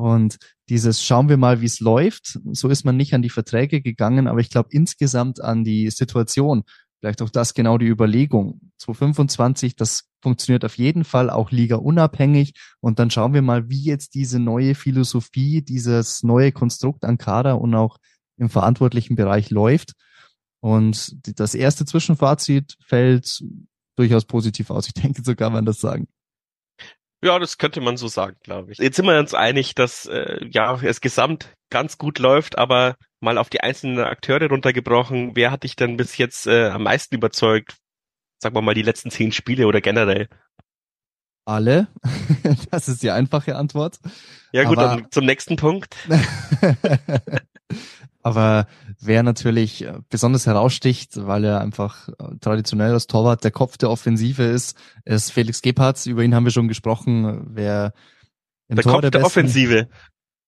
Und 0.00 0.38
dieses 0.70 1.04
schauen 1.04 1.28
wir 1.28 1.36
mal, 1.36 1.60
wie 1.60 1.66
es 1.66 1.78
läuft, 1.78 2.40
so 2.52 2.68
ist 2.68 2.84
man 2.84 2.96
nicht 2.96 3.12
an 3.12 3.20
die 3.20 3.28
Verträge 3.28 3.82
gegangen, 3.82 4.28
aber 4.28 4.40
ich 4.40 4.48
glaube 4.48 4.70
insgesamt 4.72 5.42
an 5.42 5.62
die 5.62 5.90
Situation. 5.90 6.62
Vielleicht 7.00 7.20
auch 7.20 7.28
das 7.28 7.52
genau 7.52 7.76
die 7.76 7.86
Überlegung. 7.86 8.72
2025, 8.78 9.76
das 9.76 10.04
funktioniert 10.22 10.64
auf 10.64 10.78
jeden 10.78 11.04
Fall 11.04 11.28
auch 11.28 11.50
Liga 11.50 11.76
unabhängig. 11.76 12.54
Und 12.80 12.98
dann 12.98 13.10
schauen 13.10 13.34
wir 13.34 13.42
mal, 13.42 13.68
wie 13.68 13.82
jetzt 13.82 14.14
diese 14.14 14.38
neue 14.38 14.74
Philosophie, 14.74 15.60
dieses 15.60 16.22
neue 16.22 16.50
Konstrukt 16.50 17.04
an 17.04 17.18
Kader 17.18 17.60
und 17.60 17.74
auch 17.74 17.98
im 18.38 18.48
verantwortlichen 18.48 19.16
Bereich 19.16 19.50
läuft. 19.50 19.92
Und 20.60 21.14
das 21.38 21.54
erste 21.54 21.84
Zwischenfazit 21.84 22.78
fällt 22.86 23.44
durchaus 23.96 24.24
positiv 24.24 24.70
aus. 24.70 24.86
Ich 24.86 24.94
denke, 24.94 25.22
so 25.22 25.34
kann 25.34 25.52
man 25.52 25.66
das 25.66 25.78
sagen. 25.78 26.08
Ja, 27.22 27.38
das 27.38 27.58
könnte 27.58 27.80
man 27.80 27.96
so 27.96 28.08
sagen, 28.08 28.36
glaube 28.42 28.72
ich. 28.72 28.78
Jetzt 28.78 28.96
sind 28.96 29.06
wir 29.06 29.18
uns 29.18 29.34
einig, 29.34 29.74
dass 29.74 30.06
äh, 30.06 30.44
ja 30.50 30.80
es 30.82 31.00
gesamt 31.00 31.52
ganz 31.70 31.98
gut 31.98 32.18
läuft, 32.18 32.58
aber 32.58 32.96
mal 33.20 33.38
auf 33.38 33.50
die 33.50 33.60
einzelnen 33.60 34.00
Akteure 34.00 34.48
runtergebrochen, 34.48 35.36
wer 35.36 35.50
hat 35.50 35.64
dich 35.64 35.76
denn 35.76 35.96
bis 35.96 36.16
jetzt 36.16 36.46
äh, 36.46 36.68
am 36.68 36.84
meisten 36.84 37.14
überzeugt? 37.14 37.76
Sagen 38.42 38.54
wir 38.54 38.62
mal 38.62 38.74
die 38.74 38.82
letzten 38.82 39.10
zehn 39.10 39.32
Spiele 39.32 39.66
oder 39.66 39.82
generell? 39.82 40.28
Alle. 41.44 41.88
das 42.70 42.88
ist 42.88 43.02
die 43.02 43.10
einfache 43.10 43.56
Antwort. 43.56 43.98
Ja 44.52 44.64
gut, 44.64 44.78
aber, 44.78 44.96
dann 44.96 45.10
zum 45.10 45.26
nächsten 45.26 45.56
Punkt. 45.56 45.94
aber 48.22 48.66
wer 49.00 49.22
natürlich 49.22 49.84
äh, 49.84 49.94
besonders 50.08 50.46
heraussticht, 50.46 51.26
weil 51.26 51.44
er 51.44 51.60
einfach 51.60 52.08
äh, 52.08 52.36
traditionell 52.40 52.92
als 52.92 53.06
Torwart 53.06 53.44
der 53.44 53.50
Kopf 53.50 53.78
der 53.78 53.90
Offensive 53.90 54.42
ist, 54.42 54.76
ist 55.04 55.32
Felix 55.32 55.62
Gebhardt. 55.62 56.04
Über 56.06 56.22
ihn 56.22 56.34
haben 56.34 56.44
wir 56.44 56.52
schon 56.52 56.68
gesprochen. 56.68 57.46
Wer 57.50 57.92
im 58.68 58.76
der 58.76 58.84
Tor 58.84 58.92
Kopf 58.92 59.02
der, 59.02 59.10
der 59.10 59.24
Offensive. 59.24 59.88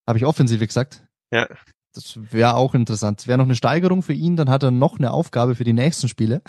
Habe 0.06 0.18
ich 0.18 0.24
Offensive 0.24 0.66
gesagt? 0.66 1.04
Ja. 1.30 1.48
Das 1.94 2.18
wäre 2.32 2.54
auch 2.54 2.74
interessant. 2.74 3.26
Wäre 3.26 3.36
noch 3.36 3.44
eine 3.44 3.54
Steigerung 3.54 4.02
für 4.02 4.14
ihn, 4.14 4.36
dann 4.36 4.48
hat 4.48 4.62
er 4.62 4.70
noch 4.70 4.98
eine 4.98 5.10
Aufgabe 5.10 5.54
für 5.54 5.64
die 5.64 5.74
nächsten 5.74 6.08
Spiele. 6.08 6.40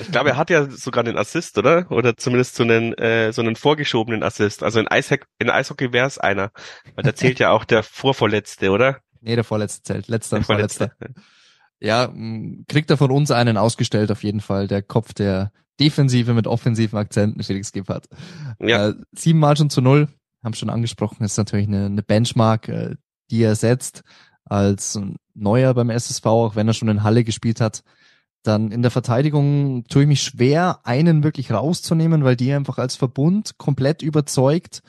ich 0.00 0.10
glaube, 0.10 0.30
er 0.30 0.36
hat 0.36 0.50
ja 0.50 0.68
sogar 0.68 1.04
einen 1.04 1.16
Assist, 1.16 1.58
oder? 1.58 1.88
Oder 1.92 2.16
zumindest 2.16 2.56
so 2.56 2.64
einen, 2.64 2.94
äh, 2.94 3.32
so 3.32 3.40
einen 3.40 3.54
vorgeschobenen 3.54 4.24
Assist. 4.24 4.64
Also 4.64 4.80
in, 4.80 4.88
Eishockey, 4.88 5.24
in 5.38 5.48
Eishockey 5.48 5.92
wäre 5.92 6.08
es 6.08 6.18
einer. 6.18 6.50
Weil 6.96 7.04
da 7.04 7.14
zählt 7.14 7.38
ja 7.38 7.50
auch 7.50 7.64
der 7.64 7.84
Vorvorletzte, 7.84 8.70
oder? 8.72 9.00
Nee, 9.20 9.34
der 9.34 9.44
Vorletzte 9.44 9.82
zählt. 9.82 10.08
Letzter 10.08 10.38
und 10.38 10.44
Vorletzter. 10.44 10.92
Ja, 11.82 12.12
kriegt 12.68 12.90
er 12.90 12.98
von 12.98 13.10
uns 13.10 13.30
einen 13.30 13.56
ausgestellt 13.56 14.12
auf 14.12 14.22
jeden 14.22 14.40
Fall. 14.40 14.68
Der 14.68 14.82
Kopf 14.82 15.14
der 15.14 15.50
Defensive 15.80 16.34
mit 16.34 16.46
offensiven 16.46 16.98
Akzenten, 16.98 17.42
Felix 17.42 17.72
Gebhardt. 17.72 18.06
Ja. 18.60 18.90
Äh, 18.90 18.94
siebenmal 19.12 19.56
schon 19.56 19.70
zu 19.70 19.80
null, 19.80 20.08
haben 20.44 20.52
schon 20.52 20.68
angesprochen, 20.68 21.24
ist 21.24 21.38
natürlich 21.38 21.68
eine, 21.68 21.86
eine 21.86 22.02
Benchmark, 22.02 22.68
äh, 22.68 22.96
die 23.30 23.42
er 23.42 23.56
setzt 23.56 24.02
als 24.44 25.00
Neuer 25.34 25.72
beim 25.74 25.90
SSV, 25.90 26.26
auch 26.26 26.56
wenn 26.56 26.68
er 26.68 26.74
schon 26.74 26.88
in 26.88 27.02
Halle 27.02 27.24
gespielt 27.24 27.60
hat. 27.60 27.82
Dann 28.42 28.72
in 28.72 28.82
der 28.82 28.90
Verteidigung 28.90 29.84
tue 29.84 30.02
ich 30.02 30.08
mich 30.08 30.22
schwer, 30.22 30.80
einen 30.84 31.22
wirklich 31.24 31.50
rauszunehmen, 31.50 32.24
weil 32.24 32.36
die 32.36 32.52
einfach 32.52 32.78
als 32.78 32.96
Verbund 32.96 33.56
komplett 33.58 34.02
überzeugt. 34.02 34.82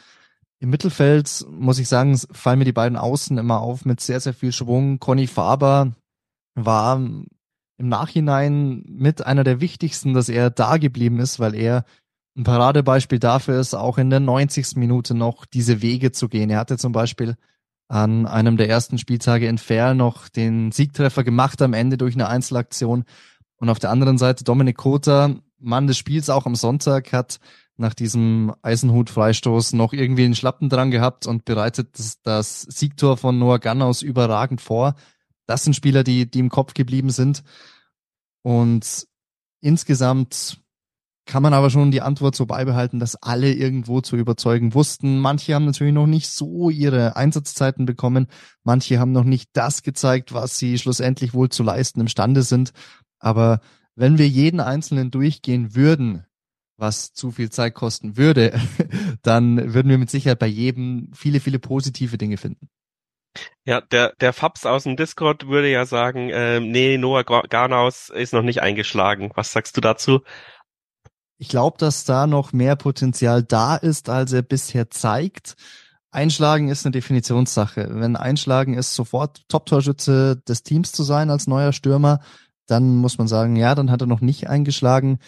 Im 0.62 0.70
Mittelfeld, 0.70 1.44
muss 1.50 1.80
ich 1.80 1.88
sagen, 1.88 2.16
fallen 2.32 2.60
mir 2.60 2.66
die 2.66 2.72
beiden 2.72 2.96
Außen 2.96 3.36
immer 3.40 3.62
auf 3.62 3.84
mit 3.84 4.00
sehr, 4.00 4.20
sehr 4.20 4.36
viel 4.36 4.52
Schwung. 4.52 5.00
Conny 5.00 5.26
Faber 5.26 5.94
war 6.54 6.98
im 6.98 7.26
Nachhinein 7.80 8.84
mit 8.86 9.26
einer 9.26 9.44
der 9.44 9.60
wichtigsten, 9.60 10.14
dass 10.14 10.30
er 10.30 10.52
da 10.52 10.78
geblieben 10.78 11.20
ist, 11.20 11.40
weil 11.40 11.56
er 11.56 11.84
ein 12.38 12.44
Paradebeispiel 12.44 13.18
dafür 13.18 13.60
ist, 13.60 13.74
auch 13.74 13.98
in 13.98 14.12
der 14.12 14.20
90. 14.20 14.76
Minute 14.76 15.16
noch 15.16 15.48
diese 15.48 15.82
Wege 15.82 16.12
zu 16.12 16.30
gehen. 16.30 16.52
Er 16.52 16.60
hatte 16.60 16.78
zum 16.78 16.92
Beispiel 16.92 17.38
an 17.88 18.28
einem 18.28 18.56
der 18.56 18.70
ersten 18.70 19.00
Spieltage 19.00 19.48
in 19.48 19.58
Fair 19.58 19.96
noch 19.96 20.30
den 20.30 20.72
Siegtreffer 20.72 21.24
gemacht 21.24 21.60
am 21.64 21.74
Ende 21.74 21.98
durch 21.98 22.14
eine 22.14 22.28
Einzelaktion. 22.28 23.06
Und 23.56 23.70
auf 23.70 23.80
der 23.80 23.90
anderen 23.90 24.20
Seite 24.20 24.44
Dominik 24.44 24.78
Kota, 24.78 25.38
Mann 25.58 25.88
des 25.88 25.98
Spiels 25.98 26.30
auch 26.30 26.46
am 26.46 26.54
Sonntag, 26.54 27.14
hat 27.14 27.40
nach 27.82 27.94
diesem 27.94 28.54
Eisenhut-Freistoß 28.62 29.74
noch 29.74 29.92
irgendwie 29.92 30.24
einen 30.24 30.36
Schlappen 30.36 30.70
dran 30.70 30.92
gehabt 30.92 31.28
und 31.28 31.44
bereitet 31.44 32.00
das, 32.00 32.22
das 32.22 32.62
Siegtor 32.62 33.18
von 33.18 33.38
Noah 33.38 33.60
Gannaus 33.60 34.02
überragend 34.02 34.62
vor. 34.62 34.96
Das 35.48 35.66
sind 35.66 35.76
Spieler, 35.76 36.04
die, 36.04 36.30
die 36.30 36.40
im 36.40 36.50
Kopf 36.50 36.74
geblieben 36.74 37.10
sind. 37.10 37.44
Und 38.44 39.08
insgesamt 39.60 40.62
kann 41.26 41.44
man 41.44 41.54
aber 41.54 41.70
schon 41.70 41.92
die 41.92 42.02
Antwort 42.02 42.36
so 42.36 42.46
beibehalten, 42.46 43.00
dass 43.00 43.16
alle 43.16 43.54
irgendwo 43.54 44.02
zu 44.02 44.16
überzeugen 44.16 44.74
wussten. 44.74 45.20
Manche 45.20 45.54
haben 45.54 45.66
natürlich 45.66 45.94
noch 45.94 46.08
nicht 46.08 46.30
so 46.30 46.70
ihre 46.70 47.16
Einsatzzeiten 47.16 47.86
bekommen. 47.86 48.28
Manche 48.64 49.00
haben 49.00 49.12
noch 49.12 49.24
nicht 49.24 49.50
das 49.54 49.84
gezeigt, 49.84 50.34
was 50.34 50.58
sie 50.58 50.78
schlussendlich 50.78 51.34
wohl 51.34 51.50
zu 51.50 51.64
leisten 51.64 52.02
imstande 52.02 52.44
sind. 52.44 52.72
Aber 53.20 53.60
wenn 53.96 54.18
wir 54.18 54.28
jeden 54.28 54.60
Einzelnen 54.60 55.12
durchgehen 55.12 55.76
würden, 55.76 56.26
was 56.82 57.14
zu 57.14 57.32
viel 57.32 57.50
Zeit 57.50 57.74
kosten 57.74 58.18
würde, 58.18 58.60
dann 59.22 59.74
würden 59.74 59.90
wir 59.90 59.98
mit 59.98 60.10
Sicherheit 60.10 60.40
bei 60.40 60.48
jedem 60.48 61.12
viele, 61.14 61.40
viele 61.40 61.60
positive 61.60 62.18
Dinge 62.18 62.38
finden. 62.38 62.70
Ja, 63.64 63.80
der, 63.80 64.14
der 64.20 64.34
Fabs 64.34 64.66
aus 64.66 64.84
dem 64.84 64.98
Discord 64.98 65.48
würde 65.48 65.70
ja 65.70 65.86
sagen, 65.86 66.30
äh, 66.30 66.60
nee, 66.60 66.98
Noah 66.98 67.24
Garnaus 67.24 68.10
ist 68.10 68.34
noch 68.34 68.42
nicht 68.42 68.62
eingeschlagen. 68.62 69.32
Was 69.36 69.54
sagst 69.54 69.78
du 69.78 69.82
dazu? 69.82 70.22
Ich 71.38 71.48
glaube, 71.48 71.78
dass 71.78 72.04
da 72.04 72.28
noch 72.28 72.52
mehr 72.52 72.76
Potenzial 72.76 73.42
da 73.42 73.76
ist, 73.76 74.10
als 74.10 74.34
er 74.34 74.42
bisher 74.42 74.90
zeigt. 74.90 75.56
Einschlagen 76.12 76.68
ist 76.68 76.86
eine 76.86 76.92
Definitionssache. 76.92 77.88
Wenn 77.90 78.18
Einschlagen 78.18 78.74
ist, 78.74 78.96
sofort 78.96 79.48
Top-Torschütze 79.48 80.36
des 80.48 80.64
Teams 80.64 80.92
zu 80.92 81.04
sein 81.04 81.30
als 81.30 81.48
neuer 81.48 81.72
Stürmer, 81.72 82.20
dann 82.68 82.98
muss 82.98 83.18
man 83.18 83.28
sagen, 83.28 83.56
ja, 83.56 83.76
dann 83.76 83.90
hat 83.92 84.02
er 84.02 84.08
noch 84.08 84.22
nicht 84.22 84.50
eingeschlagen. 84.50 85.20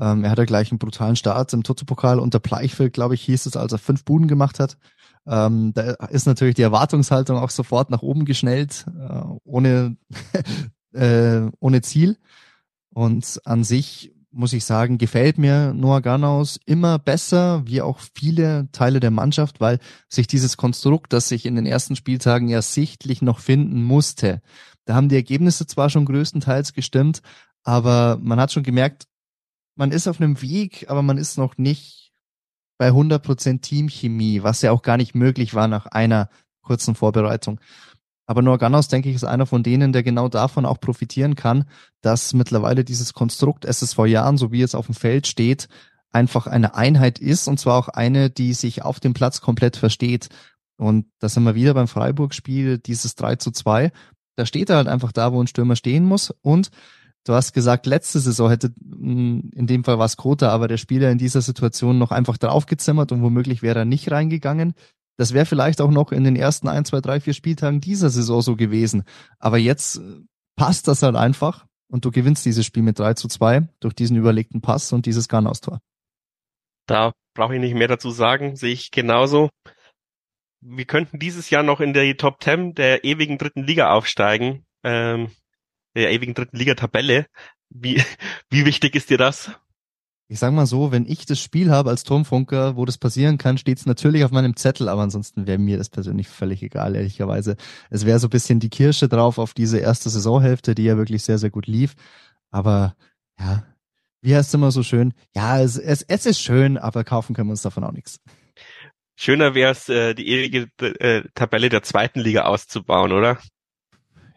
Ähm, 0.00 0.24
er 0.24 0.30
hatte 0.30 0.46
gleich 0.46 0.72
einen 0.72 0.78
brutalen 0.78 1.16
Start 1.16 1.52
im 1.52 1.62
Toto-Pokal 1.62 2.18
unter 2.18 2.40
Bleichfeld, 2.40 2.94
glaube 2.94 3.14
ich, 3.14 3.22
hieß 3.22 3.44
es, 3.46 3.56
als 3.56 3.72
er 3.72 3.78
fünf 3.78 4.04
Buden 4.04 4.28
gemacht 4.28 4.58
hat. 4.58 4.78
Ähm, 5.26 5.72
da 5.74 5.92
ist 6.08 6.26
natürlich 6.26 6.54
die 6.54 6.62
Erwartungshaltung 6.62 7.36
auch 7.36 7.50
sofort 7.50 7.90
nach 7.90 8.00
oben 8.00 8.24
geschnellt, 8.24 8.86
äh, 8.98 9.22
ohne, 9.44 9.96
äh, 10.94 11.42
ohne 11.60 11.82
Ziel. 11.82 12.16
Und 12.88 13.40
an 13.44 13.62
sich 13.62 14.12
muss 14.32 14.52
ich 14.52 14.64
sagen, 14.64 14.96
gefällt 14.96 15.38
mir 15.38 15.74
Noah 15.74 16.00
Garnaus 16.00 16.58
immer 16.64 16.98
besser, 16.98 17.66
wie 17.66 17.82
auch 17.82 17.98
viele 18.14 18.68
Teile 18.72 19.00
der 19.00 19.10
Mannschaft, 19.10 19.60
weil 19.60 19.80
sich 20.08 20.28
dieses 20.28 20.56
Konstrukt, 20.56 21.12
das 21.12 21.28
sich 21.28 21.44
in 21.44 21.56
den 21.56 21.66
ersten 21.66 21.96
Spieltagen 21.96 22.48
ja 22.48 22.62
sichtlich 22.62 23.22
noch 23.22 23.40
finden 23.40 23.82
musste, 23.82 24.40
da 24.84 24.94
haben 24.94 25.08
die 25.08 25.16
Ergebnisse 25.16 25.66
zwar 25.66 25.90
schon 25.90 26.04
größtenteils 26.04 26.72
gestimmt, 26.72 27.22
aber 27.64 28.18
man 28.22 28.40
hat 28.40 28.52
schon 28.52 28.62
gemerkt, 28.62 29.06
man 29.80 29.92
ist 29.92 30.06
auf 30.08 30.20
einem 30.20 30.42
Weg, 30.42 30.84
aber 30.88 31.00
man 31.00 31.16
ist 31.16 31.38
noch 31.38 31.56
nicht 31.56 32.12
bei 32.76 32.90
100% 32.90 33.62
Teamchemie, 33.62 34.42
was 34.42 34.60
ja 34.60 34.72
auch 34.72 34.82
gar 34.82 34.98
nicht 34.98 35.14
möglich 35.14 35.54
war 35.54 35.68
nach 35.68 35.86
einer 35.86 36.28
kurzen 36.60 36.94
Vorbereitung. 36.94 37.58
Aber 38.26 38.42
Norganos, 38.42 38.88
denke 38.88 39.08
ich, 39.08 39.14
ist 39.14 39.24
einer 39.24 39.46
von 39.46 39.62
denen, 39.62 39.94
der 39.94 40.02
genau 40.02 40.28
davon 40.28 40.66
auch 40.66 40.80
profitieren 40.80 41.34
kann, 41.34 41.64
dass 42.02 42.34
mittlerweile 42.34 42.84
dieses 42.84 43.14
Konstrukt 43.14 43.64
SSV 43.64 44.04
Jahren, 44.04 44.36
so 44.36 44.52
wie 44.52 44.60
es 44.60 44.74
auf 44.74 44.84
dem 44.84 44.94
Feld 44.94 45.26
steht, 45.26 45.68
einfach 46.10 46.46
eine 46.46 46.74
Einheit 46.74 47.18
ist 47.18 47.48
und 47.48 47.58
zwar 47.58 47.78
auch 47.78 47.88
eine, 47.88 48.28
die 48.28 48.52
sich 48.52 48.82
auf 48.82 49.00
dem 49.00 49.14
Platz 49.14 49.40
komplett 49.40 49.78
versteht. 49.78 50.28
Und 50.76 51.06
da 51.20 51.30
sind 51.30 51.44
wir 51.44 51.54
wieder 51.54 51.72
beim 51.72 51.88
Freiburg-Spiel, 51.88 52.76
dieses 52.76 53.14
3 53.14 53.36
zu 53.36 53.50
2. 53.50 53.92
Da 54.36 54.44
steht 54.44 54.68
er 54.68 54.76
halt 54.76 54.88
einfach 54.88 55.12
da, 55.12 55.32
wo 55.32 55.42
ein 55.42 55.46
Stürmer 55.46 55.74
stehen 55.74 56.04
muss. 56.04 56.34
Und 56.42 56.70
du 57.24 57.34
hast 57.34 57.52
gesagt, 57.52 57.86
letzte 57.86 58.20
Saison 58.20 58.48
hätte, 58.50 58.72
hm, 58.80 59.50
in 59.54 59.66
dem 59.66 59.84
Fall 59.84 59.98
war 59.98 60.06
es 60.06 60.16
Kota, 60.16 60.50
aber 60.50 60.68
der 60.68 60.76
Spieler 60.76 61.10
in 61.10 61.18
dieser 61.18 61.40
Situation 61.40 61.98
noch 61.98 62.10
einfach 62.10 62.38
draufgezimmert 62.38 63.12
und 63.12 63.22
womöglich 63.22 63.62
wäre 63.62 63.80
er 63.80 63.84
nicht 63.84 64.10
reingegangen. 64.10 64.74
Das 65.16 65.34
wäre 65.34 65.46
vielleicht 65.46 65.80
auch 65.80 65.90
noch 65.90 66.12
in 66.12 66.24
den 66.24 66.36
ersten 66.36 66.68
ein, 66.68 66.84
zwei, 66.84 67.00
drei, 67.00 67.20
vier 67.20 67.34
Spieltagen 67.34 67.80
dieser 67.80 68.08
Saison 68.08 68.40
so 68.40 68.56
gewesen. 68.56 69.04
Aber 69.38 69.58
jetzt 69.58 69.96
äh, 69.96 70.20
passt 70.56 70.88
das 70.88 71.02
halt 71.02 71.16
einfach 71.16 71.66
und 71.90 72.04
du 72.04 72.10
gewinnst 72.10 72.46
dieses 72.46 72.64
Spiel 72.64 72.82
mit 72.82 72.98
3 72.98 73.14
zu 73.14 73.28
2 73.28 73.68
durch 73.80 73.94
diesen 73.94 74.16
überlegten 74.16 74.62
Pass 74.62 74.92
und 74.92 75.06
dieses 75.06 75.28
Garnaus-Tor. 75.28 75.80
Da 76.86 77.12
brauche 77.34 77.54
ich 77.54 77.60
nicht 77.60 77.74
mehr 77.74 77.88
dazu 77.88 78.10
sagen, 78.10 78.56
sehe 78.56 78.72
ich 78.72 78.90
genauso. 78.90 79.50
Wir 80.62 80.84
könnten 80.84 81.18
dieses 81.18 81.50
Jahr 81.50 81.62
noch 81.62 81.80
in 81.80 81.92
die 81.92 82.14
Top 82.14 82.42
10 82.42 82.74
der 82.74 83.04
ewigen 83.04 83.38
dritten 83.38 83.64
Liga 83.64 83.92
aufsteigen, 83.92 84.64
ähm, 84.84 85.30
der 85.94 86.10
ewigen 86.10 86.34
dritten 86.34 86.56
Liga-Tabelle. 86.56 87.26
Wie, 87.68 88.02
wie 88.50 88.64
wichtig 88.64 88.94
ist 88.94 89.10
dir 89.10 89.18
das? 89.18 89.50
ich 90.30 90.38
sag 90.38 90.52
mal 90.54 90.64
so, 90.66 90.92
wenn 90.92 91.06
ich 91.06 91.26
das 91.26 91.40
Spiel 91.40 91.72
habe 91.72 91.90
als 91.90 92.04
Turmfunker, 92.04 92.76
wo 92.76 92.84
das 92.84 92.98
passieren 92.98 93.36
kann, 93.36 93.58
steht 93.58 93.78
es 93.78 93.86
natürlich 93.86 94.22
auf 94.22 94.30
meinem 94.30 94.54
Zettel, 94.54 94.88
aber 94.88 95.02
ansonsten 95.02 95.48
wäre 95.48 95.58
mir 95.58 95.76
das 95.76 95.88
persönlich 95.88 96.28
völlig 96.28 96.62
egal, 96.62 96.94
ehrlicherweise. 96.94 97.56
Es 97.90 98.06
wäre 98.06 98.20
so 98.20 98.28
ein 98.28 98.30
bisschen 98.30 98.60
die 98.60 98.70
Kirsche 98.70 99.08
drauf 99.08 99.38
auf 99.38 99.54
diese 99.54 99.78
erste 99.78 100.08
Saisonhälfte, 100.08 100.76
die 100.76 100.84
ja 100.84 100.96
wirklich 100.96 101.24
sehr, 101.24 101.38
sehr 101.38 101.50
gut 101.50 101.66
lief. 101.66 101.96
Aber 102.52 102.94
ja, 103.40 103.64
wie 104.22 104.36
heißt 104.36 104.50
es 104.50 104.54
immer 104.54 104.70
so 104.70 104.84
schön? 104.84 105.14
Ja, 105.34 105.60
es, 105.60 105.76
es, 105.76 106.02
es 106.02 106.26
ist 106.26 106.40
schön, 106.40 106.78
aber 106.78 107.02
kaufen 107.02 107.34
können 107.34 107.48
wir 107.48 107.52
uns 107.54 107.62
davon 107.62 107.82
auch 107.82 107.92
nichts. 107.92 108.20
Schöner 109.16 109.56
wäre 109.56 109.72
es, 109.72 109.88
äh, 109.88 110.14
die 110.14 110.28
ewige 110.28 110.68
äh, 110.80 111.24
Tabelle 111.34 111.70
der 111.70 111.82
zweiten 111.82 112.20
Liga 112.20 112.42
auszubauen, 112.42 113.10
oder? 113.10 113.38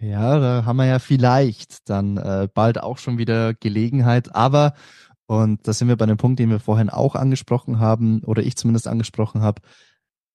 Ja, 0.03 0.37
da 0.37 0.65
haben 0.65 0.77
wir 0.77 0.85
ja 0.85 0.99
vielleicht 0.99 1.89
dann 1.89 2.17
äh, 2.17 2.49
bald 2.53 2.77
auch 2.77 2.97
schon 2.97 3.17
wieder 3.17 3.53
Gelegenheit, 3.53 4.35
aber 4.35 4.73
und 5.27 5.65
da 5.65 5.71
sind 5.71 5.87
wir 5.87 5.95
bei 5.95 6.05
dem 6.05 6.17
Punkt, 6.17 6.39
den 6.39 6.49
wir 6.49 6.59
vorhin 6.59 6.89
auch 6.89 7.15
angesprochen 7.15 7.79
haben, 7.79 8.21
oder 8.23 8.43
ich 8.43 8.57
zumindest 8.57 8.87
angesprochen 8.87 9.41
habe. 9.41 9.61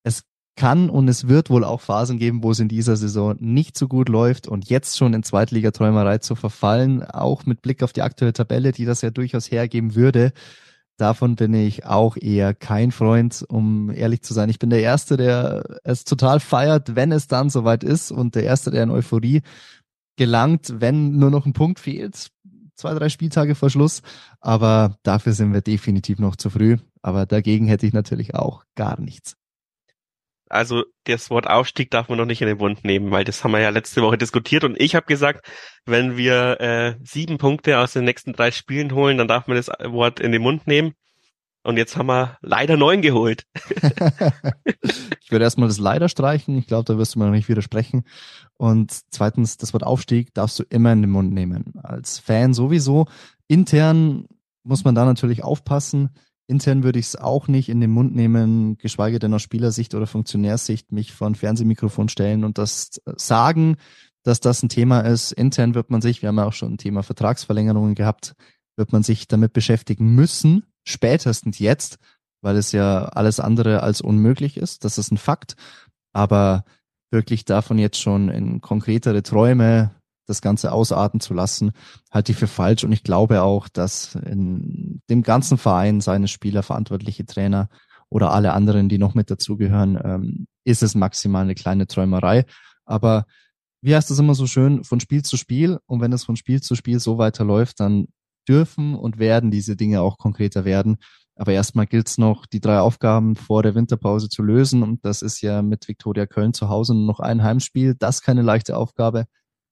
Es 0.04 0.24
kann 0.56 0.88
und 0.88 1.06
es 1.08 1.28
wird 1.28 1.50
wohl 1.50 1.64
auch 1.64 1.82
Phasen 1.82 2.18
geben, 2.18 2.42
wo 2.42 2.50
es 2.50 2.60
in 2.60 2.68
dieser 2.68 2.96
Saison 2.96 3.36
nicht 3.40 3.76
so 3.76 3.88
gut 3.88 4.08
läuft 4.08 4.48
und 4.48 4.70
jetzt 4.70 4.96
schon 4.96 5.12
in 5.12 5.22
Zweitligaträumerei 5.22 6.16
zu 6.18 6.34
verfallen, 6.34 7.04
auch 7.04 7.44
mit 7.44 7.60
Blick 7.60 7.82
auf 7.82 7.92
die 7.92 8.02
aktuelle 8.02 8.32
Tabelle, 8.32 8.72
die 8.72 8.86
das 8.86 9.02
ja 9.02 9.10
durchaus 9.10 9.50
hergeben 9.50 9.94
würde. 9.94 10.32
Davon 10.98 11.36
bin 11.36 11.54
ich 11.54 11.86
auch 11.86 12.16
eher 12.16 12.52
kein 12.52 12.92
Freund, 12.92 13.44
um 13.48 13.90
ehrlich 13.90 14.22
zu 14.22 14.34
sein. 14.34 14.50
Ich 14.50 14.58
bin 14.58 14.68
der 14.68 14.82
Erste, 14.82 15.16
der 15.16 15.80
es 15.84 16.04
total 16.04 16.40
feiert, 16.40 16.94
wenn 16.96 17.12
es 17.12 17.28
dann 17.28 17.48
soweit 17.48 17.84
ist 17.84 18.10
und 18.10 18.34
der 18.34 18.44
Erste, 18.44 18.70
der 18.70 18.82
in 18.82 18.90
Euphorie 18.90 19.42
gelangt, 20.16 20.74
wenn 20.78 21.16
nur 21.16 21.30
noch 21.30 21.46
ein 21.46 21.52
Punkt 21.52 21.78
fehlt 21.78 22.30
zwei, 22.78 22.94
drei 22.94 23.08
Spieltage 23.08 23.54
vor 23.54 23.70
Schluss. 23.70 24.02
Aber 24.40 24.96
dafür 25.02 25.32
sind 25.32 25.52
wir 25.52 25.60
definitiv 25.60 26.18
noch 26.18 26.36
zu 26.36 26.48
früh. 26.48 26.78
Aber 27.02 27.26
dagegen 27.26 27.66
hätte 27.66 27.86
ich 27.86 27.92
natürlich 27.92 28.34
auch 28.34 28.64
gar 28.74 29.00
nichts. 29.00 29.36
Also 30.50 30.84
das 31.04 31.30
Wort 31.30 31.46
Aufstieg 31.46 31.90
darf 31.90 32.08
man 32.08 32.18
noch 32.18 32.24
nicht 32.24 32.40
in 32.42 32.48
den 32.48 32.58
Mund 32.58 32.84
nehmen, 32.84 33.10
weil 33.10 33.24
das 33.24 33.44
haben 33.44 33.52
wir 33.52 33.60
ja 33.60 33.70
letzte 33.70 34.02
Woche 34.02 34.18
diskutiert 34.18 34.64
und 34.64 34.80
ich 34.80 34.94
habe 34.94 35.06
gesagt, 35.06 35.46
wenn 35.86 36.16
wir 36.16 36.60
äh, 36.60 36.94
sieben 37.02 37.38
Punkte 37.38 37.78
aus 37.78 37.92
den 37.92 38.04
nächsten 38.04 38.32
drei 38.32 38.50
Spielen 38.50 38.92
holen, 38.94 39.18
dann 39.18 39.28
darf 39.28 39.46
man 39.46 39.56
das 39.56 39.68
Wort 39.68 40.20
in 40.20 40.32
den 40.32 40.42
Mund 40.42 40.66
nehmen. 40.66 40.94
Und 41.64 41.76
jetzt 41.76 41.96
haben 41.96 42.06
wir 42.06 42.38
leider 42.40 42.76
neun 42.76 43.02
geholt. 43.02 43.44
ich 45.20 45.30
würde 45.30 45.44
erstmal 45.44 45.68
das 45.68 45.78
leider 45.78 46.08
streichen. 46.08 46.56
Ich 46.56 46.66
glaube, 46.66 46.84
da 46.84 46.96
wirst 46.96 47.14
du 47.14 47.18
mir 47.18 47.26
noch 47.26 47.32
nicht 47.32 47.48
widersprechen. 47.48 48.04
Und 48.56 48.92
zweitens, 49.10 49.58
das 49.58 49.74
Wort 49.74 49.82
Aufstieg 49.82 50.32
darfst 50.32 50.58
du 50.58 50.64
immer 50.70 50.92
in 50.92 51.02
den 51.02 51.10
Mund 51.10 51.32
nehmen. 51.32 51.74
Als 51.82 52.20
Fan 52.20 52.54
sowieso. 52.54 53.06
Intern 53.48 54.26
muss 54.62 54.84
man 54.84 54.94
da 54.94 55.04
natürlich 55.04 55.44
aufpassen. 55.44 56.10
Intern 56.48 56.82
würde 56.82 56.98
ich 56.98 57.06
es 57.06 57.16
auch 57.16 57.46
nicht 57.46 57.68
in 57.68 57.80
den 57.80 57.90
Mund 57.90 58.16
nehmen, 58.16 58.78
geschweige 58.78 59.18
denn 59.18 59.34
aus 59.34 59.42
Spielersicht 59.42 59.94
oder 59.94 60.06
Funktionärssicht 60.06 60.92
mich 60.92 61.12
vor 61.12 61.28
ein 61.28 61.34
Fernsehmikrofon 61.34 62.08
stellen 62.08 62.42
und 62.42 62.58
das 62.58 63.00
sagen, 63.16 63.76
dass 64.22 64.40
das 64.40 64.62
ein 64.62 64.70
Thema 64.70 65.00
ist. 65.00 65.32
Intern 65.32 65.74
wird 65.74 65.90
man 65.90 66.00
sich, 66.00 66.22
wir 66.22 66.28
haben 66.28 66.38
ja 66.38 66.46
auch 66.46 66.52
schon 66.54 66.74
ein 66.74 66.78
Thema 66.78 67.02
Vertragsverlängerungen 67.02 67.94
gehabt, 67.94 68.34
wird 68.76 68.92
man 68.92 69.02
sich 69.02 69.28
damit 69.28 69.52
beschäftigen 69.52 70.14
müssen, 70.14 70.64
spätestens 70.84 71.58
jetzt, 71.58 71.98
weil 72.40 72.56
es 72.56 72.72
ja 72.72 73.04
alles 73.04 73.40
andere 73.40 73.82
als 73.82 74.00
unmöglich 74.00 74.56
ist. 74.56 74.84
Das 74.84 74.96
ist 74.96 75.12
ein 75.12 75.18
Fakt. 75.18 75.56
Aber 76.12 76.64
wirklich 77.10 77.44
davon 77.44 77.78
jetzt 77.78 78.00
schon 78.00 78.28
in 78.28 78.60
konkretere 78.60 79.22
Träume 79.22 79.90
das 80.28 80.40
Ganze 80.40 80.72
ausarten 80.72 81.20
zu 81.20 81.34
lassen, 81.34 81.72
halte 82.10 82.32
ich 82.32 82.38
für 82.38 82.46
falsch. 82.46 82.84
Und 82.84 82.92
ich 82.92 83.02
glaube 83.02 83.42
auch, 83.42 83.68
dass 83.68 84.14
in 84.14 85.00
dem 85.10 85.22
ganzen 85.22 85.58
Verein 85.58 86.00
seine 86.00 86.28
Spieler, 86.28 86.62
verantwortliche 86.62 87.26
Trainer 87.26 87.68
oder 88.10 88.32
alle 88.32 88.52
anderen, 88.52 88.88
die 88.88 88.98
noch 88.98 89.14
mit 89.14 89.30
dazugehören, 89.30 89.98
ähm, 90.02 90.46
ist 90.64 90.82
es 90.82 90.94
maximal 90.94 91.42
eine 91.42 91.54
kleine 91.54 91.86
Träumerei. 91.86 92.44
Aber 92.84 93.24
wie 93.80 93.94
heißt 93.94 94.10
das 94.10 94.18
immer 94.18 94.34
so 94.34 94.46
schön, 94.46 94.84
von 94.84 95.00
Spiel 95.00 95.22
zu 95.22 95.36
Spiel. 95.36 95.78
Und 95.86 96.00
wenn 96.00 96.12
es 96.12 96.24
von 96.24 96.36
Spiel 96.36 96.60
zu 96.60 96.74
Spiel 96.74 96.98
so 97.00 97.18
weiterläuft, 97.18 97.80
dann 97.80 98.08
dürfen 98.48 98.94
und 98.94 99.18
werden 99.18 99.50
diese 99.50 99.76
Dinge 99.76 100.00
auch 100.00 100.18
konkreter 100.18 100.64
werden. 100.64 100.96
Aber 101.36 101.52
erstmal 101.52 101.86
gilt 101.86 102.08
es 102.08 102.18
noch, 102.18 102.46
die 102.46 102.60
drei 102.60 102.80
Aufgaben 102.80 103.36
vor 103.36 103.62
der 103.62 103.76
Winterpause 103.76 104.28
zu 104.28 104.42
lösen. 104.42 104.82
Und 104.82 105.04
das 105.04 105.22
ist 105.22 105.40
ja 105.40 105.62
mit 105.62 105.86
Viktoria 105.86 106.26
Köln 106.26 106.52
zu 106.52 106.68
Hause 106.68 106.94
noch 106.94 107.20
ein 107.20 107.44
Heimspiel. 107.44 107.94
Das 107.96 108.22
keine 108.22 108.42
leichte 108.42 108.76
Aufgabe. 108.76 109.26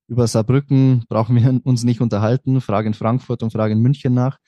Über 0.09 0.27
Saarbrücken 0.27 1.05
brauchen 1.09 1.37
wir 1.37 1.61
uns 1.65 1.85
nicht 1.85 2.01
unterhalten. 2.01 2.61
Frage 2.61 2.89
in 2.89 2.95
Frankfurt 2.95 3.43
und 3.43 3.53
Frage 3.53 3.73
in 3.73 3.81
München 3.81 4.15
nach. 4.15 4.39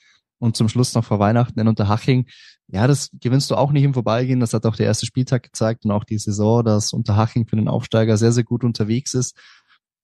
Und 0.40 0.56
zum 0.56 0.68
Schluss 0.68 0.94
noch 0.94 1.04
vor 1.04 1.18
Weihnachten 1.18 1.58
in 1.58 1.66
Unterhaching. 1.66 2.26
Ja, 2.68 2.86
das 2.86 3.10
gewinnst 3.12 3.50
du 3.50 3.56
auch 3.56 3.72
nicht 3.72 3.82
im 3.82 3.94
Vorbeigehen. 3.94 4.38
Das 4.38 4.54
hat 4.54 4.66
auch 4.66 4.76
der 4.76 4.86
erste 4.86 5.04
Spieltag 5.04 5.42
gezeigt 5.42 5.84
und 5.84 5.90
auch 5.90 6.04
die 6.04 6.18
Saison, 6.18 6.64
dass 6.64 6.92
Unterhaching 6.92 7.48
für 7.48 7.56
den 7.56 7.66
Aufsteiger 7.66 8.16
sehr, 8.16 8.30
sehr 8.30 8.44
gut 8.44 8.62
unterwegs 8.62 9.14
ist 9.14 9.36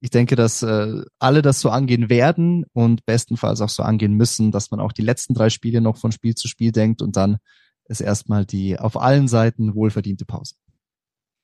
ich 0.04 0.10
denke, 0.10 0.36
dass 0.36 0.62
äh, 0.62 1.02
alle 1.18 1.40
das 1.40 1.60
so 1.60 1.70
angehen 1.70 2.10
werden 2.10 2.66
und 2.74 3.06
bestenfalls 3.06 3.62
auch 3.62 3.70
so 3.70 3.82
angehen 3.82 4.12
müssen, 4.12 4.52
dass 4.52 4.70
man 4.70 4.78
auch 4.78 4.92
die 4.92 5.00
letzten 5.00 5.32
drei 5.32 5.48
Spiele 5.48 5.80
noch 5.80 5.96
von 5.96 6.12
Spiel 6.12 6.34
zu 6.34 6.46
Spiel 6.46 6.72
denkt 6.72 7.00
und 7.00 7.16
dann 7.16 7.38
ist 7.86 8.02
erstmal 8.02 8.44
die 8.44 8.78
auf 8.78 9.00
allen 9.00 9.28
Seiten 9.28 9.74
wohlverdiente 9.74 10.26
Pause. 10.26 10.56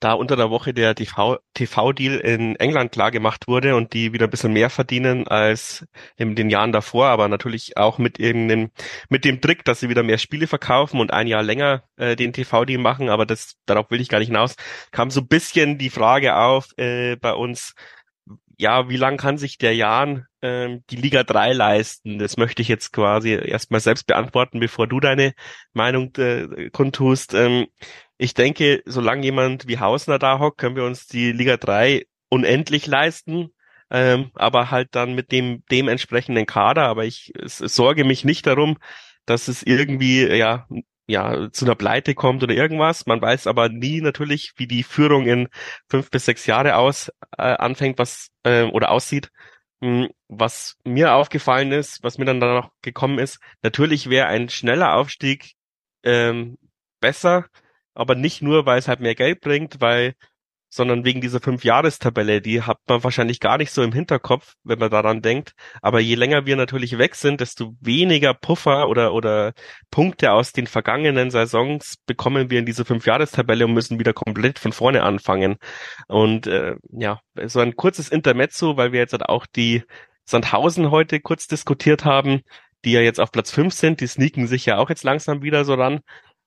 Da 0.01 0.15
unter 0.15 0.35
der 0.35 0.51
Woche 0.51 0.73
der 0.73 0.95
TV-Deal 0.95 2.17
in 2.21 2.57
England 2.57 2.91
klar 2.91 3.11
gemacht 3.11 3.47
wurde 3.47 3.77
und 3.77 3.93
die 3.93 4.13
wieder 4.13 4.27
ein 4.27 4.31
bisschen 4.31 4.53
mehr 4.53 4.71
verdienen 4.71 5.29
als 5.29 5.87
in 6.17 6.35
den 6.35 6.49
Jahren 6.49 6.73
davor, 6.73 7.07
aber 7.09 7.29
natürlich 7.29 7.77
auch 7.77 7.99
mit 7.99 8.19
irgendeinem, 8.19 8.71
mit 9.11 9.27
dem 9.27 9.41
Trick, 9.41 9.65
dass 9.65 9.81
sie 9.81 9.91
wieder 9.91 10.03
mehr 10.03 10.19
Spiele 10.19 10.47
verkaufen 10.47 11.01
und 11.01 11.13
ein 11.13 11.27
Jahr 11.27 11.43
länger 11.43 11.85
äh, 11.97 12.17
den 12.17 12.33
TV-Deal 12.33 12.81
machen, 12.81 13.11
aber 13.11 13.27
das, 13.27 13.57
darauf 13.67 13.91
will 13.91 14.01
ich 14.01 14.09
gar 14.09 14.19
nicht 14.19 14.29
hinaus, 14.29 14.57
kam 14.91 15.11
so 15.11 15.21
ein 15.21 15.29
bisschen 15.29 15.77
die 15.77 15.91
Frage 15.91 16.35
auf 16.37 16.69
äh, 16.79 17.17
bei 17.17 17.35
uns, 17.35 17.75
ja, 18.61 18.91
wie 18.91 18.97
lang 18.97 19.17
kann 19.17 19.39
sich 19.39 19.57
der 19.57 19.75
Jan 19.75 20.27
ähm, 20.43 20.85
die 20.91 20.97
Liga 20.97 21.25
3 21.25 21.55
leisten? 21.55 22.19
Das 22.19 22.37
möchte 22.37 22.61
ich 22.61 22.69
jetzt 22.69 22.93
quasi 22.93 23.31
erstmal 23.31 23.81
selbst 23.81 24.07
beantworten, 24.07 24.61
bevor 24.61 24.87
du 24.87 25.01
deine 25.01 25.33
Meinung 25.73 26.15
äh, 26.17 26.69
kundtust. 26.71 27.33
Ähm, 27.33 27.69
ich 28.21 28.35
denke, 28.35 28.83
solange 28.85 29.25
jemand 29.25 29.67
wie 29.67 29.79
Hausner 29.79 30.19
da 30.19 30.39
hockt, 30.39 30.59
können 30.59 30.77
wir 30.77 30.85
uns 30.85 31.07
die 31.07 31.33
Liga 31.33 31.57
3 31.57 32.07
unendlich 32.29 32.87
leisten. 32.87 33.51
Ähm, 33.91 34.31
aber 34.35 34.71
halt 34.71 34.91
dann 34.93 35.15
mit 35.15 35.33
dem 35.33 35.65
dementsprechenden 35.71 36.47
Kader. 36.47 36.85
Aber 36.87 37.05
ich 37.07 37.33
es, 37.37 37.61
es 37.61 37.75
sorge 37.75 38.05
mich 38.05 38.25
nicht 38.25 38.47
darum, 38.47 38.79
dass 39.27 39.49
es 39.49 39.63
irgendwie 39.63 40.27
ja 40.27 40.69
ja, 41.11 41.51
zu 41.51 41.65
einer 41.65 41.75
Pleite 41.75 42.15
kommt 42.15 42.43
oder 42.43 42.55
irgendwas. 42.55 43.07
Man 43.07 43.21
weiß 43.21 43.47
aber 43.49 43.69
nie 43.69 44.01
natürlich, 44.01 44.53
wie 44.57 44.69
die 44.69 44.85
Führung 44.85 45.27
in 45.27 45.49
fünf 45.89 46.11
bis 46.11 46.27
sechs 46.27 46.47
Jahre 46.47 46.77
aus 46.77 47.11
äh, 47.37 47.43
anfängt, 47.43 47.99
was 47.99 48.29
äh, 48.45 48.63
oder 48.65 48.91
aussieht. 48.93 49.31
Hm, 49.83 50.09
was 50.29 50.77
mir 50.85 51.15
aufgefallen 51.15 51.73
ist, 51.73 52.03
was 52.05 52.19
mir 52.19 52.27
dann 52.27 52.39
noch 52.39 52.71
gekommen 52.83 53.19
ist, 53.19 53.41
natürlich 53.63 54.09
wäre 54.11 54.27
ein 54.29 54.49
schneller 54.51 54.95
Aufstieg 54.95 55.55
ähm, 56.05 56.59
besser, 57.01 57.47
aber 57.95 58.15
nicht 58.15 58.43
nur, 58.43 58.67
weil 58.67 58.79
es 58.79 58.89
halt 58.89 59.01
mehr 59.01 59.15
Geld 59.15 59.41
bringt, 59.41 59.81
weil 59.81 60.15
sondern 60.71 61.05
wegen 61.05 61.21
dieser 61.21 61.41
Fünf-Jahres-Tabelle. 61.41 62.41
Die 62.41 62.63
hat 62.63 62.79
man 62.87 63.03
wahrscheinlich 63.03 63.41
gar 63.41 63.59
nicht 63.59 63.73
so 63.73 63.83
im 63.83 63.93
Hinterkopf, 63.93 64.55
wenn 64.63 64.79
man 64.79 64.91
daran 64.91 65.21
denkt. 65.21 65.53
Aber 65.83 65.99
je 66.01 66.15
länger 66.15 66.47
wir 66.47 66.55
natürlich 66.57 66.97
weg 66.97 67.17
sind, 67.17 67.41
desto 67.41 67.75
weniger 67.81 68.35
Puffer 68.35 68.89
oder, 68.89 69.13
oder 69.13 69.53
Punkte 69.91 70.33
aus 70.33 70.53
den 70.53 70.69
vergangenen 70.69 71.31
Saisons 71.33 71.97
bekommen 72.07 72.51
wir 72.51 72.61
in 72.61 72.67
diese 72.67 72.85
Fünf-Jahres-Tabelle 72.85 73.67
und 73.67 73.75
müssen 73.75 73.99
wieder 73.99 74.13
komplett 74.13 74.61
von 74.61 74.73
vorne 74.73 75.03
anfangen. 75.03 75.57
Und 76.07 76.47
äh, 76.47 76.77
ja, 76.93 77.21
so 77.47 77.59
ein 77.59 77.75
kurzes 77.75 78.09
Intermezzo, 78.09 78.77
weil 78.77 78.93
wir 78.93 79.01
jetzt 79.01 79.13
halt 79.13 79.29
auch 79.29 79.47
die 79.47 79.83
Sandhausen 80.25 80.93
heute 80.93 81.19
kurz 81.21 81.49
diskutiert 81.49 82.05
haben, 82.05 82.43
die 82.85 82.93
ja 82.93 83.01
jetzt 83.01 83.19
auf 83.19 83.33
Platz 83.33 83.51
fünf 83.51 83.75
sind, 83.75 84.01
die 84.01 84.07
sneaken 84.07 84.47
sich 84.47 84.67
ja 84.67 84.79
auch 84.79 84.89
jetzt 84.89 85.03
langsam 85.03 85.43
wieder 85.43 85.65
so 85.65 85.75
ran. 85.75 86.01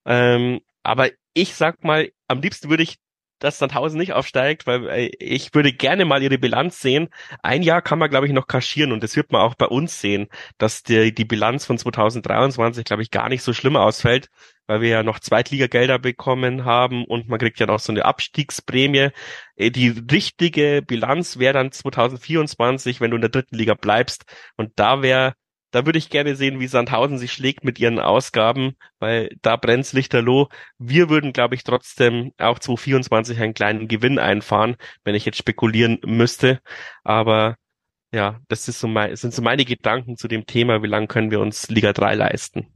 Ähm, 0.05 0.61
aber 0.83 1.09
ich 1.33 1.55
sag 1.55 1.83
mal, 1.83 2.11
am 2.27 2.41
liebsten 2.41 2.69
würde 2.69 2.83
ich 2.83 2.97
dass 3.43 3.59
Sandhausen 3.59 3.99
nicht 3.99 4.13
aufsteigt, 4.13 4.65
weil 4.65 4.87
äh, 4.89 5.11
ich 5.19 5.53
würde 5.53 5.73
gerne 5.73 6.05
mal 6.05 6.23
ihre 6.23 6.37
Bilanz 6.37 6.79
sehen. 6.79 7.09
Ein 7.41 7.61
Jahr 7.61 7.81
kann 7.81 7.99
man, 7.99 8.09
glaube 8.09 8.25
ich, 8.25 8.33
noch 8.33 8.47
kaschieren 8.47 8.93
und 8.93 9.03
das 9.03 9.15
wird 9.17 9.31
man 9.31 9.41
auch 9.41 9.55
bei 9.55 9.65
uns 9.65 9.99
sehen, 9.99 10.27
dass 10.57 10.83
die, 10.83 11.13
die 11.13 11.25
Bilanz 11.25 11.65
von 11.65 11.77
2023, 11.77 12.85
glaube 12.85 13.03
ich, 13.03 13.11
gar 13.11 13.27
nicht 13.29 13.43
so 13.43 13.53
schlimm 13.53 13.75
ausfällt, 13.75 14.29
weil 14.65 14.79
wir 14.81 14.89
ja 14.89 15.03
noch 15.03 15.19
Zweitligagelder 15.19 15.99
bekommen 15.99 16.63
haben 16.63 17.03
und 17.05 17.27
man 17.27 17.37
kriegt 17.37 17.59
ja 17.59 17.65
noch 17.65 17.79
so 17.79 17.91
eine 17.91 18.05
Abstiegsprämie. 18.05 19.09
Äh, 19.57 19.71
die 19.71 19.89
richtige 19.89 20.81
Bilanz 20.81 21.37
wäre 21.37 21.53
dann 21.53 21.71
2024, 21.71 23.01
wenn 23.01 23.11
du 23.11 23.15
in 23.15 23.21
der 23.21 23.29
dritten 23.29 23.57
Liga 23.57 23.73
bleibst 23.73 24.23
und 24.55 24.71
da 24.77 25.01
wäre 25.01 25.33
da 25.73 25.87
würde 25.87 25.97
ich 25.97 26.11
gerne 26.11 26.35
sehen, 26.35 26.59
wie 26.59 26.67
Sandhausen 26.67 27.17
sich 27.17 27.33
schlägt 27.33 27.63
mit 27.63 27.79
ihren 27.79 27.97
Ausgaben, 27.97 28.75
weil 28.99 29.35
da 29.41 29.55
brennt's 29.55 29.91
lichterloh. 29.91 30.47
Wir 30.77 31.09
würden, 31.09 31.33
glaube 31.33 31.55
ich, 31.55 31.63
trotzdem 31.63 32.31
auch 32.37 32.59
2024 32.59 33.39
einen 33.39 33.55
kleinen 33.55 33.87
Gewinn 33.87 34.19
einfahren, 34.19 34.75
wenn 35.03 35.15
ich 35.15 35.25
jetzt 35.25 35.39
spekulieren 35.39 35.99
müsste. 36.05 36.59
Aber 37.03 37.57
ja, 38.13 38.39
das 38.49 38.67
ist 38.67 38.79
so 38.79 38.87
mein, 38.87 39.15
sind 39.15 39.33
so 39.33 39.41
meine 39.41 39.65
Gedanken 39.65 40.15
zu 40.15 40.27
dem 40.27 40.45
Thema, 40.45 40.83
wie 40.83 40.87
lange 40.87 41.07
können 41.07 41.31
wir 41.31 41.39
uns 41.39 41.67
Liga 41.69 41.91
3 41.91 42.13
leisten. 42.13 42.67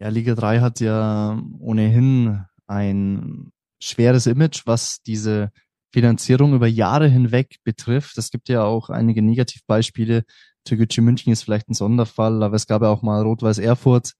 Ja, 0.00 0.08
Liga 0.08 0.34
3 0.34 0.58
hat 0.58 0.80
ja 0.80 1.40
ohnehin 1.60 2.44
ein 2.66 3.52
schweres 3.80 4.26
Image, 4.26 4.62
was 4.64 5.00
diese 5.02 5.52
Finanzierung 5.92 6.54
über 6.54 6.66
Jahre 6.66 7.08
hinweg 7.08 7.58
betrifft. 7.62 8.18
Es 8.18 8.30
gibt 8.30 8.48
ja 8.48 8.64
auch 8.64 8.90
einige 8.90 9.22
Negativbeispiele, 9.22 10.24
Türkgücü 10.64 11.00
München 11.00 11.32
ist 11.32 11.42
vielleicht 11.42 11.68
ein 11.68 11.74
Sonderfall, 11.74 12.42
aber 12.42 12.56
es 12.56 12.66
gab 12.66 12.82
ja 12.82 12.88
auch 12.88 13.02
mal 13.02 13.22
Rot-Weiß 13.22 13.58
Erfurt, 13.58 14.12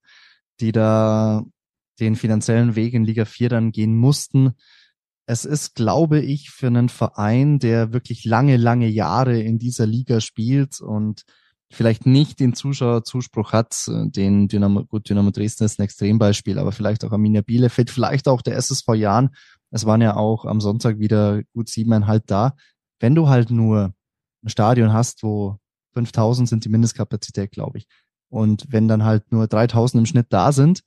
die 0.59 0.71
da 0.71 1.43
den 1.99 2.15
finanziellen 2.15 2.75
Weg 2.75 2.93
in 2.93 3.05
Liga 3.05 3.25
4 3.25 3.49
dann 3.49 3.71
gehen 3.71 3.95
mussten. 3.95 4.53
Es 5.27 5.45
ist, 5.45 5.75
glaube 5.75 6.19
ich, 6.19 6.49
für 6.49 6.67
einen 6.67 6.89
Verein, 6.89 7.59
der 7.59 7.93
wirklich 7.93 8.25
lange, 8.25 8.57
lange 8.57 8.87
Jahre 8.87 9.39
in 9.39 9.59
dieser 9.59 9.85
Liga 9.85 10.19
spielt 10.19 10.81
und 10.81 11.23
vielleicht 11.71 12.05
nicht 12.05 12.39
den 12.39 12.53
Zuschauerzuspruch 12.53 13.53
hat, 13.53 13.85
den 13.87 14.47
Dynamo, 14.49 14.83
gut, 14.83 15.09
Dynamo 15.09 15.31
Dresden 15.31 15.63
ist 15.63 15.79
ein 15.79 15.83
Extrembeispiel, 15.83 16.59
aber 16.59 16.73
vielleicht 16.73 17.05
auch 17.05 17.11
Arminia 17.11 17.41
Bielefeld, 17.41 17.89
vielleicht 17.89 18.27
auch 18.27 18.41
der 18.41 18.57
SSV 18.57 18.95
Jahren. 18.95 19.29
Es 19.69 19.85
waren 19.85 20.01
ja 20.01 20.17
auch 20.17 20.43
am 20.43 20.59
Sonntag 20.59 20.99
wieder 20.99 21.41
gut 21.53 21.69
siebeneinhalb 21.69 22.27
da. 22.27 22.55
Wenn 22.99 23.15
du 23.15 23.29
halt 23.29 23.51
nur 23.51 23.93
ein 24.43 24.49
Stadion 24.49 24.91
hast, 24.91 25.23
wo 25.23 25.60
5000 25.93 26.47
sind 26.47 26.65
die 26.65 26.69
Mindestkapazität, 26.69 27.51
glaube 27.51 27.79
ich. 27.79 27.87
Und 28.29 28.65
wenn 28.69 28.87
dann 28.87 29.03
halt 29.03 29.31
nur 29.31 29.47
3000 29.47 30.01
im 30.01 30.05
Schnitt 30.05 30.27
da 30.29 30.51
sind, 30.51 30.81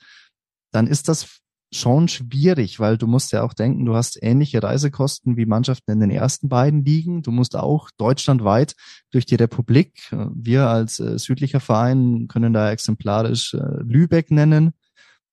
dann 0.72 0.86
ist 0.86 1.08
das 1.08 1.40
schon 1.74 2.08
schwierig, 2.08 2.78
weil 2.78 2.96
du 2.96 3.06
musst 3.06 3.32
ja 3.32 3.42
auch 3.42 3.52
denken, 3.52 3.84
du 3.84 3.94
hast 3.94 4.22
ähnliche 4.22 4.62
Reisekosten 4.62 5.36
wie 5.36 5.46
Mannschaften 5.46 5.90
in 5.90 6.00
den 6.00 6.10
ersten 6.10 6.48
beiden 6.48 6.84
Ligen. 6.84 7.22
Du 7.22 7.32
musst 7.32 7.56
auch 7.56 7.90
deutschlandweit 7.96 8.74
durch 9.10 9.26
die 9.26 9.34
Republik, 9.34 10.10
wir 10.12 10.68
als 10.68 11.00
äh, 11.00 11.18
südlicher 11.18 11.60
Verein 11.60 12.28
können 12.28 12.52
da 12.52 12.70
exemplarisch 12.70 13.54
äh, 13.54 13.82
Lübeck 13.82 14.30
nennen, 14.30 14.72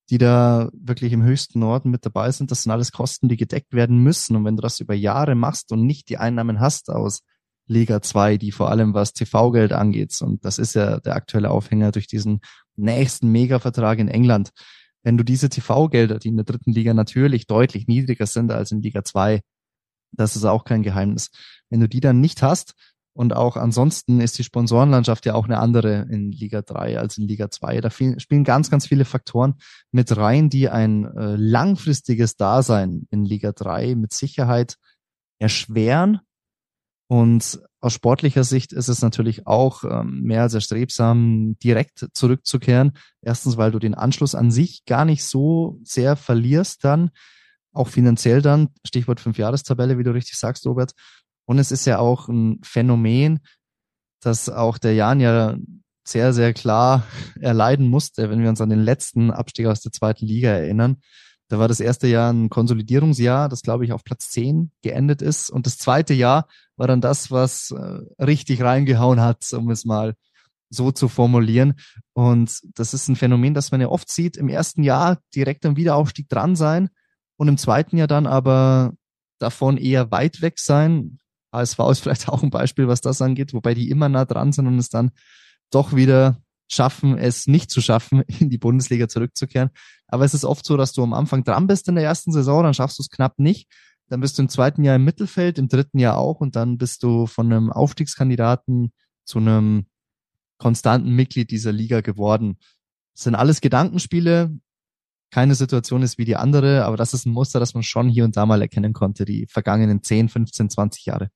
die 0.10 0.18
da 0.18 0.70
wirklich 0.74 1.14
im 1.14 1.24
höchsten 1.24 1.60
Norden 1.60 1.92
mit 1.92 2.06
dabei 2.06 2.32
sind. 2.32 2.52
Das 2.52 2.64
sind 2.64 2.72
alles 2.72 2.92
Kosten, 2.92 3.30
die 3.30 3.38
gedeckt 3.38 3.74
werden 3.74 4.00
müssen. 4.00 4.36
Und 4.36 4.46
wenn 4.46 4.58
du 4.58 4.62
das 4.62 4.80
über 4.80 4.94
Jahre 4.94 5.36
machst 5.36 5.72
und 5.72 5.86
nicht 5.86 6.10
die 6.10 6.18
Einnahmen 6.18 6.60
hast 6.60 6.90
aus 6.90 7.22
Liga 7.72 8.02
2, 8.02 8.38
die 8.38 8.52
vor 8.52 8.70
allem 8.70 8.94
was 8.94 9.14
TV-Geld 9.14 9.72
angeht, 9.72 10.16
und 10.22 10.44
das 10.44 10.60
ist 10.60 10.76
ja 10.76 11.00
der 11.00 11.16
aktuelle 11.16 11.50
Aufhänger 11.50 11.92
durch 11.92 12.08
diesen 12.08 12.42
nächsten 12.76 13.30
Mega-Vertrag 13.30 14.00
in 14.00 14.10
England, 14.10 14.52
wenn 15.04 15.18
du 15.18 15.24
diese 15.24 15.50
TV-Gelder, 15.50 16.20
die 16.20 16.28
in 16.28 16.38
der 16.38 16.46
dritten 16.46 16.72
Liga 16.72 16.94
natürlich 16.94 17.48
deutlich 17.48 17.88
niedriger 17.88 18.28
sind 18.28 18.52
als 18.52 18.72
in 18.72 18.82
Liga 18.82 19.04
2, 19.04 19.42
das 20.12 20.36
ist 20.36 20.46
auch 20.46 20.66
kein 20.66 20.84
Geheimnis. 20.84 21.32
Wenn 21.70 21.80
du 21.80 21.88
die 21.88 22.02
dann 22.02 22.20
nicht 22.20 22.44
hast, 22.44 22.76
und 23.14 23.34
auch 23.36 23.58
ansonsten 23.58 24.22
ist 24.22 24.38
die 24.38 24.44
Sponsorenlandschaft 24.44 25.26
ja 25.26 25.34
auch 25.34 25.44
eine 25.46 25.60
andere 25.60 26.08
in 26.10 26.32
Liga 26.32 26.62
3 26.62 26.98
als 26.98 27.18
in 27.18 27.28
Liga 27.28 27.52
2. 27.52 27.82
Da 27.82 27.90
spielen 27.90 28.46
ganz, 28.46 28.70
ganz 28.72 28.88
viele 28.88 29.04
Faktoren 29.04 29.56
mit 29.92 30.16
rein, 30.16 30.50
die 30.50 30.70
ein 30.70 31.06
äh, 31.06 31.36
langfristiges 31.36 32.38
Dasein 32.38 33.08
in 33.10 33.26
Liga 33.26 33.52
3 33.52 33.96
mit 33.96 34.14
Sicherheit 34.14 34.78
erschweren 35.40 36.22
und 37.12 37.60
aus 37.82 37.92
sportlicher 37.92 38.46
Sicht 38.46 38.72
ist 38.72 38.88
es 38.88 39.02
natürlich 39.02 39.46
auch 39.46 39.84
ähm, 39.84 40.22
mehr 40.22 40.44
als 40.44 40.54
erstrebsam, 40.54 41.58
direkt 41.62 42.08
zurückzukehren. 42.14 42.94
Erstens, 43.22 43.58
weil 43.58 43.72
du 43.72 43.80
den 43.80 43.96
Anschluss 43.96 44.34
an 44.34 44.50
sich 44.50 44.86
gar 44.86 45.04
nicht 45.04 45.26
so 45.26 45.78
sehr 45.84 46.16
verlierst 46.16 46.86
dann, 46.86 47.10
auch 47.74 47.90
finanziell 47.90 48.42
dann, 48.42 48.70
Stichwort 48.88 49.20
Fünfjahrestabelle, 49.20 49.98
wie 49.98 50.06
du 50.06 50.14
richtig 50.14 50.38
sagst, 50.38 50.66
Robert. 50.66 50.94
Und 51.44 51.60
es 51.60 51.74
ist 51.74 51.84
ja 51.84 52.00
auch 52.00 52.30
ein 52.30 52.62
Phänomen, 52.64 53.42
dass 54.22 54.48
auch 54.48 54.78
der 54.78 54.94
Jan 54.94 55.20
ja 55.20 55.58
sehr, 56.08 56.32
sehr 56.32 56.54
klar 56.54 57.06
erleiden 57.42 57.90
musste, 57.90 58.30
wenn 58.30 58.42
wir 58.42 58.48
uns 58.48 58.62
an 58.62 58.70
den 58.70 58.80
letzten 58.80 59.32
Abstieg 59.32 59.66
aus 59.66 59.82
der 59.82 59.92
zweiten 59.92 60.26
Liga 60.26 60.52
erinnern. 60.52 61.02
Da 61.52 61.60
war 61.60 61.68
das 61.68 61.82
erste 61.82 62.08
Jahr 62.08 62.32
ein 62.32 62.50
Konsolidierungsjahr, 62.50 63.50
das 63.50 63.62
glaube 63.62 63.84
ich 63.84 63.92
auf 63.92 64.06
Platz 64.06 64.30
10 64.30 64.72
geendet 64.84 65.22
ist. 65.22 65.50
Und 65.50 65.66
das 65.66 65.78
zweite 65.78 66.14
Jahr 66.14 66.48
war 66.78 66.88
dann 66.88 67.02
das, 67.02 67.30
was 67.30 67.72
äh, 67.72 68.24
richtig 68.24 68.62
reingehauen 68.62 69.20
hat, 69.20 69.52
um 69.52 69.70
es 69.70 69.84
mal 69.84 70.16
so 70.70 70.94
zu 70.94 71.10
formulieren. 71.10 71.74
Und 72.14 72.62
das 72.76 72.94
ist 72.94 73.10
ein 73.10 73.18
Phänomen, 73.18 73.54
das 73.54 73.70
man 73.72 73.82
ja 73.82 73.90
oft 73.90 74.10
sieht, 74.10 74.38
im 74.38 74.48
ersten 74.48 74.82
Jahr 74.82 75.20
direkt 75.36 75.66
am 75.66 75.76
Wiederaufstieg 75.76 76.30
dran 76.30 76.56
sein 76.56 76.90
und 77.36 77.50
im 77.50 77.58
zweiten 77.58 77.98
Jahr 77.98 78.08
dann 78.08 78.28
aber 78.28 78.94
davon 79.38 79.76
eher 79.76 80.10
weit 80.10 80.42
weg 80.42 80.58
sein. 80.58 81.20
ASV 81.52 81.80
ist 81.92 82.00
vielleicht 82.04 82.30
auch 82.30 82.44
ein 82.44 82.50
Beispiel, 82.50 82.88
was 82.88 83.02
das 83.02 83.22
angeht, 83.22 83.54
wobei 83.54 83.74
die 83.74 83.90
immer 83.90 84.08
nah 84.08 84.24
dran 84.24 84.54
sind 84.54 84.68
und 84.68 84.78
es 84.78 84.88
dann 84.88 85.12
doch 85.70 85.94
wieder 85.94 86.38
schaffen, 86.72 87.18
es 87.18 87.48
nicht 87.48 87.70
zu 87.70 87.82
schaffen, 87.82 88.22
in 88.40 88.50
die 88.50 88.58
Bundesliga 88.58 89.08
zurückzukehren. 89.08 89.70
Aber 90.08 90.26
es 90.26 90.34
ist 90.34 90.46
oft 90.46 90.66
so, 90.66 90.78
dass 90.78 90.94
du 90.94 91.04
am 91.04 91.14
Anfang 91.14 91.44
dran 91.44 91.68
bist 91.68 91.88
in 91.88 91.96
der 91.96 92.04
ersten 92.04 92.32
Saison, 92.32 92.64
dann 92.64 92.74
schaffst 92.74 93.00
du 93.00 93.04
es 93.04 93.10
knapp 93.10 93.40
nicht. 93.40 93.70
Dann 94.08 94.20
bist 94.20 94.38
du 94.38 94.42
im 94.42 94.50
zweiten 94.50 94.84
Jahr 94.84 94.98
im 94.98 95.06
Mittelfeld, 95.06 95.58
im 95.58 95.70
dritten 95.70 95.98
Jahr 95.98 96.18
auch 96.18 96.42
und 96.42 96.56
dann 96.56 96.78
bist 96.78 97.04
du 97.04 97.28
von 97.28 97.52
einem 97.52 97.72
Aufstiegskandidaten 97.72 98.92
zu 99.24 99.40
einem 99.40 99.86
konstanten 100.58 101.12
Mitglied 101.16 101.50
dieser 101.50 101.72
Liga 101.72 102.02
geworden. 102.02 102.58
Das 103.14 103.24
sind 103.24 103.36
alles 103.36 103.62
Gedankenspiele. 103.62 104.52
Keine 105.32 105.56
Situation 105.56 106.02
ist 106.02 106.18
wie 106.18 106.26
die 106.26 106.36
andere, 106.36 106.84
aber 106.84 106.98
das 106.98 107.14
ist 107.14 107.26
ein 107.26 107.32
Muster, 107.32 107.62
das 107.62 107.74
man 107.74 107.84
schon 107.84 108.10
hier 108.10 108.26
und 108.26 108.36
da 108.36 108.46
mal 108.46 108.62
erkennen 108.62 108.92
konnte, 108.92 109.24
die 109.24 109.48
vergangenen 109.48 110.04
10, 110.04 110.28
15, 110.28 110.70
20 110.70 111.06
Jahre. 111.06 111.30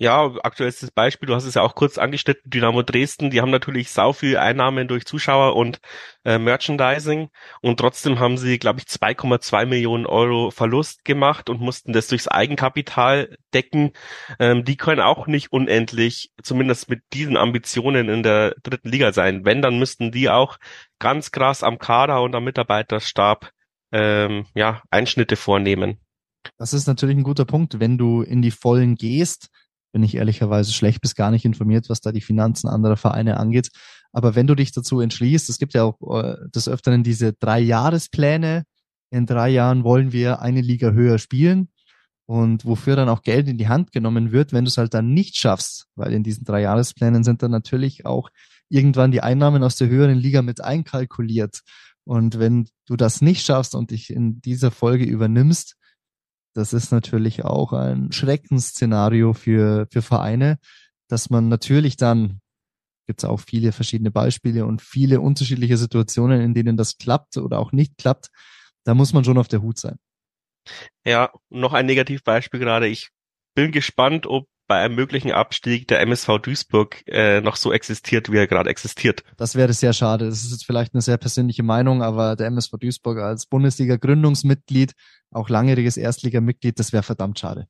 Ja, 0.00 0.32
aktuelles 0.44 0.92
Beispiel, 0.92 1.26
du 1.26 1.34
hast 1.34 1.44
es 1.44 1.54
ja 1.54 1.62
auch 1.62 1.74
kurz 1.74 1.98
angeschnitten, 1.98 2.48
Dynamo 2.48 2.82
Dresden, 2.82 3.30
die 3.30 3.40
haben 3.40 3.50
natürlich 3.50 3.90
sau 3.90 4.12
viel 4.12 4.36
Einnahmen 4.36 4.86
durch 4.86 5.04
Zuschauer 5.06 5.56
und 5.56 5.80
äh, 6.24 6.38
Merchandising 6.38 7.30
und 7.62 7.80
trotzdem 7.80 8.20
haben 8.20 8.38
sie, 8.38 8.60
glaube 8.60 8.78
ich, 8.78 8.84
2,2 8.84 9.66
Millionen 9.66 10.06
Euro 10.06 10.52
Verlust 10.52 11.04
gemacht 11.04 11.50
und 11.50 11.60
mussten 11.60 11.92
das 11.92 12.06
durchs 12.06 12.28
Eigenkapital 12.28 13.36
decken. 13.52 13.90
Ähm, 14.38 14.64
die 14.64 14.76
können 14.76 15.00
auch 15.00 15.26
nicht 15.26 15.50
unendlich, 15.50 16.30
zumindest 16.44 16.88
mit 16.88 17.02
diesen 17.12 17.36
Ambitionen 17.36 18.08
in 18.08 18.22
der 18.22 18.54
dritten 18.62 18.90
Liga 18.90 19.12
sein. 19.12 19.44
Wenn, 19.44 19.62
dann 19.62 19.80
müssten 19.80 20.12
die 20.12 20.30
auch 20.30 20.58
ganz 21.00 21.32
krass 21.32 21.64
am 21.64 21.80
Kader 21.80 22.22
und 22.22 22.36
am 22.36 22.44
Mitarbeiterstab 22.44 23.50
ähm, 23.90 24.46
ja, 24.54 24.80
Einschnitte 24.90 25.34
vornehmen. 25.34 25.98
Das 26.56 26.72
ist 26.72 26.86
natürlich 26.86 27.16
ein 27.16 27.24
guter 27.24 27.44
Punkt. 27.44 27.80
Wenn 27.80 27.98
du 27.98 28.22
in 28.22 28.42
die 28.42 28.52
Vollen 28.52 28.94
gehst, 28.94 29.50
bin 29.92 30.02
ich 30.02 30.14
ehrlicherweise 30.14 30.72
schlecht 30.72 31.00
bis 31.00 31.14
gar 31.14 31.30
nicht 31.30 31.44
informiert, 31.44 31.88
was 31.88 32.00
da 32.00 32.12
die 32.12 32.20
Finanzen 32.20 32.68
anderer 32.68 32.96
Vereine 32.96 33.38
angeht. 33.38 33.70
Aber 34.12 34.34
wenn 34.34 34.46
du 34.46 34.54
dich 34.54 34.72
dazu 34.72 35.00
entschließt, 35.00 35.48
es 35.48 35.58
gibt 35.58 35.74
ja 35.74 35.84
auch 35.84 36.22
äh, 36.22 36.36
des 36.54 36.68
Öfteren 36.68 37.02
diese 37.02 37.32
drei 37.32 37.60
Jahrespläne. 37.60 38.64
In 39.10 39.26
drei 39.26 39.48
Jahren 39.48 39.84
wollen 39.84 40.12
wir 40.12 40.42
eine 40.42 40.60
Liga 40.60 40.90
höher 40.90 41.18
spielen 41.18 41.68
und 42.26 42.66
wofür 42.66 42.94
dann 42.94 43.08
auch 43.08 43.22
Geld 43.22 43.48
in 43.48 43.56
die 43.56 43.68
Hand 43.68 43.90
genommen 43.90 44.32
wird, 44.32 44.52
wenn 44.52 44.64
du 44.64 44.68
es 44.68 44.76
halt 44.76 44.92
dann 44.92 45.14
nicht 45.14 45.36
schaffst, 45.36 45.86
weil 45.94 46.12
in 46.12 46.22
diesen 46.22 46.44
drei 46.44 46.60
Jahresplänen 46.60 47.24
sind 47.24 47.42
dann 47.42 47.50
natürlich 47.50 48.04
auch 48.04 48.28
irgendwann 48.68 49.12
die 49.12 49.22
Einnahmen 49.22 49.62
aus 49.62 49.76
der 49.76 49.88
höheren 49.88 50.18
Liga 50.18 50.42
mit 50.42 50.62
einkalkuliert. 50.62 51.62
Und 52.04 52.38
wenn 52.38 52.68
du 52.86 52.96
das 52.96 53.22
nicht 53.22 53.46
schaffst 53.46 53.74
und 53.74 53.92
dich 53.92 54.10
in 54.10 54.42
dieser 54.42 54.70
Folge 54.70 55.04
übernimmst, 55.04 55.77
das 56.54 56.72
ist 56.72 56.90
natürlich 56.90 57.44
auch 57.44 57.72
ein 57.72 58.12
Schreckensszenario 58.12 59.32
für, 59.32 59.86
für 59.90 60.02
Vereine, 60.02 60.58
dass 61.08 61.30
man 61.30 61.48
natürlich 61.48 61.96
dann, 61.96 62.40
gibt 63.06 63.20
es 63.20 63.28
auch 63.28 63.40
viele 63.40 63.72
verschiedene 63.72 64.10
Beispiele 64.10 64.66
und 64.66 64.82
viele 64.82 65.20
unterschiedliche 65.20 65.76
Situationen, 65.76 66.40
in 66.40 66.54
denen 66.54 66.76
das 66.76 66.98
klappt 66.98 67.36
oder 67.36 67.58
auch 67.58 67.72
nicht 67.72 67.96
klappt, 67.96 68.28
da 68.84 68.94
muss 68.94 69.12
man 69.12 69.24
schon 69.24 69.38
auf 69.38 69.48
der 69.48 69.62
Hut 69.62 69.78
sein. 69.78 69.98
Ja, 71.04 71.32
noch 71.48 71.72
ein 71.72 71.86
Negativbeispiel 71.86 72.60
gerade. 72.60 72.88
Ich 72.88 73.08
bin 73.54 73.72
gespannt, 73.72 74.26
ob 74.26 74.46
bei 74.68 74.84
einem 74.84 74.94
möglichen 74.94 75.32
Abstieg 75.32 75.88
der 75.88 76.00
MSV 76.00 76.38
Duisburg 76.42 77.02
äh, 77.08 77.40
noch 77.40 77.56
so 77.56 77.72
existiert, 77.72 78.30
wie 78.30 78.36
er 78.36 78.46
gerade 78.46 78.68
existiert. 78.68 79.24
Das 79.38 79.56
wäre 79.56 79.72
sehr 79.72 79.94
schade. 79.94 80.26
Das 80.26 80.44
ist 80.44 80.52
jetzt 80.52 80.66
vielleicht 80.66 80.94
eine 80.94 81.00
sehr 81.00 81.16
persönliche 81.16 81.62
Meinung, 81.62 82.02
aber 82.02 82.36
der 82.36 82.46
MSV 82.48 82.72
Duisburg 82.78 83.18
als 83.18 83.46
Bundesliga-Gründungsmitglied, 83.46 84.92
auch 85.32 85.48
langjähriges 85.48 85.96
Erstligamitglied, 85.96 86.78
das 86.78 86.92
wäre 86.92 87.02
verdammt 87.02 87.38
schade. 87.38 87.66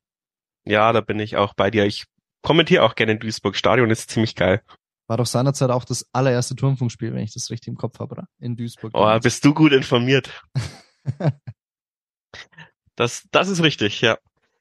Ja, 0.65 0.91
da 0.91 0.99
bin 0.99 1.19
ich 1.19 1.37
auch 1.37 1.53
bei 1.53 1.71
dir. 1.71 1.85
Ich 1.85 2.05
kommentiere 2.41 2.83
auch 2.83 2.95
gerne 2.95 3.13
in 3.13 3.19
Duisburg. 3.19 3.55
Stadion 3.55 3.89
ist 3.89 4.11
ziemlich 4.11 4.35
geil. 4.35 4.61
War 5.07 5.17
doch 5.17 5.25
seinerzeit 5.25 5.71
auch 5.71 5.85
das 5.85 6.05
allererste 6.11 6.55
Turmfunkspiel, 6.55 7.13
wenn 7.13 7.23
ich 7.23 7.33
das 7.33 7.49
richtig 7.49 7.69
im 7.69 7.77
Kopf 7.77 7.99
habe, 7.99 8.11
oder? 8.11 8.27
In 8.39 8.57
Duisburg. 8.57 8.91
Oh, 8.93 9.19
bist 9.19 9.43
du 9.45 9.53
gut 9.53 9.71
informiert. 9.71 10.29
das, 12.95 13.23
das 13.31 13.47
ist 13.47 13.63
richtig, 13.63 14.01
ja. 14.01 14.17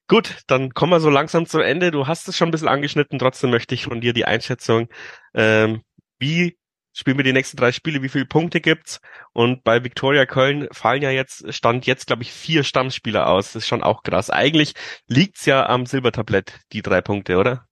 Gut, 0.09 0.38
dann 0.46 0.72
kommen 0.72 0.92
wir 0.92 1.00
so 1.00 1.11
langsam 1.11 1.44
zum 1.44 1.61
Ende. 1.61 1.90
Du 1.90 2.06
hast 2.06 2.28
es 2.28 2.36
schon 2.36 2.48
ein 2.48 2.50
bisschen 2.50 2.68
angeschnitten, 2.68 3.18
trotzdem 3.18 3.50
möchte 3.50 3.74
ich 3.74 3.84
von 3.84 4.00
dir 4.00 4.14
die 4.14 4.24
Einschätzung. 4.24 4.88
Ähm, 5.34 5.82
wie 6.18 6.56
spielen 6.94 7.18
wir 7.18 7.24
die 7.24 7.34
nächsten 7.34 7.59
drei 7.59 7.72
Spiele? 7.72 8.02
Wie 8.02 8.09
viele 8.09 8.24
Punkte 8.24 8.62
gibt's? 8.62 9.00
Und 9.34 9.64
bei 9.64 9.84
Viktoria 9.84 10.24
Köln 10.24 10.66
fallen 10.72 11.02
ja 11.02 11.11
jetzt, 11.11 11.52
stand 11.52 11.86
jetzt, 11.86 12.06
glaube 12.06 12.22
ich, 12.22 12.32
vier 12.32 12.64
Stammspieler 12.64 13.28
aus. 13.28 13.52
Das 13.52 13.56
ist 13.56 13.68
schon 13.68 13.82
auch 13.82 14.02
krass. 14.02 14.30
Eigentlich 14.30 14.72
liegt's 15.09 15.44
ja 15.44 15.66
am 15.68 15.84
Silbertablett, 15.84 16.59
die 16.72 16.80
drei 16.80 17.02
Punkte, 17.02 17.36
oder? 17.36 17.66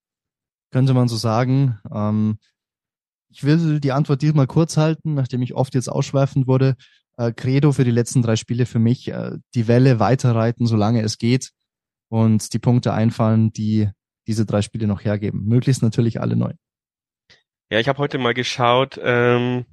Könnte 0.71 0.93
man 0.93 1.09
so 1.09 1.17
sagen. 1.17 1.79
Ähm, 1.91 2.39
ich 3.31 3.45
will 3.45 3.81
die 3.81 3.93
Antwort 3.93 4.21
diesmal 4.21 4.47
kurz 4.47 4.77
halten, 4.77 5.15
nachdem 5.15 5.41
ich 5.41 5.55
oft 5.55 5.75
jetzt 5.75 5.89
ausschweifend 5.89 6.47
wurde. 6.47 6.77
Äh, 7.17 7.33
Credo 7.33 7.73
für 7.73 7.85
die 7.85 7.91
letzten 7.91 8.21
drei 8.21 8.37
Spiele 8.37 8.67
für 8.67 8.79
mich, 8.79 9.09
äh, 9.09 9.39
die 9.55 9.69
Welle 9.69 10.01
weiterreiten, 10.01 10.67
solange 10.67 11.01
es 11.01 11.17
geht 11.17 11.56
und 12.09 12.53
die 12.53 12.59
Punkte 12.59 12.93
einfallen, 12.93 13.53
die 13.53 13.91
diese 14.27 14.47
drei 14.47 14.63
Spiele 14.63 14.87
noch 14.87 15.05
hergeben. 15.05 15.45
Möglichst 15.45 15.83
natürlich 15.83 16.21
alle 16.21 16.37
neu. 16.37 16.53
Ja, 17.71 17.81
ich 17.81 17.89
habe 17.89 17.99
heute 17.99 18.19
mal 18.19 18.35
geschaut, 18.35 18.99
ähm, 19.03 19.67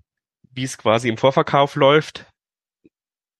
wie 0.51 0.63
es 0.63 0.77
quasi 0.77 1.09
im 1.09 1.17
Vorverkauf 1.17 1.75
läuft. 1.75 2.25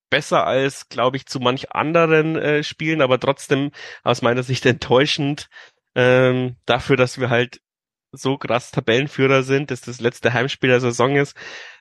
Besser 0.10 0.46
als, 0.46 0.90
glaube 0.90 1.18
ich, 1.18 1.26
zu 1.26 1.40
manch 1.40 1.72
anderen 1.72 2.36
äh, 2.36 2.64
Spielen, 2.64 3.02
aber 3.02 3.20
trotzdem 3.20 3.72
aus 4.04 4.22
meiner 4.22 4.44
Sicht 4.44 4.66
enttäuschend 4.68 5.50
ähm, 5.96 6.56
dafür, 6.66 6.98
dass 6.98 7.20
wir 7.20 7.30
halt 7.30 7.62
so 8.12 8.38
krass 8.38 8.72
Tabellenführer 8.72 9.42
sind, 9.42 9.72
dass 9.72 9.82
das 9.82 10.00
letzte 10.00 10.34
Heimspiel 10.34 10.70
der 10.70 10.82
Saison 10.82 11.16
ist. 11.16 11.36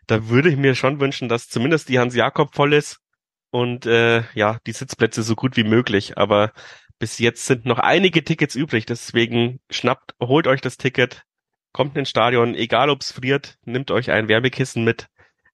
Da 0.06 0.28
würde 0.28 0.48
ich 0.48 0.56
mir 0.56 0.74
schon 0.74 0.98
wünschen, 0.98 1.28
dass 1.28 1.48
zumindest 1.48 1.88
die 1.90 1.98
Hans 1.98 2.14
Jakob 2.14 2.54
voll 2.54 2.72
ist 2.72 3.00
und 3.50 3.84
äh, 3.84 4.22
ja 4.34 4.58
die 4.66 4.72
Sitzplätze 4.72 5.22
so 5.22 5.36
gut 5.36 5.56
wie 5.56 5.64
möglich. 5.64 6.16
Aber 6.16 6.52
bis 7.02 7.18
jetzt 7.18 7.46
sind 7.46 7.66
noch 7.66 7.80
einige 7.80 8.22
Tickets 8.22 8.54
übrig, 8.54 8.86
deswegen 8.86 9.58
schnappt, 9.70 10.14
holt 10.22 10.46
euch 10.46 10.60
das 10.60 10.76
Ticket, 10.76 11.24
kommt 11.72 11.96
ins 11.96 12.08
Stadion, 12.08 12.54
egal 12.54 12.90
ob's 12.90 13.10
friert, 13.10 13.58
nimmt 13.64 13.90
euch 13.90 14.12
ein 14.12 14.28
Wärmekissen 14.28 14.84
mit. 14.84 15.08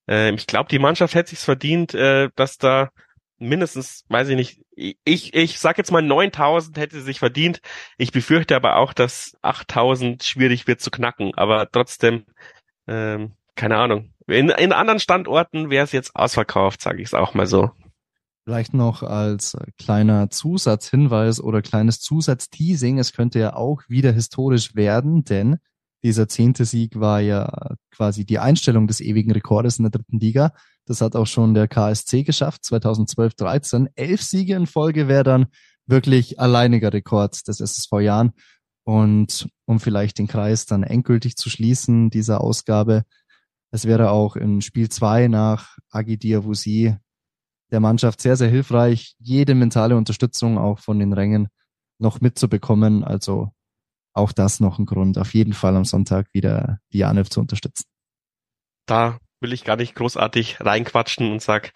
Ähm, 0.06 0.34
ich 0.34 0.46
glaube, 0.46 0.68
die 0.68 0.78
Mannschaft 0.78 1.14
hätte 1.14 1.30
sich's 1.30 1.46
verdient, 1.46 1.94
äh, 1.94 2.28
dass 2.36 2.58
da 2.58 2.90
mindestens, 3.38 4.04
weiß 4.10 4.28
ich 4.28 4.36
nicht, 4.36 4.60
ich, 5.06 5.32
ich 5.32 5.58
sag 5.58 5.78
jetzt 5.78 5.90
mal 5.90 6.02
9000 6.02 6.76
hätte 6.76 7.00
sich 7.00 7.18
verdient. 7.18 7.62
Ich 7.96 8.12
befürchte 8.12 8.54
aber 8.54 8.76
auch, 8.76 8.92
dass 8.92 9.34
8000 9.40 10.22
schwierig 10.24 10.66
wird 10.66 10.82
zu 10.82 10.90
knacken, 10.90 11.34
aber 11.34 11.70
trotzdem, 11.72 12.26
ähm, 12.86 13.36
keine 13.54 13.78
Ahnung. 13.78 14.12
In, 14.26 14.50
in 14.50 14.74
anderen 14.74 15.00
Standorten 15.00 15.70
wäre 15.70 15.84
es 15.84 15.92
jetzt 15.92 16.14
ausverkauft, 16.14 16.82
sage 16.82 17.00
ich 17.00 17.06
es 17.06 17.14
auch 17.14 17.32
mal 17.32 17.46
so. 17.46 17.70
Vielleicht 18.48 18.72
noch 18.72 19.02
als 19.02 19.58
kleiner 19.76 20.30
Zusatzhinweis 20.30 21.38
oder 21.38 21.60
kleines 21.60 22.00
Zusatzteasing. 22.00 22.98
Es 22.98 23.12
könnte 23.12 23.38
ja 23.38 23.54
auch 23.54 23.82
wieder 23.88 24.10
historisch 24.10 24.74
werden, 24.74 25.22
denn 25.22 25.58
dieser 26.02 26.28
zehnte 26.28 26.64
Sieg 26.64 26.98
war 26.98 27.20
ja 27.20 27.74
quasi 27.90 28.24
die 28.24 28.38
Einstellung 28.38 28.86
des 28.86 29.02
ewigen 29.02 29.32
Rekordes 29.32 29.76
in 29.76 29.82
der 29.82 29.90
dritten 29.90 30.18
Liga. 30.18 30.54
Das 30.86 31.02
hat 31.02 31.14
auch 31.14 31.26
schon 31.26 31.52
der 31.52 31.68
KSC 31.68 32.22
geschafft, 32.22 32.62
2012-13. 32.64 33.88
Elf 33.96 34.22
Siege 34.22 34.54
in 34.54 34.66
Folge 34.66 35.08
wäre 35.08 35.24
dann 35.24 35.48
wirklich 35.84 36.40
alleiniger 36.40 36.90
Rekord 36.90 37.46
des 37.48 37.60
SSV 37.60 38.00
Jahren. 38.00 38.32
Und 38.84 39.50
um 39.66 39.78
vielleicht 39.78 40.16
den 40.16 40.26
Kreis 40.26 40.64
dann 40.64 40.84
endgültig 40.84 41.36
zu 41.36 41.50
schließen, 41.50 42.08
dieser 42.08 42.40
Ausgabe, 42.40 43.02
es 43.72 43.84
wäre 43.84 44.10
auch 44.10 44.36
in 44.36 44.62
Spiel 44.62 44.88
zwei 44.88 45.28
nach 45.28 45.76
Agi 45.90 46.16
Diawusi 46.16 46.96
der 47.70 47.80
Mannschaft 47.80 48.20
sehr, 48.20 48.36
sehr 48.36 48.48
hilfreich, 48.48 49.14
jede 49.18 49.54
mentale 49.54 49.96
Unterstützung 49.96 50.58
auch 50.58 50.78
von 50.78 50.98
den 50.98 51.12
Rängen 51.12 51.48
noch 51.98 52.20
mitzubekommen. 52.20 53.04
Also 53.04 53.52
auch 54.14 54.32
das 54.32 54.60
noch 54.60 54.78
ein 54.78 54.86
Grund, 54.86 55.18
auf 55.18 55.34
jeden 55.34 55.52
Fall 55.52 55.76
am 55.76 55.84
Sonntag 55.84 56.26
wieder 56.32 56.78
die 56.92 57.04
ANF 57.04 57.30
zu 57.30 57.40
unterstützen. 57.40 57.84
Da 58.86 59.18
will 59.40 59.52
ich 59.52 59.64
gar 59.64 59.76
nicht 59.76 59.94
großartig 59.94 60.60
reinquatschen 60.60 61.30
und 61.30 61.42
sag 61.42 61.72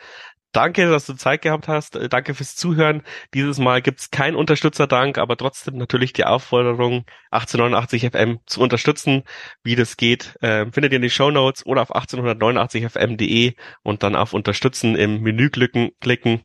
Danke, 0.53 0.91
dass 0.91 1.07
du 1.07 1.15
Zeit 1.15 1.41
gehabt 1.43 1.67
hast. 1.67 1.97
Äh, 1.97 2.09
danke 2.09 2.35
fürs 2.35 2.55
Zuhören. 2.57 3.03
Dieses 3.33 3.59
Mal 3.59 3.81
gibt's 3.81 4.11
keinen 4.11 4.37
Unterstützerdank, 4.37 5.17
aber 5.17 5.37
trotzdem 5.37 5.79
natürlich 5.79 6.13
die 6.13 6.25
Aufforderung, 6.25 7.07
1889 7.31 8.11
FM 8.11 8.39
zu 8.47 8.61
unterstützen. 8.61 9.23
Wie 9.65 9.77
das 9.77 9.97
geht, 9.97 10.37
äh, 10.43 10.67
findet 10.71 10.93
ihr 10.93 10.97
in 10.97 11.03
den 11.03 11.11
Show 11.11 11.31
Notes 11.31 11.65
oder 11.65 11.81
auf 11.83 11.95
1889fm.de 11.95 13.55
und 13.83 14.03
dann 14.03 14.15
auf 14.15 14.35
Unterstützen 14.35 14.95
im 14.95 15.23
Menü 15.23 15.49
klicken. 15.49 15.91
klicken. 16.01 16.43